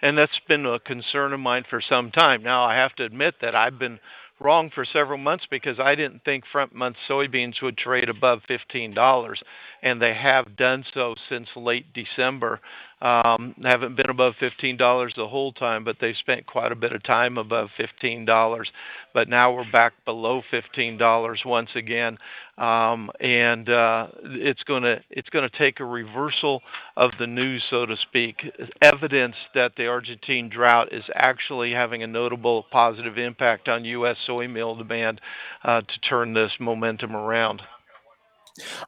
And 0.02 0.18
that's 0.18 0.40
been 0.48 0.66
a 0.66 0.80
concern 0.80 1.34
of 1.34 1.42
mine 1.42 1.66
for 1.70 1.82
some 1.82 2.12
time. 2.12 2.44
Now, 2.44 2.64
I 2.64 2.76
have 2.76 2.96
to 2.96 3.04
admit 3.04 3.36
that 3.42 3.56
I've 3.56 3.78
been 3.78 4.00
wrong 4.40 4.72
for 4.74 4.86
several 4.86 5.18
months 5.18 5.46
because 5.52 5.80
I 5.80 5.96
didn't 5.96 6.24
think 6.24 6.46
front 6.50 6.74
month 6.74 6.96
soybeans 7.10 7.62
would 7.62 7.78
trade 7.78 8.10
above 8.10 8.42
$15, 8.50 9.36
and 9.84 10.02
they 10.02 10.14
have 10.14 10.56
done 10.56 10.86
so 10.94 11.16
since 11.30 11.48
late 11.56 11.88
December. 11.94 12.62
Um, 13.02 13.56
haven't 13.64 13.96
been 13.96 14.12
above 14.12 14.36
$15 14.40 15.16
the 15.16 15.28
whole 15.28 15.54
time, 15.54 15.84
but 15.84 15.98
they 16.00 16.14
spent 16.14 16.46
quite 16.46 16.72
a 16.72 16.76
bit 16.76 16.94
of 16.94 17.02
time 17.02 17.40
above 17.40 17.70
$15. 17.80 18.66
But 19.12 19.28
now 19.28 19.54
we're 19.54 19.72
back 19.72 19.94
below 20.06 20.44
$15 20.54 21.46
once 21.46 21.70
again, 21.76 22.20
um, 22.60 23.10
and 23.20 23.68
uh, 23.68 24.08
it's 24.24 24.64
going 24.64 24.84
to 24.84 25.02
it's 25.10 25.30
going 25.30 25.50
to 25.50 25.58
take 25.58 25.80
a 25.80 25.86
reversal 25.86 26.62
of 26.96 27.12
the 27.18 27.26
news, 27.26 27.64
so 27.72 27.88
to 27.88 27.98
speak, 27.98 28.44
evidence 28.84 29.36
that 29.56 29.72
the 29.76 29.88
Argentine 29.88 30.48
drought 30.48 30.94
is 30.94 31.04
actually 31.16 31.72
having 31.72 32.04
a 32.04 32.08
notable 32.08 32.68
positive 32.72 33.18
impact 33.18 33.68
on 33.68 33.84
U.S. 33.84 34.18
soy 34.28 34.48
meal 34.48 34.76
demand 34.76 35.20
uh, 35.64 35.82
to 35.82 36.00
turn 36.08 36.34
this 36.34 36.52
momentum 36.60 37.16
around. 37.16 37.64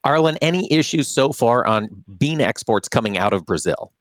Arlan, 0.05 0.37
any 0.41 0.71
issues 0.71 1.07
so 1.07 1.31
far 1.31 1.65
on 1.65 2.03
bean 2.19 2.41
exports 2.41 2.87
coming 2.87 3.17
out 3.17 3.33
of 3.33 3.45
Brazil? 3.45 3.91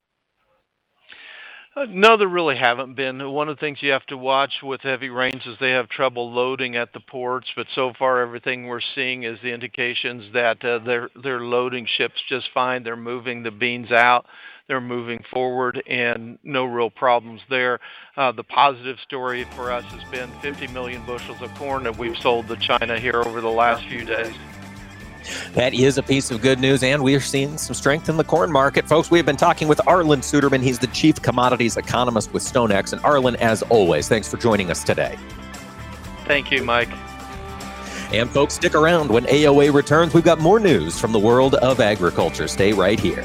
No, 1.74 2.18
there 2.18 2.28
really 2.28 2.56
haven't 2.56 2.96
been. 2.96 3.32
One 3.32 3.48
of 3.48 3.56
the 3.56 3.60
things 3.60 3.78
you 3.80 3.92
have 3.92 4.04
to 4.06 4.16
watch 4.16 4.52
with 4.62 4.82
heavy 4.82 5.08
rains 5.08 5.46
is 5.46 5.56
they 5.58 5.70
have 5.70 5.88
trouble 5.88 6.30
loading 6.30 6.76
at 6.76 6.92
the 6.92 7.00
ports, 7.00 7.48
but 7.56 7.66
so 7.74 7.94
far 7.98 8.20
everything 8.20 8.66
we're 8.66 8.82
seeing 8.94 9.22
is 9.22 9.38
the 9.42 9.54
indications 9.54 10.30
that 10.34 10.62
uh, 10.62 10.80
they're 10.84 11.08
they're 11.22 11.40
loading 11.40 11.86
ships 11.86 12.20
just 12.28 12.50
fine. 12.52 12.82
They're 12.82 12.94
moving 12.94 13.42
the 13.42 13.50
beans 13.50 13.90
out. 13.90 14.26
They're 14.68 14.82
moving 14.82 15.24
forward, 15.32 15.82
and 15.88 16.38
no 16.44 16.66
real 16.66 16.90
problems 16.90 17.40
there. 17.48 17.80
Uh, 18.18 18.32
the 18.32 18.44
positive 18.44 18.98
story 19.00 19.46
for 19.56 19.72
us 19.72 19.84
has 19.84 20.10
been 20.10 20.30
50 20.40 20.68
million 20.68 21.04
bushels 21.06 21.40
of 21.40 21.52
corn 21.54 21.84
that 21.84 21.96
we've 21.96 22.16
sold 22.18 22.48
to 22.48 22.56
China 22.56 23.00
here 23.00 23.22
over 23.24 23.40
the 23.40 23.48
last 23.48 23.82
few 23.88 24.04
days. 24.04 24.34
That 25.54 25.74
is 25.74 25.98
a 25.98 26.02
piece 26.02 26.30
of 26.30 26.40
good 26.40 26.58
news, 26.58 26.82
and 26.82 27.02
we 27.02 27.14
are 27.14 27.20
seeing 27.20 27.58
some 27.58 27.74
strength 27.74 28.08
in 28.08 28.16
the 28.16 28.24
corn 28.24 28.50
market. 28.50 28.88
Folks, 28.88 29.10
we 29.10 29.18
have 29.18 29.26
been 29.26 29.36
talking 29.36 29.68
with 29.68 29.78
Arlan 29.86 30.20
Suderman. 30.20 30.62
He's 30.62 30.78
the 30.78 30.86
chief 30.88 31.20
commodities 31.20 31.76
economist 31.76 32.32
with 32.32 32.42
StoneX. 32.42 32.92
And 32.92 33.02
Arlan, 33.02 33.36
as 33.36 33.62
always, 33.64 34.08
thanks 34.08 34.28
for 34.28 34.36
joining 34.36 34.70
us 34.70 34.84
today. 34.84 35.18
Thank 36.24 36.50
you, 36.50 36.62
Mike. 36.62 36.90
And 38.12 38.28
folks, 38.28 38.54
stick 38.54 38.74
around 38.74 39.10
when 39.10 39.24
AOA 39.24 39.72
returns. 39.72 40.12
We've 40.12 40.22
got 40.24 40.38
more 40.38 40.60
news 40.60 41.00
from 41.00 41.12
the 41.12 41.18
world 41.18 41.54
of 41.56 41.80
agriculture. 41.80 42.46
Stay 42.46 42.72
right 42.72 43.00
here. 43.00 43.24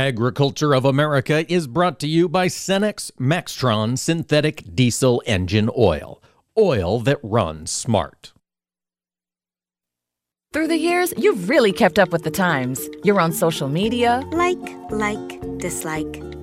Agriculture 0.00 0.74
of 0.74 0.86
America 0.86 1.44
is 1.52 1.66
brought 1.66 2.00
to 2.00 2.08
you 2.08 2.26
by 2.26 2.46
Cenex 2.46 3.10
Maxtron 3.20 3.98
Synthetic 3.98 4.64
Diesel 4.74 5.22
Engine 5.26 5.68
Oil. 5.76 6.22
Oil 6.56 7.00
that 7.00 7.18
runs 7.22 7.70
smart. 7.70 8.32
Through 10.54 10.68
the 10.68 10.78
years, 10.78 11.12
you've 11.18 11.50
really 11.50 11.70
kept 11.70 11.98
up 11.98 12.12
with 12.12 12.24
the 12.24 12.30
times. 12.30 12.88
You're 13.04 13.20
on 13.20 13.30
social 13.30 13.68
media. 13.68 14.24
Like, 14.32 14.58
like, 14.90 15.58
dislike, 15.58 16.22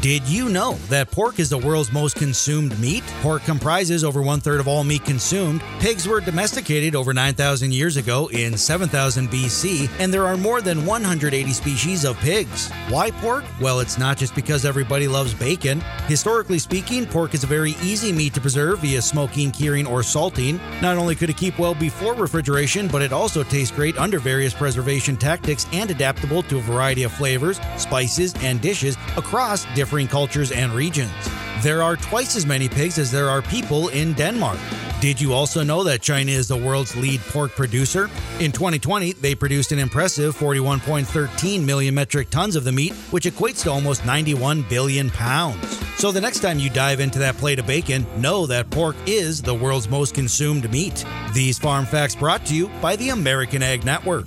Did 0.00 0.26
you 0.26 0.48
know 0.48 0.76
that 0.88 1.10
pork 1.10 1.38
is 1.38 1.50
the 1.50 1.58
world's 1.58 1.92
most 1.92 2.16
consumed 2.16 2.78
meat? 2.80 3.04
Pork 3.20 3.42
comprises 3.42 4.02
over 4.02 4.22
one 4.22 4.40
third 4.40 4.58
of 4.58 4.66
all 4.66 4.82
meat 4.82 5.04
consumed. 5.04 5.60
Pigs 5.78 6.08
were 6.08 6.22
domesticated 6.22 6.96
over 6.96 7.12
9,000 7.12 7.70
years 7.70 7.98
ago 7.98 8.28
in 8.28 8.56
7000 8.56 9.28
BC, 9.28 9.90
and 9.98 10.10
there 10.12 10.26
are 10.26 10.38
more 10.38 10.62
than 10.62 10.86
180 10.86 11.52
species 11.52 12.06
of 12.06 12.16
pigs. 12.20 12.70
Why 12.88 13.10
pork? 13.10 13.44
Well, 13.60 13.80
it's 13.80 13.98
not 13.98 14.16
just 14.16 14.34
because 14.34 14.64
everybody 14.64 15.06
loves 15.06 15.34
bacon. 15.34 15.82
Historically 16.06 16.58
speaking, 16.58 17.04
pork 17.04 17.34
is 17.34 17.44
a 17.44 17.46
very 17.46 17.72
easy 17.82 18.10
meat 18.10 18.32
to 18.32 18.40
preserve 18.40 18.78
via 18.78 19.02
smoking, 19.02 19.50
curing, 19.50 19.86
or 19.86 20.02
salting. 20.02 20.58
Not 20.80 20.96
only 20.96 21.14
could 21.14 21.28
it 21.28 21.36
keep 21.36 21.58
well 21.58 21.74
before 21.74 22.14
refrigeration, 22.14 22.88
but 22.88 23.02
it 23.02 23.12
also 23.12 23.42
tastes 23.42 23.76
great 23.76 23.98
under 23.98 24.18
various 24.18 24.54
preservation 24.54 25.18
tactics 25.18 25.66
and 25.74 25.90
adaptable 25.90 26.42
to 26.44 26.56
a 26.56 26.62
variety 26.62 27.02
of 27.02 27.12
flavors, 27.12 27.60
spices, 27.76 28.32
and 28.40 28.62
dishes 28.62 28.96
across 29.18 29.66
different 29.74 29.89
cultures 30.06 30.52
and 30.52 30.72
regions. 30.72 31.12
There 31.62 31.82
are 31.82 31.96
twice 31.96 32.36
as 32.36 32.46
many 32.46 32.68
pigs 32.68 32.98
as 32.98 33.10
there 33.10 33.28
are 33.28 33.42
people 33.42 33.88
in 33.88 34.14
Denmark. 34.14 34.58
Did 35.00 35.18
you 35.18 35.32
also 35.32 35.62
know 35.62 35.82
that 35.84 36.02
China 36.02 36.30
is 36.30 36.46
the 36.46 36.56
world's 36.56 36.94
lead 36.94 37.20
pork 37.20 37.52
producer? 37.52 38.10
In 38.38 38.52
2020, 38.52 39.12
they 39.14 39.34
produced 39.34 39.72
an 39.72 39.78
impressive 39.78 40.36
41.13 40.36 41.64
million 41.64 41.94
metric 41.94 42.28
tons 42.28 42.54
of 42.54 42.64
the 42.64 42.72
meat, 42.72 42.92
which 43.10 43.24
equates 43.24 43.62
to 43.62 43.70
almost 43.70 44.04
91 44.04 44.62
billion 44.68 45.08
pounds. 45.10 45.58
So 45.96 46.12
the 46.12 46.20
next 46.20 46.40
time 46.40 46.58
you 46.58 46.68
dive 46.68 47.00
into 47.00 47.18
that 47.18 47.36
plate 47.38 47.58
of 47.58 47.66
bacon, 47.66 48.06
know 48.18 48.46
that 48.46 48.68
pork 48.70 48.96
is 49.06 49.40
the 49.40 49.54
world's 49.54 49.88
most 49.88 50.14
consumed 50.14 50.70
meat. 50.70 51.04
These 51.32 51.58
farm 51.58 51.86
facts 51.86 52.14
brought 52.14 52.44
to 52.46 52.54
you 52.54 52.68
by 52.82 52.96
the 52.96 53.08
American 53.08 53.62
Ag 53.62 53.84
Network. 53.84 54.26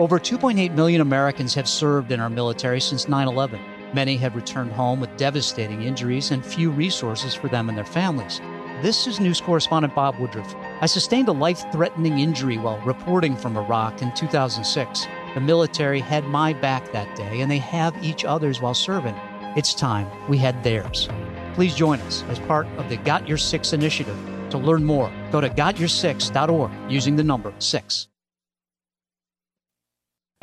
Over 0.00 0.18
2.8 0.18 0.74
million 0.74 1.00
Americans 1.00 1.54
have 1.54 1.68
served 1.68 2.10
in 2.10 2.18
our 2.18 2.28
military 2.28 2.80
since 2.80 3.06
9 3.06 3.28
11. 3.28 3.60
Many 3.94 4.16
have 4.16 4.34
returned 4.34 4.72
home 4.72 4.98
with 4.98 5.16
devastating 5.16 5.82
injuries 5.82 6.32
and 6.32 6.44
few 6.44 6.72
resources 6.72 7.32
for 7.32 7.46
them 7.46 7.68
and 7.68 7.78
their 7.78 7.84
families. 7.84 8.40
This 8.82 9.06
is 9.06 9.20
news 9.20 9.40
correspondent 9.40 9.94
Bob 9.94 10.18
Woodruff. 10.18 10.52
I 10.80 10.86
sustained 10.86 11.28
a 11.28 11.32
life 11.32 11.62
threatening 11.70 12.18
injury 12.18 12.58
while 12.58 12.80
reporting 12.80 13.36
from 13.36 13.56
Iraq 13.56 14.02
in 14.02 14.12
2006. 14.14 15.06
The 15.34 15.40
military 15.40 16.00
had 16.00 16.24
my 16.24 16.54
back 16.54 16.90
that 16.90 17.14
day, 17.14 17.40
and 17.40 17.48
they 17.48 17.58
have 17.58 17.94
each 18.02 18.24
other's 18.24 18.60
while 18.60 18.74
serving. 18.74 19.14
It's 19.56 19.74
time 19.74 20.10
we 20.28 20.38
had 20.38 20.64
theirs. 20.64 21.08
Please 21.54 21.72
join 21.72 22.00
us 22.00 22.24
as 22.28 22.40
part 22.40 22.66
of 22.78 22.88
the 22.88 22.96
Got 22.96 23.28
Your 23.28 23.38
Six 23.38 23.72
initiative. 23.72 24.18
To 24.50 24.58
learn 24.58 24.82
more, 24.82 25.12
go 25.30 25.40
to 25.40 25.48
gotyoursix.org 25.48 26.72
using 26.90 27.14
the 27.14 27.22
number 27.22 27.54
6. 27.60 28.08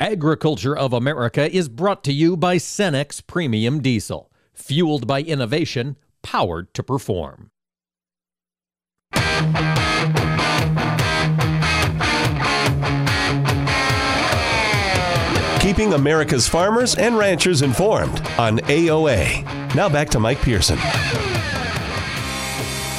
Agriculture 0.02 0.76
of 0.76 0.92
America 0.92 1.48
is 1.54 1.68
brought 1.68 2.02
to 2.02 2.12
you 2.12 2.36
by 2.36 2.56
Cenex 2.56 3.24
Premium 3.24 3.80
Diesel, 3.80 4.32
fueled 4.52 5.06
by 5.06 5.20
innovation, 5.20 5.96
powered 6.24 6.74
to 6.74 6.82
perform. 6.82 7.52
Keeping 15.60 15.92
America's 15.92 16.48
farmers 16.48 16.96
and 16.96 17.16
ranchers 17.16 17.62
informed 17.62 18.20
on 18.36 18.58
AOA. 18.58 19.44
Now 19.76 19.88
back 19.88 20.08
to 20.08 20.18
Mike 20.18 20.40
Pearson. 20.40 20.78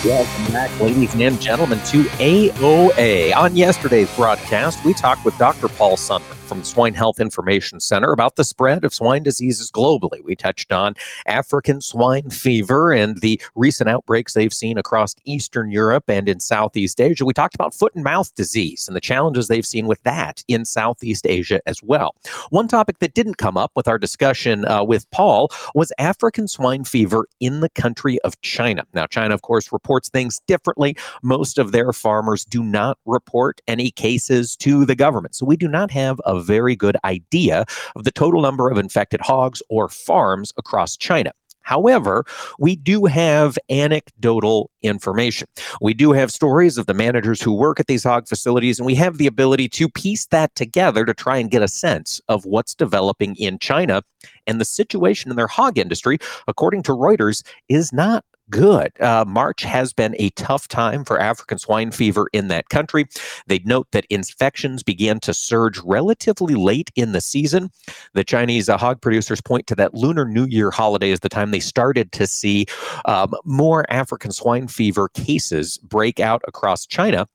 Welcome 0.06 0.54
back, 0.54 0.80
ladies 0.80 1.14
and 1.16 1.41
gentlemen, 1.41 1.80
to 1.80 2.04
AOA. 2.04 3.36
On 3.36 3.54
yesterday's 3.58 4.16
broadcast, 4.16 4.86
we 4.86 4.93
talked 4.93 5.26
with 5.26 5.38
Dr. 5.38 5.68
Paul 5.68 5.97
Sundberg 5.97 6.43
from 6.54 6.64
Swine 6.64 6.93
Health 6.93 7.20
Information 7.20 7.80
Center 7.80 8.12
about 8.12 8.36
the 8.36 8.43
spread 8.43 8.86
of 8.86 8.93
swine 8.93 9.24
diseases 9.24 9.72
globally. 9.72 10.24
We 10.24 10.36
touched 10.36 10.72
on 10.72 10.93
African 11.26 11.82
swine 11.82 12.30
fever 12.30 12.93
and 12.93 13.20
the 13.22 13.41
recent 13.56 13.89
outbreaks 13.89 14.34
they've 14.34 14.54
seen 14.54 14.78
across 14.78 15.16
Eastern 15.26 15.72
Europe 15.72 16.04
and 16.10 16.30
in 16.30 16.39
Southeast 16.39 17.01
Asia. 17.01 17.26
We 17.26 17.34
talked 17.34 17.56
about 17.56 17.74
foot 17.74 17.95
and 17.95 18.04
mouth 18.04 18.36
disease 18.36 18.88
and 18.88 18.95
the 18.95 19.01
challenges 19.01 19.47
they've 19.47 19.66
seen 19.66 19.88
with 19.88 20.04
that 20.04 20.43
in 20.47 20.64
Southeast 20.64 21.26
Asia 21.26 21.60
as 21.66 21.82
well. 21.82 22.14
One 22.51 22.68
topic 22.68 22.99
that 22.99 23.16
didn't 23.16 23.38
come 23.38 23.58
up 23.58 23.72
with 23.76 23.88
our 23.88 23.97
discussion 23.97 24.64
uh, 24.66 24.84
with 24.84 25.10
Paul 25.10 25.49
was 25.74 25.91
African 25.97 26.47
swine 26.47 26.84
fever 26.84 27.26
in 27.39 27.62
the 27.62 27.70
country 27.70 28.20
of 28.20 28.39
China. 28.41 28.86
Now, 28.93 29.08
China, 29.08 29.34
of 29.34 29.41
course, 29.41 29.74
reports 29.74 30.10
things 30.10 30.39
differently. 30.45 30.95
Most 31.24 31.58
of 31.58 31.72
their 31.72 31.93
farmers 31.93 32.45
do 32.45 32.62
not 32.64 32.99
report 33.08 33.60
any 33.68 33.89
cases 33.89 34.56
to 34.58 34.86
the 34.86 34.95
government. 34.95 35.34
So 35.34 35.47
we 35.47 35.58
do 35.58 35.68
not 35.68 35.89
have 35.89 36.22
a 36.26 36.43
very 36.44 36.76
good 36.76 36.98
idea 37.04 37.66
of 37.96 38.04
the 38.04 38.12
total 38.12 38.41
number 38.41 38.70
of 38.70 38.78
infected 38.78 39.22
hogs 39.22 39.62
or 39.70 39.89
farms 39.89 40.54
across 40.58 40.98
China. 40.98 41.32
However, 41.64 42.26
we 42.60 42.76
do 42.76 43.06
have 43.06 43.58
anecdotal 43.70 44.70
information. 44.82 45.48
We 45.82 45.94
do 45.94 46.12
have 46.12 46.32
stories 46.32 46.78
of 46.78 46.86
the 46.86 46.94
managers 46.94 47.41
who 47.41 47.54
work 47.54 47.80
at 47.80 47.88
these 47.88 48.04
hog 48.04 48.28
facilities, 48.28 48.80
and 48.80 48.86
we 48.86 48.96
have 48.96 49.18
the 49.18 49.28
ability 49.28 49.70
to 49.70 49.89
piece 49.89 50.28
that 50.28 50.54
together 50.56 51.06
to 51.06 51.14
try 51.14 51.38
and 51.38 51.50
get 51.50 51.62
a 51.62 51.68
sense 51.70 52.22
of 52.28 52.46
what's 52.46 52.76
developing 52.76 53.36
in 53.38 53.60
China. 53.60 54.04
And 54.46 54.60
the 54.60 54.66
situation 54.66 55.32
in 55.32 55.38
their 55.38 55.48
hog 55.48 55.78
industry, 55.78 56.18
according 56.48 56.84
to 56.84 56.91
Reuters, 56.91 57.44
is 57.70 57.94
not 57.94 58.26
good. 58.54 58.91
Uh, 59.01 59.26
March 59.28 59.64
has 59.64 59.93
been 59.93 60.16
a 60.20 60.30
tough 60.32 60.68
time 60.68 61.04
for 61.04 61.20
African 61.20 61.58
swine 61.58 61.89
fever 61.89 62.28
in 62.34 62.49
that 62.49 62.70
country. 62.70 63.08
They 63.47 63.60
note 63.66 63.88
that 63.93 64.06
infections 64.12 64.84
began 64.84 65.20
to 65.22 65.34
surge 65.34 65.80
relatively 65.80 66.54
late 66.54 66.91
in 66.95 67.14
the 67.14 67.22
season. 67.22 67.72
The 68.14 68.24
Chinese 68.24 68.70
uh, 68.70 68.78
hog 68.78 69.01
producers 69.01 69.41
point 69.41 69.66
to 69.68 69.76
that 69.76 69.95
Lunar 69.95 70.26
New 70.26 70.45
Year 70.45 70.70
holiday 70.70 71.12
as 71.12 71.22
the 71.22 71.30
time 71.30 71.49
they 71.49 71.60
started 71.60 72.12
to 72.12 72.28
see 72.28 72.68
um, 73.06 73.34
more 73.43 73.91
African 73.91 74.32
swine 74.32 74.68
fever 74.68 75.10
cases 75.10 75.80
break 75.80 76.20
out 76.20 76.43
across 76.47 76.86
China. 76.86 77.28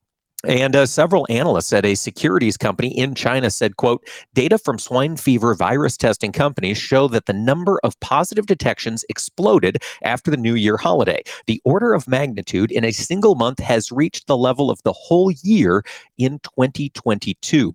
And 0.47 0.76
uh, 0.76 0.86
several 0.86 1.26
analysts 1.28 1.72
at 1.72 1.84
a 1.84 1.97
securities 1.97 2.57
company 2.57 2.97
in 2.97 3.16
China 3.16 3.51
said, 3.51 3.76
quote, 3.76 4.07
data 4.34 4.57
from 4.57 4.78
swine 4.78 5.16
fever 5.16 5.53
virus 5.53 5.97
testing 5.97 6.30
companies 6.30 6.78
show 6.78 7.09
that 7.09 7.26
the 7.26 7.32
number 7.32 7.80
of 7.82 7.99
positive 7.99 8.47
detections 8.47 9.05
exploded 9.09 9.82
after 10.05 10.30
the 10.30 10.36
New 10.36 10.55
Year 10.55 10.76
holiday. 10.76 11.24
The 11.49 11.61
order 11.64 11.93
of 11.93 12.07
magnitude 12.07 12.70
in 12.70 12.84
a 12.84 12.93
single 12.93 13.34
month 13.34 13.59
has 13.59 13.91
reached 13.91 14.28
the 14.28 14.36
level 14.36 14.70
of 14.70 14.80
the 14.84 14.93
whole 14.93 15.32
year 15.43 15.82
in 16.18 16.39
2022. 16.45 17.74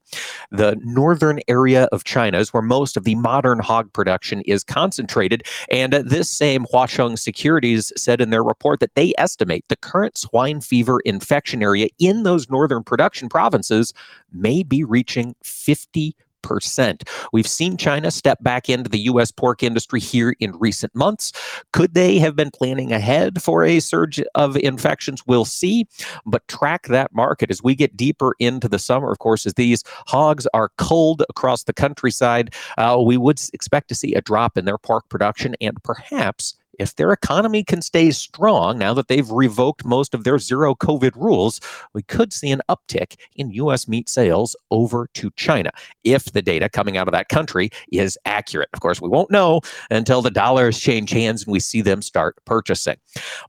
The 0.52 0.80
northern 0.86 1.42
area 1.50 1.90
of 1.92 2.06
China 2.06 2.40
is 2.40 2.54
where 2.54 2.64
most 2.64 2.96
of 2.96 3.04
the 3.04 3.16
modern 3.16 3.60
hog 3.60 3.92
production 3.92 4.40
is 4.42 4.64
concentrated. 4.64 5.44
And 5.70 5.94
uh, 5.94 6.04
this 6.06 6.30
same 6.30 6.66
Huaqiang 6.68 7.20
Securities 7.20 7.92
said 7.98 8.22
in 8.22 8.30
their 8.30 8.44
report 8.44 8.80
that 8.80 8.96
they 8.96 9.14
estimate 9.18 9.66
the 9.68 9.76
current 9.76 10.18
swine 10.18 10.62
fever 10.62 11.02
infection 11.02 11.62
area 11.62 11.90
in 12.00 12.24
those 12.24 12.50
northern 12.54 12.84
production 12.84 13.28
provinces 13.28 13.94
may 14.32 14.64
be 14.64 14.84
reaching 14.84 15.36
50 15.44 16.16
percent. 16.44 17.10
We've 17.32 17.48
seen 17.48 17.78
China 17.78 18.12
step 18.12 18.44
back 18.44 18.70
into 18.70 18.90
the 18.90 19.00
U.S. 19.00 19.32
pork 19.32 19.64
industry 19.64 20.00
here 20.00 20.36
in 20.40 20.52
recent 20.60 20.94
months. 20.94 21.32
Could 21.72 21.96
they 21.96 22.20
have 22.20 22.36
been 22.36 22.52
planning 22.52 22.92
ahead 22.92 23.42
for 23.42 23.64
a 23.64 23.80
surge 23.80 24.22
of 24.36 24.56
infections? 24.58 25.24
We'll 25.26 25.46
see, 25.46 25.88
but 26.26 26.48
track 26.48 26.88
that 26.88 27.16
market 27.16 27.50
as 27.50 27.64
we 27.64 27.74
get 27.74 27.98
deeper 27.98 28.36
into 28.40 28.68
the 28.70 28.78
summer. 28.78 29.12
Of 29.12 29.18
course, 29.20 29.48
as 29.48 29.56
these 29.56 29.84
hogs 30.08 30.46
are 30.54 30.70
culled 30.78 31.24
across 31.30 31.64
the 31.64 31.74
countryside, 31.74 32.54
uh, 32.78 33.02
we 33.04 33.18
would 33.18 33.42
expect 33.54 33.88
to 33.88 33.96
see 33.96 34.14
a 34.14 34.22
drop 34.22 34.58
in 34.58 34.66
their 34.66 34.78
pork 34.78 35.10
production 35.10 35.56
and 35.62 35.82
perhaps 35.84 36.56
if 36.80 36.96
their 36.96 37.12
economy 37.12 37.64
can 37.64 37.82
stay 37.82 38.12
strong 38.12 38.78
now 38.78 38.94
that 38.94 39.08
they've 39.08 39.30
revoked 39.30 39.86
most 39.86 40.14
of 40.14 40.24
their 40.24 40.40
zero 40.40 40.76
COVID 40.76 41.16
rules, 41.16 41.60
we 41.94 42.02
could 42.04 42.34
see 42.34 42.52
an 42.52 42.62
uptick 42.70 43.16
in 43.36 43.52
U.S. 43.52 43.88
meat 43.88 44.10
sales 44.10 44.56
over 44.72 45.08
to 45.14 45.32
China 45.36 45.72
if 46.04 46.26
the 46.26 46.42
data 46.42 46.70
coming 46.70 46.98
out 46.98 47.08
of 47.08 47.12
that 47.12 47.30
country 47.30 47.70
is 47.92 48.18
accurate. 48.26 48.70
Of 48.74 48.80
course, 48.80 49.02
we 49.02 49.10
won't 49.10 49.32
know 49.32 49.62
until 49.92 50.22
the 50.22 50.32
dollars 50.32 50.80
change 50.80 51.12
hands 51.12 51.44
and 51.44 51.52
we 51.52 51.60
see 51.60 51.82
them 51.82 52.02
start 52.02 52.38
purchasing. 52.46 52.98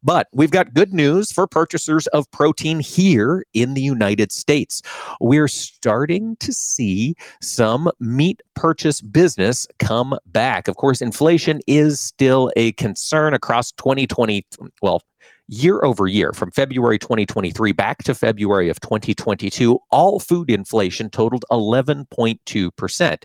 But 0.03 0.29
we've 0.33 0.51
got 0.51 0.75
good 0.75 0.93
news 0.93 1.33
for 1.33 1.47
purchasers 1.47 2.07
of 2.09 2.31
protein 2.31 2.81
here 2.81 3.45
in 3.55 3.75
the 3.75 3.83
United 3.83 4.33
States. 4.33 4.83
We're 5.21 5.49
starting 5.49 6.37
to 6.41 6.53
see 6.53 7.15
some 7.41 7.91
meat 8.01 8.43
purchase 8.55 9.01
business 9.01 9.67
come 9.79 10.19
back. 10.27 10.69
Of 10.69 10.77
course, 10.77 11.01
inflation 11.01 11.61
is 11.67 12.01
still 12.01 12.51
a 12.57 12.73
concern 12.73 13.14
concern 13.15 13.35
across 13.35 13.71
2020, 13.73 14.45
well, 14.83 15.01
year 15.47 15.85
over 15.85 16.09
year 16.09 16.33
from 16.33 16.51
February 16.51 16.99
2023 16.99 17.71
back 17.71 18.03
to 18.03 18.13
February 18.15 18.69
of 18.69 18.81
2022, 18.81 19.79
all 19.91 20.19
food 20.19 20.51
inflation 20.51 21.09
totaled 21.11 21.45
11.2%. 21.53 23.23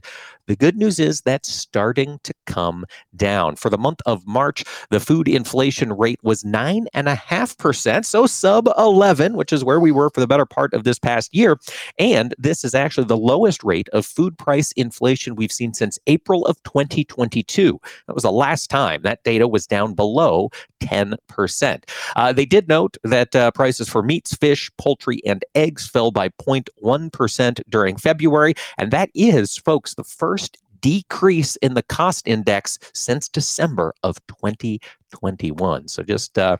The 0.49 0.55
good 0.55 0.77
news 0.77 0.99
is 0.99 1.21
that's 1.21 1.47
starting 1.47 2.19
to 2.23 2.33
come 2.47 2.83
down. 3.15 3.55
For 3.55 3.69
the 3.69 3.77
month 3.77 3.99
of 4.07 4.25
March, 4.25 4.63
the 4.89 4.99
food 4.99 5.27
inflation 5.27 5.93
rate 5.93 6.19
was 6.23 6.43
9.5%, 6.43 8.03
so 8.03 8.25
sub 8.25 8.67
11, 8.75 9.37
which 9.37 9.53
is 9.53 9.63
where 9.63 9.79
we 9.79 9.91
were 9.91 10.09
for 10.09 10.21
the 10.21 10.27
better 10.27 10.47
part 10.47 10.73
of 10.73 10.85
this 10.85 10.97
past 10.97 11.35
year. 11.35 11.59
And 11.99 12.33
this 12.39 12.63
is 12.63 12.73
actually 12.73 13.05
the 13.05 13.15
lowest 13.15 13.63
rate 13.63 13.89
of 13.89 14.07
food 14.07 14.39
price 14.39 14.71
inflation 14.71 15.35
we've 15.35 15.51
seen 15.51 15.75
since 15.75 15.99
April 16.07 16.47
of 16.47 16.61
2022. 16.63 17.79
That 18.07 18.15
was 18.15 18.23
the 18.23 18.31
last 18.31 18.71
time 18.71 19.03
that 19.03 19.23
data 19.23 19.47
was 19.47 19.67
down 19.67 19.93
below 19.93 20.49
10%. 20.81 21.83
Uh, 22.15 22.33
they 22.33 22.45
did 22.45 22.67
note 22.67 22.97
that 23.03 23.35
uh, 23.35 23.51
prices 23.51 23.87
for 23.87 24.01
meats, 24.01 24.35
fish, 24.35 24.71
poultry, 24.79 25.21
and 25.27 25.45
eggs 25.53 25.87
fell 25.87 26.09
by 26.09 26.29
0.1% 26.29 27.61
during 27.69 27.97
February. 27.97 28.55
And 28.79 28.89
that 28.89 29.11
is, 29.13 29.55
folks, 29.55 29.93
the 29.93 30.03
first 30.03 30.38
first 30.39 30.57
decrease 30.81 31.55
in 31.57 31.73
the 31.73 31.83
cost 31.83 32.25
index 32.27 32.79
since 32.93 33.27
December 33.27 33.93
of 34.03 34.17
2021. 34.27 35.87
So 35.87 36.03
just 36.03 36.37
uh, 36.37 36.57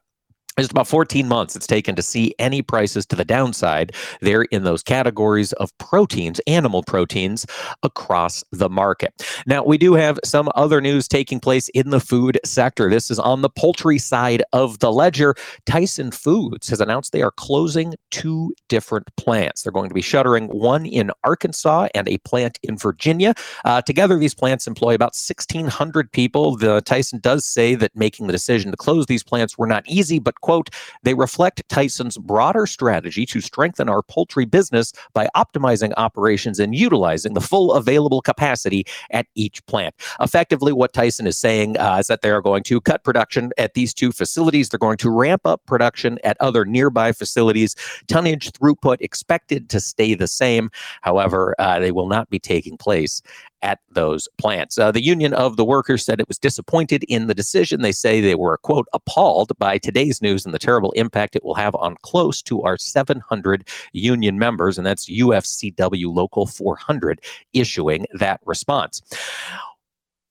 just 0.58 0.72
about 0.72 0.88
14 0.88 1.28
months 1.28 1.56
it's 1.56 1.68
taken 1.68 1.96
to 1.96 2.02
see 2.02 2.34
any 2.40 2.62
prices 2.62 3.06
to 3.06 3.16
the 3.16 3.26
downside 3.26 3.94
there 4.22 4.44
in 4.44 4.64
those 4.64 4.84
categories 4.84 5.54
of 5.54 5.76
proteins, 5.78 6.40
animal 6.48 6.84
proteins 6.84 7.46
across 7.84 8.44
the 8.52 8.70
market. 8.70 9.14
Now, 9.46 9.64
we 9.64 9.78
do 9.78 9.94
have 9.94 10.20
some 10.24 10.50
other 10.56 10.82
news 10.82 11.08
taking 11.08 11.40
place 11.40 11.70
in 11.70 11.90
the 11.90 12.00
food 12.00 12.40
sector. 12.46 12.90
This 12.90 13.12
is 13.12 13.20
on 13.20 13.42
the 13.42 13.50
poultry 13.50 13.98
side 13.98 14.44
of 14.54 14.80
the 14.80 14.92
ledger. 14.92 15.36
Tyson 15.66 16.12
Foods 16.12 16.70
has 16.70 16.82
announced 16.82 17.12
they 17.12 17.22
are 17.22 17.32
closing 17.32 17.96
two 18.12 18.54
different 18.68 19.08
plants. 19.16 19.64
They're 19.64 19.72
going 19.72 19.90
to 19.90 19.96
be 19.96 20.02
shuttering 20.02 20.48
one 20.48 20.86
in 20.86 21.12
Arkansas 21.24 21.88
and 21.94 22.08
a 22.08 22.18
plant 22.20 22.60
in 22.64 22.78
Virginia. 22.78 23.34
Uh, 23.66 23.82
together, 23.82 24.18
these 24.18 24.36
plants 24.36 24.68
employ 24.68 24.96
about 24.96 25.16
1,600 25.16 26.12
people. 26.12 26.58
The 26.58 26.82
Tyson 26.82 27.20
does 27.20 27.46
say 27.46 27.76
that 27.76 27.96
making 27.96 28.28
the 28.28 28.34
decision 28.34 28.72
to 28.72 28.78
close 28.78 29.06
these 29.06 29.24
plants 29.24 29.58
were 29.58 29.68
not 29.68 29.84
easy, 29.88 30.20
but 30.20 30.39
quote, 30.42 30.70
they 31.04 31.14
reflect 31.14 31.68
Tyson's 31.70 32.18
broader 32.18 32.66
strategy 32.66 33.26
to 33.26 33.42
strengthen 33.42 33.90
our 33.90 34.02
poultry 34.02 34.46
business 34.46 34.94
by 35.14 35.30
optimizing 35.36 35.94
operations 35.98 36.60
and 36.60 36.76
utilizing 36.76 37.34
the 37.34 37.42
full 37.42 37.74
available 37.74 38.22
capacity 38.22 38.86
at 39.12 39.28
each 39.36 39.66
plant. 39.66 39.96
Effectively, 40.20 40.74
what 40.74 40.94
Tyson 40.94 41.28
is 41.28 41.38
saying 41.38 41.78
uh, 41.78 41.98
is 42.00 42.08
that 42.08 42.22
they 42.22 42.30
are 42.30 42.42
going 42.42 42.64
to 42.64 42.82
cut 42.82 43.04
production 43.04 43.52
at 43.58 43.74
these 43.74 43.94
two 43.94 44.12
facilities. 44.12 44.70
They're 44.70 44.78
going 44.78 44.98
to 44.98 45.10
ramp 45.10 45.42
up 45.46 45.66
production 45.66 46.20
at 46.24 46.38
other 46.40 46.66
nearby 46.66 47.12
facilities. 47.12 47.76
Tonnage 48.08 48.52
throughput 48.52 48.98
expected 49.00 49.70
to 49.70 49.80
stay 49.80 50.14
the 50.14 50.28
same. 50.28 50.70
However, 51.02 51.56
uh, 51.60 51.80
they 51.80 51.92
will 51.92 52.08
not 52.08 52.30
be 52.30 52.40
taking 52.40 52.78
place 52.78 53.22
at 53.62 53.80
those 53.92 54.28
plants. 54.38 54.78
Uh, 54.78 54.92
the 54.92 55.04
Union 55.04 55.34
of 55.34 55.58
the 55.58 55.66
Workers 55.66 56.06
said 56.06 56.20
it 56.20 56.28
was 56.28 56.38
disappointed 56.38 57.04
in 57.08 57.28
the 57.28 57.34
decision. 57.34 57.82
They 57.82 57.92
say 57.92 58.22
they 58.22 58.36
were, 58.36 58.58
quote, 58.58 58.88
appalled 58.94 59.58
by 59.60 59.78
today's 59.78 60.22
news 60.22 60.46
and 60.46 60.54
the 60.54 60.60
terrible 60.60 60.92
impact 60.94 61.36
it 61.36 61.44
will 61.44 61.56
have 61.56 61.76
on 61.76 61.96
close 62.02 62.42
to 62.44 62.62
our 62.64 62.78
700 62.78 63.68
union 63.94 64.40
members. 64.40 64.78
And 64.78 64.86
that's 64.86 65.10
UFCW 65.10 66.14
Local 66.14 66.46
400 66.46 67.22
issuing 67.54 68.06
that 68.14 68.40
response 68.46 69.02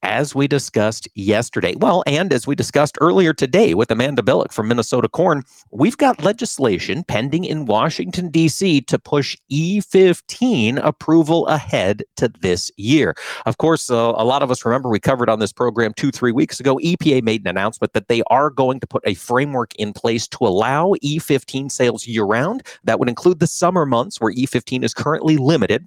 as 0.02 0.34
we 0.34 0.46
discussed 0.46 1.08
yesterday. 1.14 1.74
Well, 1.76 2.02
and 2.06 2.32
as 2.32 2.46
we 2.46 2.54
discussed 2.54 2.96
earlier 3.00 3.32
today 3.32 3.74
with 3.74 3.90
Amanda 3.90 4.22
Biliek 4.22 4.52
from 4.52 4.68
Minnesota 4.68 5.08
Corn, 5.08 5.42
we've 5.70 5.96
got 5.96 6.22
legislation 6.22 7.04
pending 7.04 7.44
in 7.44 7.66
Washington, 7.66 8.30
D.C. 8.30 8.82
to 8.82 8.98
push 8.98 9.36
E15 9.50 10.80
approval 10.82 11.46
ahead 11.48 12.04
to 12.16 12.28
this 12.40 12.70
year. 12.76 13.14
Of 13.46 13.58
course, 13.58 13.90
uh, 13.90 14.12
a 14.16 14.24
lot 14.24 14.42
of 14.42 14.50
us 14.50 14.64
remember 14.64 14.88
we 14.88 15.00
covered 15.00 15.28
on 15.28 15.40
this 15.40 15.52
program 15.52 15.92
two, 15.94 16.10
three 16.10 16.32
weeks 16.32 16.60
ago. 16.60 16.76
EPA 16.76 17.22
made 17.22 17.42
an 17.42 17.48
announcement 17.48 17.92
that 17.92 18.08
they 18.08 18.22
are 18.28 18.50
going 18.50 18.80
to 18.80 18.86
put 18.86 19.02
a 19.06 19.14
framework 19.14 19.74
in 19.76 19.92
place 19.92 20.28
to 20.28 20.38
allow 20.46 20.94
E15 21.02 21.70
sales 21.70 22.06
year 22.06 22.24
round. 22.24 22.62
That 22.84 22.98
would 22.98 23.08
include 23.08 23.40
the 23.40 23.46
summer 23.46 23.84
months 23.84 24.20
where 24.20 24.32
E15 24.32 24.84
is 24.84 24.94
currently 24.94 25.36
limited. 25.36 25.86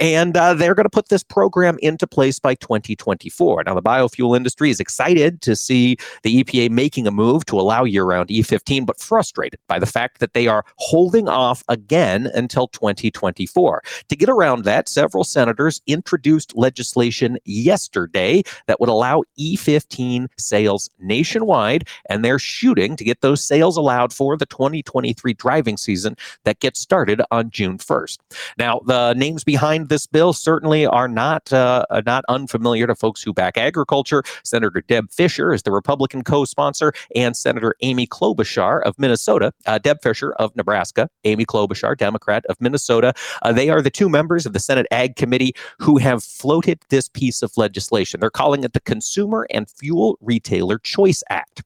And 0.00 0.36
uh, 0.36 0.54
they're 0.54 0.74
going 0.74 0.84
to 0.84 0.90
put 0.90 1.08
this 1.08 1.22
program 1.22 1.78
into 1.82 2.06
place 2.06 2.38
by 2.38 2.54
2024. 2.56 3.41
Now, 3.42 3.74
the 3.74 3.82
biofuel 3.82 4.36
industry 4.36 4.70
is 4.70 4.80
excited 4.80 5.42
to 5.42 5.56
see 5.56 5.96
the 6.22 6.42
EPA 6.42 6.70
making 6.70 7.06
a 7.06 7.10
move 7.10 7.44
to 7.46 7.58
allow 7.58 7.84
year 7.84 8.04
round 8.04 8.28
E15, 8.28 8.86
but 8.86 9.00
frustrated 9.00 9.58
by 9.68 9.78
the 9.78 9.86
fact 9.86 10.20
that 10.20 10.34
they 10.34 10.46
are 10.46 10.64
holding 10.76 11.28
off 11.28 11.62
again 11.68 12.30
until 12.34 12.68
2024. 12.68 13.82
To 14.08 14.16
get 14.16 14.28
around 14.28 14.64
that, 14.64 14.88
several 14.88 15.24
senators 15.24 15.80
introduced 15.86 16.56
legislation 16.56 17.38
yesterday 17.44 18.42
that 18.66 18.80
would 18.80 18.88
allow 18.88 19.22
E15 19.38 20.28
sales 20.38 20.90
nationwide, 20.98 21.88
and 22.08 22.24
they're 22.24 22.38
shooting 22.38 22.96
to 22.96 23.04
get 23.04 23.20
those 23.20 23.42
sales 23.42 23.76
allowed 23.76 24.12
for 24.12 24.36
the 24.36 24.46
2023 24.46 25.34
driving 25.34 25.76
season 25.76 26.16
that 26.44 26.60
gets 26.60 26.80
started 26.80 27.22
on 27.30 27.50
June 27.50 27.78
1st. 27.78 28.18
Now, 28.58 28.80
the 28.86 29.14
names 29.14 29.44
behind 29.44 29.88
this 29.88 30.06
bill 30.06 30.32
certainly 30.32 30.86
are 30.86 31.08
not 31.08 31.52
uh, 31.52 31.84
not 32.06 32.24
unfamiliar 32.28 32.86
to 32.86 32.94
folks 32.94 33.22
who 33.22 33.31
back 33.32 33.56
agriculture. 33.56 34.22
Senator 34.44 34.82
Deb 34.86 35.10
Fischer 35.10 35.52
is 35.52 35.62
the 35.62 35.72
Republican 35.72 36.22
co 36.22 36.44
sponsor, 36.44 36.92
and 37.14 37.36
Senator 37.36 37.74
Amy 37.82 38.06
Klobuchar 38.06 38.82
of 38.82 38.98
Minnesota, 38.98 39.52
uh, 39.66 39.78
Deb 39.78 40.02
Fischer 40.02 40.32
of 40.34 40.54
Nebraska, 40.56 41.08
Amy 41.24 41.44
Klobuchar, 41.44 41.96
Democrat 41.96 42.44
of 42.46 42.60
Minnesota. 42.60 43.14
Uh, 43.42 43.52
they 43.52 43.70
are 43.70 43.82
the 43.82 43.90
two 43.90 44.08
members 44.08 44.46
of 44.46 44.52
the 44.52 44.60
Senate 44.60 44.86
Ag 44.90 45.16
Committee 45.16 45.54
who 45.78 45.98
have 45.98 46.22
floated 46.22 46.80
this 46.88 47.08
piece 47.08 47.42
of 47.42 47.56
legislation. 47.56 48.20
They're 48.20 48.30
calling 48.30 48.64
it 48.64 48.72
the 48.72 48.80
Consumer 48.80 49.46
and 49.50 49.68
Fuel 49.70 50.18
Retailer 50.20 50.78
Choice 50.78 51.22
Act. 51.28 51.62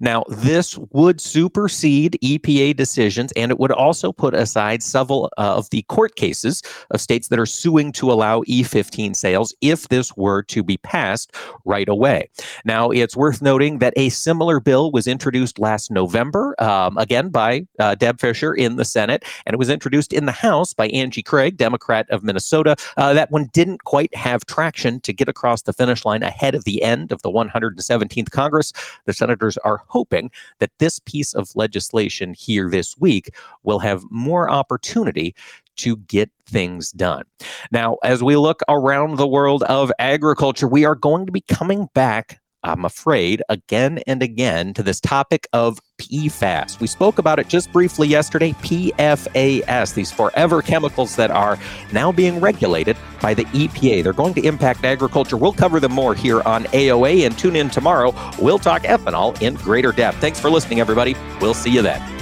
Now, 0.00 0.24
this 0.28 0.78
would 0.92 1.20
supersede 1.20 2.18
EPA 2.22 2.76
decisions, 2.76 3.32
and 3.32 3.50
it 3.50 3.58
would 3.58 3.72
also 3.72 4.12
put 4.12 4.34
aside 4.34 4.82
several 4.82 5.30
uh, 5.38 5.56
of 5.56 5.70
the 5.70 5.82
court 5.82 6.16
cases 6.16 6.62
of 6.90 7.00
states 7.00 7.28
that 7.28 7.38
are 7.38 7.46
suing 7.46 7.92
to 7.92 8.12
allow 8.12 8.42
E15 8.42 9.16
sales 9.16 9.54
if 9.60 9.88
this 9.88 10.16
were 10.16 10.42
to 10.44 10.62
be 10.62 10.76
passed 10.78 11.32
right 11.64 11.88
away. 11.88 12.28
Now, 12.64 12.90
it's 12.90 13.16
worth 13.16 13.42
noting 13.42 13.78
that 13.78 13.94
a 13.96 14.08
similar 14.10 14.60
bill 14.60 14.90
was 14.92 15.06
introduced 15.06 15.58
last 15.58 15.90
November, 15.90 16.54
um, 16.62 16.96
again 16.98 17.28
by 17.28 17.66
uh, 17.78 17.94
Deb 17.94 18.20
Fischer 18.20 18.54
in 18.54 18.76
the 18.76 18.84
Senate, 18.84 19.24
and 19.44 19.54
it 19.54 19.58
was 19.58 19.70
introduced 19.70 20.12
in 20.12 20.26
the 20.26 20.32
House 20.32 20.74
by 20.74 20.88
Angie 20.88 21.22
Craig, 21.22 21.56
Democrat 21.56 22.08
of 22.10 22.22
Minnesota. 22.22 22.76
Uh, 22.96 23.12
that 23.14 23.30
one 23.30 23.48
didn't 23.52 23.84
quite 23.84 24.14
have 24.14 24.44
traction 24.46 25.00
to 25.00 25.12
get 25.12 25.28
across 25.28 25.62
the 25.62 25.72
finish 25.72 26.04
line 26.04 26.22
ahead 26.22 26.54
of 26.54 26.64
the 26.64 26.82
end 26.82 27.12
of 27.12 27.22
the 27.22 27.30
117th 27.30 28.30
Congress. 28.30 28.72
The 29.04 29.12
senators 29.12 29.55
are 29.58 29.82
hoping 29.88 30.30
that 30.58 30.70
this 30.78 30.98
piece 31.00 31.34
of 31.34 31.54
legislation 31.54 32.34
here 32.34 32.70
this 32.70 32.96
week 32.98 33.34
will 33.62 33.78
have 33.78 34.02
more 34.10 34.50
opportunity 34.50 35.34
to 35.76 35.96
get 35.96 36.30
things 36.46 36.90
done. 36.92 37.24
Now, 37.70 37.98
as 38.02 38.22
we 38.22 38.36
look 38.36 38.62
around 38.68 39.16
the 39.16 39.26
world 39.26 39.62
of 39.64 39.92
agriculture, 39.98 40.68
we 40.68 40.84
are 40.84 40.94
going 40.94 41.26
to 41.26 41.32
be 41.32 41.42
coming 41.42 41.88
back 41.94 42.40
I'm 42.66 42.84
afraid, 42.84 43.42
again 43.48 44.00
and 44.06 44.22
again 44.22 44.74
to 44.74 44.82
this 44.82 45.00
topic 45.00 45.46
of 45.52 45.78
PFAS. 45.98 46.80
We 46.80 46.86
spoke 46.86 47.18
about 47.18 47.38
it 47.38 47.48
just 47.48 47.72
briefly 47.72 48.08
yesterday. 48.08 48.52
PFAS, 48.52 49.94
these 49.94 50.12
forever 50.12 50.62
chemicals 50.62 51.16
that 51.16 51.30
are 51.30 51.58
now 51.92 52.12
being 52.12 52.40
regulated 52.40 52.96
by 53.20 53.34
the 53.34 53.44
EPA. 53.46 54.02
They're 54.02 54.12
going 54.12 54.34
to 54.34 54.42
impact 54.42 54.84
agriculture. 54.84 55.36
We'll 55.36 55.52
cover 55.52 55.80
them 55.80 55.92
more 55.92 56.14
here 56.14 56.42
on 56.42 56.64
AOA 56.64 57.26
and 57.26 57.36
tune 57.38 57.56
in 57.56 57.70
tomorrow. 57.70 58.14
We'll 58.40 58.58
talk 58.58 58.82
ethanol 58.82 59.40
in 59.42 59.54
greater 59.56 59.92
depth. 59.92 60.18
Thanks 60.18 60.40
for 60.40 60.50
listening, 60.50 60.80
everybody. 60.80 61.16
We'll 61.40 61.54
see 61.54 61.70
you 61.70 61.82
then. 61.82 62.15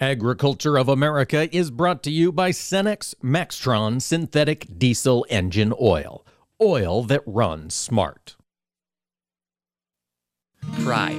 Agriculture 0.00 0.78
of 0.78 0.88
America 0.88 1.54
is 1.54 1.70
brought 1.70 2.02
to 2.02 2.10
you 2.10 2.32
by 2.32 2.52
Cenex 2.52 3.14
Maxtron 3.22 4.00
Synthetic 4.00 4.66
Diesel 4.78 5.26
Engine 5.28 5.74
Oil. 5.78 6.24
Oil 6.58 7.02
that 7.02 7.22
runs 7.26 7.74
smart. 7.74 8.34
Pride. 10.82 11.12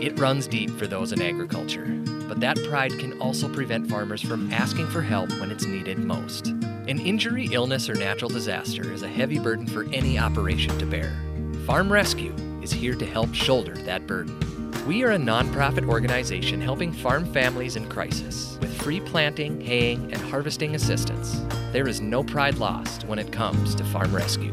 It 0.00 0.16
runs 0.20 0.46
deep 0.46 0.70
for 0.70 0.86
those 0.86 1.10
in 1.10 1.20
agriculture. 1.20 1.86
But 2.28 2.38
that 2.38 2.56
pride 2.68 2.96
can 3.00 3.20
also 3.20 3.52
prevent 3.52 3.90
farmers 3.90 4.22
from 4.22 4.52
asking 4.52 4.86
for 4.86 5.02
help 5.02 5.32
when 5.40 5.50
it's 5.50 5.66
needed 5.66 5.98
most. 5.98 6.46
An 6.46 7.00
injury, 7.00 7.48
illness, 7.50 7.90
or 7.90 7.94
natural 7.94 8.30
disaster 8.30 8.92
is 8.92 9.02
a 9.02 9.08
heavy 9.08 9.40
burden 9.40 9.66
for 9.66 9.82
any 9.92 10.16
operation 10.16 10.78
to 10.78 10.86
bear. 10.86 11.18
Farm 11.66 11.92
Rescue 11.92 12.36
is 12.62 12.70
here 12.70 12.94
to 12.94 13.04
help 13.04 13.34
shoulder 13.34 13.74
that 13.78 14.06
burden. 14.06 14.57
We 14.88 15.04
are 15.04 15.10
a 15.10 15.18
nonprofit 15.18 15.86
organization 15.86 16.62
helping 16.62 16.94
farm 16.94 17.30
families 17.30 17.76
in 17.76 17.90
crisis 17.90 18.56
with 18.62 18.74
free 18.80 19.00
planting, 19.00 19.60
haying, 19.60 20.10
and 20.14 20.22
harvesting 20.30 20.74
assistance. 20.76 21.42
There 21.72 21.88
is 21.88 22.00
no 22.00 22.24
pride 22.24 22.56
lost 22.56 23.04
when 23.04 23.18
it 23.18 23.30
comes 23.30 23.74
to 23.74 23.84
farm 23.84 24.16
rescue. 24.16 24.50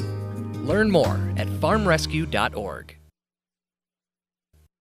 Learn 0.55 0.91
more 0.91 1.17
at 1.37 1.47
farmrescue.org. 1.47 2.97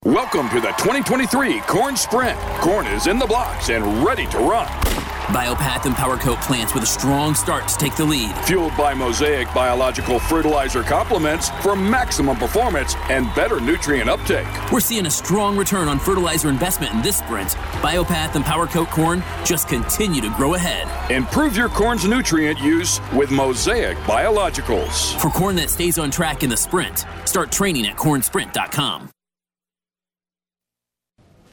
Welcome 0.04 0.48
to 0.48 0.60
the 0.60 0.72
2023 0.78 1.60
Corn 1.60 1.96
Sprint. 1.96 2.38
Corn 2.58 2.88
is 2.88 3.06
in 3.06 3.20
the 3.20 3.26
blocks 3.26 3.68
and 3.68 4.04
ready 4.04 4.26
to 4.26 4.38
run. 4.38 5.03
Biopath 5.28 5.86
and 5.86 5.94
PowerCoat 5.94 6.40
plants 6.42 6.74
with 6.74 6.82
a 6.82 6.86
strong 6.86 7.34
start 7.34 7.66
to 7.68 7.76
take 7.76 7.96
the 7.96 8.04
lead. 8.04 8.36
Fueled 8.44 8.76
by 8.76 8.92
Mosaic 8.92 9.46
biological 9.54 10.18
fertilizer 10.18 10.82
complements 10.82 11.48
for 11.62 11.74
maximum 11.74 12.36
performance 12.36 12.94
and 13.08 13.34
better 13.34 13.58
nutrient 13.58 14.10
uptake. 14.10 14.46
We're 14.70 14.80
seeing 14.80 15.06
a 15.06 15.10
strong 15.10 15.56
return 15.56 15.88
on 15.88 15.98
fertilizer 15.98 16.50
investment 16.50 16.92
in 16.92 17.00
this 17.00 17.16
sprint. 17.16 17.50
Biopath 17.80 18.34
and 18.34 18.44
PowerCoat 18.44 18.90
corn 18.90 19.22
just 19.44 19.66
continue 19.66 20.20
to 20.20 20.30
grow 20.36 20.54
ahead. 20.54 20.86
Improve 21.10 21.56
your 21.56 21.70
corn's 21.70 22.06
nutrient 22.06 22.60
use 22.60 23.00
with 23.14 23.30
Mosaic 23.30 23.96
biologicals. 23.98 25.18
For 25.20 25.30
corn 25.30 25.56
that 25.56 25.70
stays 25.70 25.98
on 25.98 26.10
track 26.10 26.42
in 26.42 26.50
the 26.50 26.56
sprint, 26.56 27.06
start 27.24 27.50
training 27.50 27.86
at 27.86 27.96
cornsprint.com. 27.96 29.10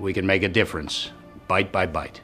we 0.00 0.12
can 0.12 0.26
make 0.26 0.42
a 0.42 0.48
difference, 0.48 1.10
bite 1.46 1.70
by 1.70 1.86
bite. 1.86 2.22